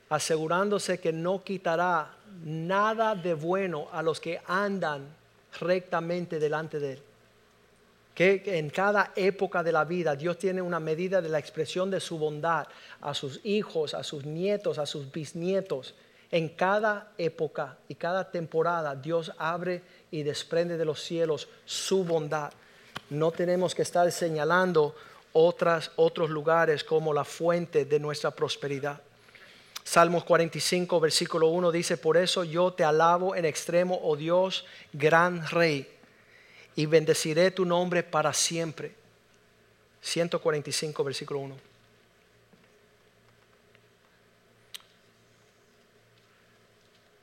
asegurándose 0.10 0.99
que 0.99 1.14
no 1.14 1.43
quitará 1.43 2.12
nada 2.43 3.16
de 3.16 3.34
bueno 3.34 3.88
a 3.91 4.01
los 4.01 4.20
que 4.20 4.41
andan 4.47 5.07
rectamente 5.60 6.39
delante 6.39 6.80
de 6.80 6.93
Él. 6.93 7.01
Que 8.16 8.41
en 8.57 8.70
cada 8.70 9.14
época 9.16 9.64
de 9.64 9.72
la 9.72 9.86
vida 9.86 10.16
Dios 10.16 10.38
tiene 10.38 10.62
una 10.62 10.80
medida 10.80 11.22
de 11.22 11.30
la 11.30 11.39
expresión 11.39 11.89
de 11.89 11.99
su 11.99 12.18
bondad 12.18 12.68
a 13.01 13.14
sus 13.14 13.39
hijos, 13.45 13.93
a 13.93 14.03
sus 14.03 14.26
nietos, 14.26 14.78
a 14.78 14.86
sus 14.86 15.12
bisnietos 15.12 15.93
en 16.32 16.49
cada 16.49 17.12
época 17.18 17.78
y 17.88 17.95
cada 17.95 18.30
temporada 18.30 18.95
Dios 18.95 19.32
abre 19.38 19.82
y 20.12 20.24
desprende 20.24 20.78
de 20.78 20.86
los 20.86 21.01
cielos 21.01 21.47
su 21.66 22.03
bondad. 22.03 22.51
No 23.10 23.32
tenemos 23.32 23.74
que 23.74 23.82
estar 23.84 24.12
señalando 24.12 24.95
otras, 25.34 25.91
otros 25.95 26.30
lugares 26.30 26.84
como 26.84 27.14
la 27.14 27.24
fuente 27.24 27.86
de 27.86 27.99
nuestra 27.99 28.32
prosperidad. 28.32 29.01
Salmos 29.90 30.24
45, 30.24 31.00
versículo 31.00 31.48
1 31.48 31.72
dice, 31.72 31.98
por 31.98 32.16
eso 32.16 32.44
yo 32.44 32.72
te 32.72 32.84
alabo 32.84 33.36
en 33.36 33.44
extremo, 33.44 34.00
oh 34.04 34.16
Dios, 34.16 34.64
gran 34.94 35.48
rey, 35.48 35.92
y 36.76 36.86
bendeciré 36.86 37.50
tu 37.50 37.66
nombre 37.66 38.04
para 38.04 38.32
siempre. 38.32 38.92
145, 40.02 41.04
versículo 41.04 41.40
1. 41.40 41.56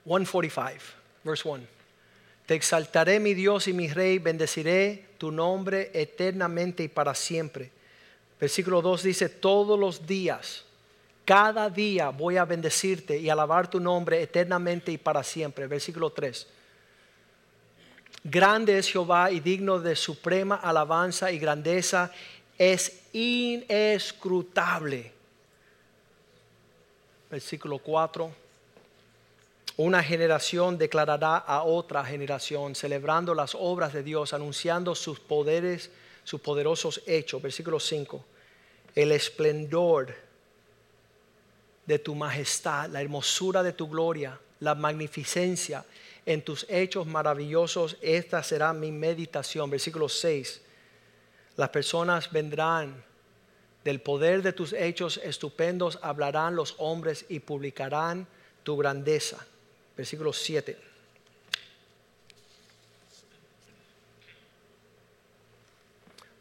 145, 0.03 0.81
verse 1.23 1.49
1. 1.49 1.65
Te 2.47 2.57
exaltaré 2.57 3.21
mi 3.21 3.35
Dios 3.35 3.69
y 3.69 3.75
mi 3.75 3.87
Rey, 3.87 4.19
bendeciré 4.19 5.11
tu 5.19 5.31
nombre 5.31 5.93
eternamente 5.95 6.83
y 6.83 6.89
para 6.89 7.15
siempre. 7.15 7.71
Versículo 8.41 8.83
2 8.83 9.05
dice, 9.05 9.29
todos 9.29 9.79
los 9.79 10.05
días, 10.05 10.66
cada 11.27 11.69
día 11.69 12.09
voy 12.09 12.39
a 12.39 12.47
bendecirte 12.47 13.19
y 13.19 13.29
alabar 13.29 13.69
tu 13.69 13.81
nombre 13.81 14.23
eternamente 14.23 14.93
y 14.93 14.99
para 14.99 15.23
siempre. 15.23 15.67
Versículo 15.67 16.09
3. 16.11 16.47
Grande 18.25 18.79
es 18.79 18.91
Jehová 18.91 19.31
y 19.31 19.41
digno 19.41 19.79
de 19.79 19.95
suprema 19.95 20.57
alabanza 20.57 21.31
y 21.31 21.39
grandeza, 21.39 22.11
es 22.57 23.03
inescrutable. 23.13 25.13
Versículo 27.31 27.79
4 27.79 28.47
una 29.79 30.03
generación 30.03 30.79
declarará 30.79 31.37
a 31.37 31.63
otra 31.63 32.03
generación, 32.03 32.75
celebrando 32.75 33.35
las 33.35 33.55
obras 33.55 33.93
de 33.93 34.03
Dios, 34.03 34.33
anunciando 34.33 34.95
sus 34.95 35.21
poderes, 35.21 35.91
sus 36.25 36.41
poderosos 36.41 37.03
hechos. 37.07 37.43
Versículo 37.43 37.79
5. 37.79 38.25
El 38.95 39.13
esplendor 39.13 40.15
de 41.87 41.99
tu 41.99 42.15
majestad, 42.15 42.91
la 42.91 43.01
hermosura 43.01 43.63
de 43.63 43.73
tu 43.73 43.89
gloria, 43.89 44.39
la 44.61 44.75
magnificencia 44.75 45.85
en 46.25 46.43
tus 46.43 46.67
hechos 46.69 47.07
maravillosos, 47.07 47.97
esta 48.01 48.43
será 48.43 48.73
mi 48.73 48.91
meditación. 48.91 49.71
Versículo 49.71 50.09
6. 50.09 50.61
Las 51.57 51.69
personas 51.69 52.31
vendrán 52.31 53.05
del 53.85 54.01
poder 54.01 54.43
de 54.43 54.53
tus 54.53 54.73
hechos 54.73 55.21
estupendos, 55.23 55.99
hablarán 56.03 56.57
los 56.57 56.75
hombres 56.79 57.25
y 57.29 57.39
publicarán 57.39 58.27
tu 58.65 58.77
grandeza 58.77 59.47
versículo 59.97 60.33
7. 60.33 60.77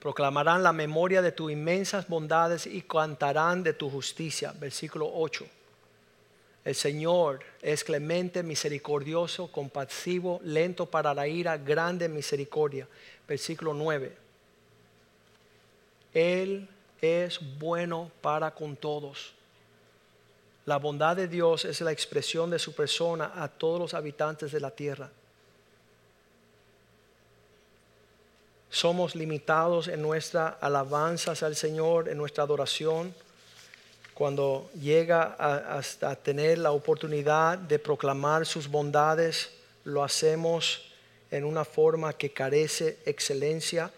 Proclamarán 0.05 0.61
la 0.61 0.71
memoria 0.71 1.23
de 1.23 1.31
tus 1.31 1.51
inmensas 1.51 2.07
bondades 2.07 2.67
y 2.67 2.83
cantarán 2.83 3.63
de 3.63 3.73
tu 3.73 3.89
justicia. 3.89 4.53
Versículo 4.59 5.09
8. 5.11 5.43
El 6.63 6.75
Señor 6.75 7.39
es 7.59 7.83
clemente, 7.83 8.43
misericordioso, 8.43 9.51
compasivo, 9.51 10.39
lento 10.43 10.85
para 10.85 11.11
la 11.15 11.27
ira, 11.27 11.57
grande 11.57 12.07
misericordia. 12.07 12.87
Versículo 13.27 13.73
9. 13.73 14.15
Él 16.13 16.69
es 17.01 17.39
bueno 17.57 18.11
para 18.21 18.51
con 18.51 18.75
todos 18.75 19.33
la 20.65 20.77
bondad 20.77 21.15
de 21.15 21.27
Dios 21.27 21.63
es 21.63 21.79
la 21.81 21.91
expresión 21.91 22.49
de 22.49 22.57
su 22.57 22.73
persona 22.73 23.31
a 23.35 23.47
todos 23.47 23.79
los 23.79 23.93
habitantes 23.93 24.51
de 24.51 24.59
la 24.59 24.71
tierra. 24.71 25.11
Somos 28.69 29.15
limitados 29.15 29.87
en 29.87 30.01
nuestra 30.01 30.47
alabanza 30.47 31.33
al 31.45 31.55
Señor, 31.55 32.09
en 32.09 32.17
nuestra 32.17 32.43
adoración, 32.43 33.13
cuando 34.15 34.69
llega 34.79 35.35
hasta 35.77 36.15
tener 36.15 36.57
la 36.57 36.71
oportunidad 36.71 37.57
de 37.57 37.79
proclamar 37.79 38.45
sus 38.45 38.69
bondades, 38.69 39.51
lo 39.83 40.05
hacemos 40.05 40.89
en 41.31 41.43
una 41.43 41.65
forma 41.65 42.13
que 42.13 42.31
carece 42.31 42.97
excelencia. 43.05 43.91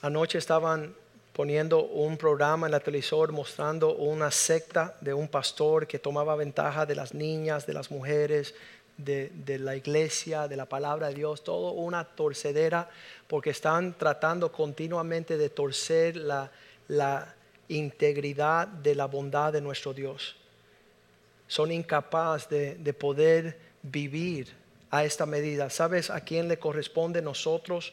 Anoche 0.00 0.38
estaban 0.38 0.94
poniendo 1.32 1.82
un 1.82 2.16
programa 2.16 2.68
en 2.68 2.70
la 2.70 2.78
televisor 2.78 3.32
mostrando 3.32 3.96
una 3.96 4.30
secta 4.30 4.96
de 5.00 5.12
un 5.12 5.26
pastor 5.26 5.88
que 5.88 5.98
tomaba 5.98 6.36
ventaja 6.36 6.86
de 6.86 6.94
las 6.94 7.14
niñas, 7.14 7.66
de 7.66 7.74
las 7.74 7.90
mujeres, 7.90 8.54
de, 8.96 9.30
de 9.34 9.58
la 9.58 9.76
iglesia, 9.76 10.48
de 10.48 10.56
la 10.56 10.66
palabra 10.66 11.08
de 11.08 11.14
Dios, 11.14 11.42
todo 11.42 11.72
una 11.72 12.04
torcedera, 12.04 12.88
porque 13.26 13.50
están 13.50 13.96
tratando 13.98 14.52
continuamente 14.52 15.36
de 15.36 15.50
torcer 15.50 16.16
la, 16.16 16.50
la 16.88 17.34
integridad 17.68 18.68
de 18.68 18.94
la 18.94 19.06
bondad 19.06 19.52
de 19.52 19.60
nuestro 19.60 19.92
Dios. 19.92 20.36
Son 21.48 21.72
incapaces 21.72 22.48
de, 22.48 22.74
de 22.76 22.92
poder 22.92 23.58
vivir 23.82 24.52
a 24.90 25.04
esta 25.04 25.26
medida. 25.26 25.70
¿Sabes 25.70 26.10
a 26.10 26.20
quién 26.20 26.48
le 26.48 26.58
corresponde 26.58 27.20
nosotros 27.20 27.92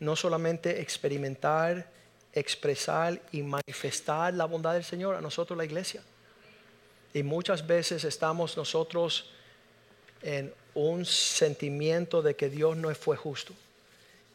no 0.00 0.16
solamente 0.16 0.80
experimentar, 0.80 1.90
expresar 2.32 3.20
y 3.32 3.42
manifestar 3.42 4.34
la 4.34 4.46
bondad 4.46 4.74
del 4.74 4.84
Señor? 4.84 5.14
A 5.14 5.20
nosotros 5.20 5.56
la 5.56 5.64
iglesia. 5.64 6.02
Y 7.14 7.22
muchas 7.22 7.66
veces 7.66 8.04
estamos 8.04 8.56
nosotros 8.56 9.30
en 10.22 10.52
un 10.74 11.04
sentimiento 11.04 12.22
de 12.22 12.36
que 12.36 12.48
Dios 12.48 12.76
no 12.76 12.94
fue 12.94 13.16
justo 13.16 13.52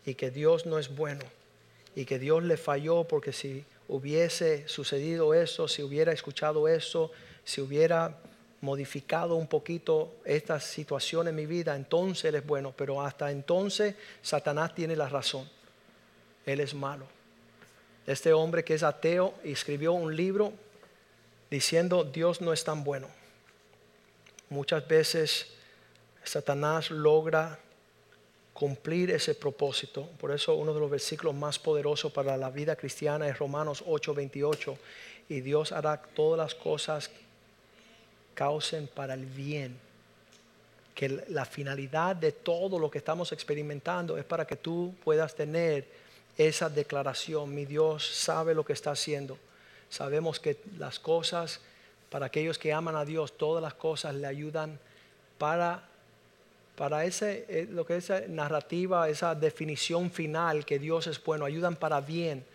y 0.05 0.15
que 0.15 0.31
Dios 0.31 0.65
no 0.65 0.79
es 0.79 0.95
bueno 0.95 1.23
y 1.95 2.05
que 2.05 2.19
Dios 2.19 2.43
le 2.43 2.57
falló 2.57 3.03
porque 3.05 3.33
si 3.33 3.63
hubiese 3.87 4.67
sucedido 4.67 5.33
eso, 5.33 5.67
si 5.67 5.83
hubiera 5.83 6.11
escuchado 6.11 6.67
eso, 6.67 7.11
si 7.43 7.61
hubiera 7.61 8.17
modificado 8.61 9.35
un 9.35 9.47
poquito 9.47 10.15
esta 10.23 10.59
situación 10.59 11.27
en 11.27 11.35
mi 11.35 11.45
vida, 11.45 11.75
entonces 11.75 12.25
Él 12.25 12.35
es 12.35 12.45
bueno. 12.45 12.73
Pero 12.75 13.01
hasta 13.01 13.29
entonces 13.29 13.95
Satanás 14.21 14.73
tiene 14.73 14.95
la 14.95 15.09
razón. 15.09 15.49
Él 16.45 16.61
es 16.61 16.73
malo. 16.73 17.05
Este 18.07 18.33
hombre 18.33 18.63
que 18.63 18.73
es 18.73 18.83
ateo 18.83 19.33
escribió 19.43 19.93
un 19.93 20.15
libro 20.15 20.53
diciendo 21.49 22.03
Dios 22.03 22.41
no 22.41 22.53
es 22.53 22.63
tan 22.63 22.83
bueno. 22.83 23.07
Muchas 24.49 24.87
veces 24.87 25.52
Satanás 26.23 26.89
logra 26.91 27.59
cumplir 28.53 29.11
ese 29.11 29.35
propósito. 29.35 30.07
Por 30.19 30.31
eso 30.31 30.55
uno 30.55 30.73
de 30.73 30.79
los 30.79 30.89
versículos 30.89 31.35
más 31.35 31.59
poderosos 31.59 32.11
para 32.11 32.37
la 32.37 32.49
vida 32.49 32.75
cristiana 32.75 33.27
es 33.27 33.37
Romanos 33.37 33.83
8:28. 33.85 34.77
Y 35.29 35.41
Dios 35.41 35.71
hará 35.71 36.01
todas 36.01 36.37
las 36.37 36.55
cosas 36.55 37.09
causen 38.33 38.87
para 38.87 39.13
el 39.13 39.25
bien. 39.25 39.77
Que 40.95 41.09
la 41.29 41.45
finalidad 41.45 42.15
de 42.15 42.31
todo 42.31 42.77
lo 42.77 42.91
que 42.91 42.99
estamos 42.99 43.31
experimentando 43.31 44.17
es 44.17 44.25
para 44.25 44.45
que 44.45 44.55
tú 44.55 44.93
puedas 45.03 45.33
tener 45.33 45.87
esa 46.37 46.69
declaración. 46.69 47.53
Mi 47.53 47.65
Dios 47.65 48.07
sabe 48.07 48.53
lo 48.53 48.63
que 48.63 48.73
está 48.73 48.91
haciendo. 48.91 49.37
Sabemos 49.89 50.39
que 50.39 50.57
las 50.77 50.99
cosas, 50.99 51.59
para 52.09 52.27
aquellos 52.27 52.57
que 52.57 52.73
aman 52.73 52.95
a 52.95 53.05
Dios, 53.05 53.37
todas 53.37 53.61
las 53.61 53.73
cosas 53.73 54.13
le 54.15 54.27
ayudan 54.27 54.79
para 55.37 55.83
para 56.75 57.05
ese, 57.05 57.45
eh, 57.47 57.67
lo 57.69 57.85
que 57.85 57.97
es 57.97 58.09
esa 58.09 58.27
narrativa, 58.27 59.09
esa 59.09 59.35
definición 59.35 60.11
final 60.11 60.65
que 60.65 60.79
Dios 60.79 61.07
es 61.07 61.23
bueno, 61.23 61.45
ayudan 61.45 61.75
para 61.75 62.01
bien 62.01 62.45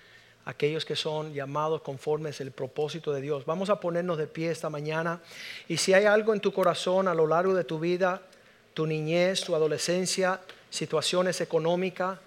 aquellos 0.45 0.85
que 0.85 0.97
son 0.97 1.35
llamados 1.35 1.83
conformes 1.83 2.41
el 2.41 2.53
propósito 2.53 3.13
de 3.13 3.21
Dios. 3.21 3.45
Vamos 3.45 3.69
a 3.71 3.79
ponernos 3.81 4.17
de 4.17 4.27
pie 4.27 4.51
esta 4.51 4.71
mañana 4.71 5.21
y 5.69 5.77
si 5.77 5.93
hay 5.93 6.07
algo 6.07 6.33
en 6.33 6.41
tu 6.41 6.53
corazón 6.53 7.07
a 7.07 7.15
lo 7.15 7.27
largo 7.27 7.55
de 7.55 7.65
tu 7.65 7.79
vida, 7.79 8.23
tu 8.73 8.87
niñez, 8.87 9.43
tu 9.43 9.55
adolescencia, 9.55 10.41
situaciones 10.71 11.41
económicas, 11.41 12.19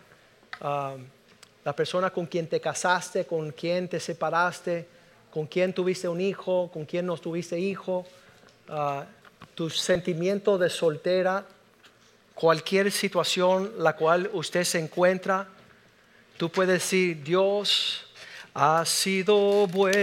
ah, 0.62 0.96
la 1.64 1.76
persona 1.76 2.10
con 2.10 2.26
quien 2.26 2.48
te 2.48 2.60
casaste, 2.60 3.26
con 3.26 3.52
quien 3.52 3.88
te 3.88 4.00
separaste, 4.00 4.88
con 5.32 5.48
quien 5.48 5.74
tuviste 5.74 6.08
un 6.08 6.20
hijo, 6.20 6.70
con 6.72 6.86
quien 6.86 7.06
no 7.06 7.18
tuviste 7.18 7.60
hijo, 7.60 8.06
uh, 8.70 9.04
tu 9.56 9.70
sentimiento 9.70 10.58
de 10.58 10.70
soltera, 10.70 11.46
cualquier 12.42 12.92
situación 12.92 13.72
la 13.78 13.96
cual 13.96 14.28
usted 14.34 14.64
se 14.64 14.80
encuentra, 14.80 15.48
tú 16.38 16.50
puedes 16.50 16.82
decir, 16.82 17.24
Dios 17.24 18.04
ha 18.56 18.84
sido 18.84 19.68
bueno, 19.68 19.94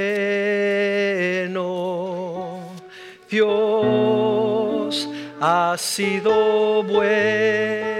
Dios 3.28 5.08
ha 5.40 5.74
sido 5.76 6.84
bueno, 6.84 7.97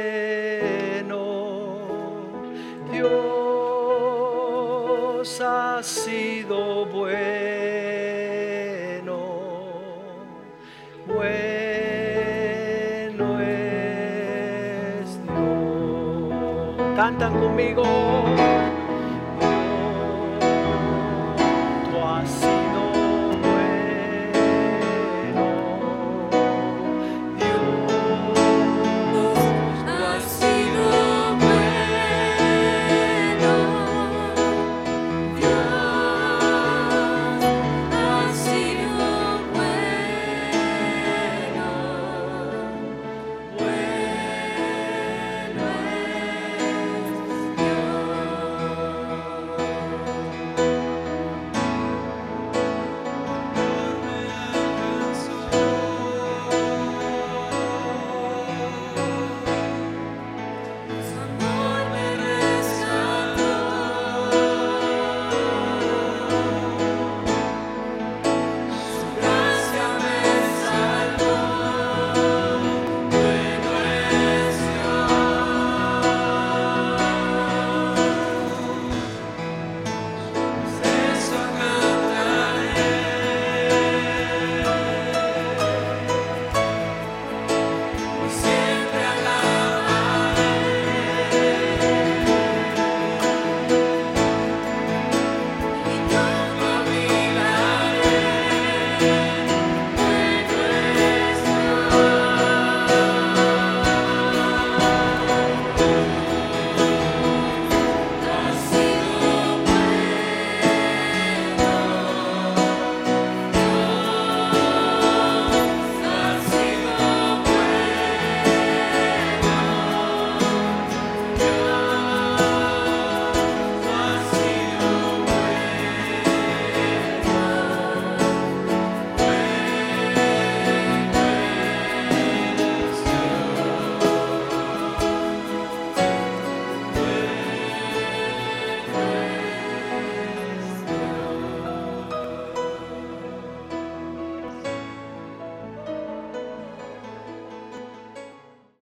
Cantan 17.09 17.41
conmigo. 17.41 18.28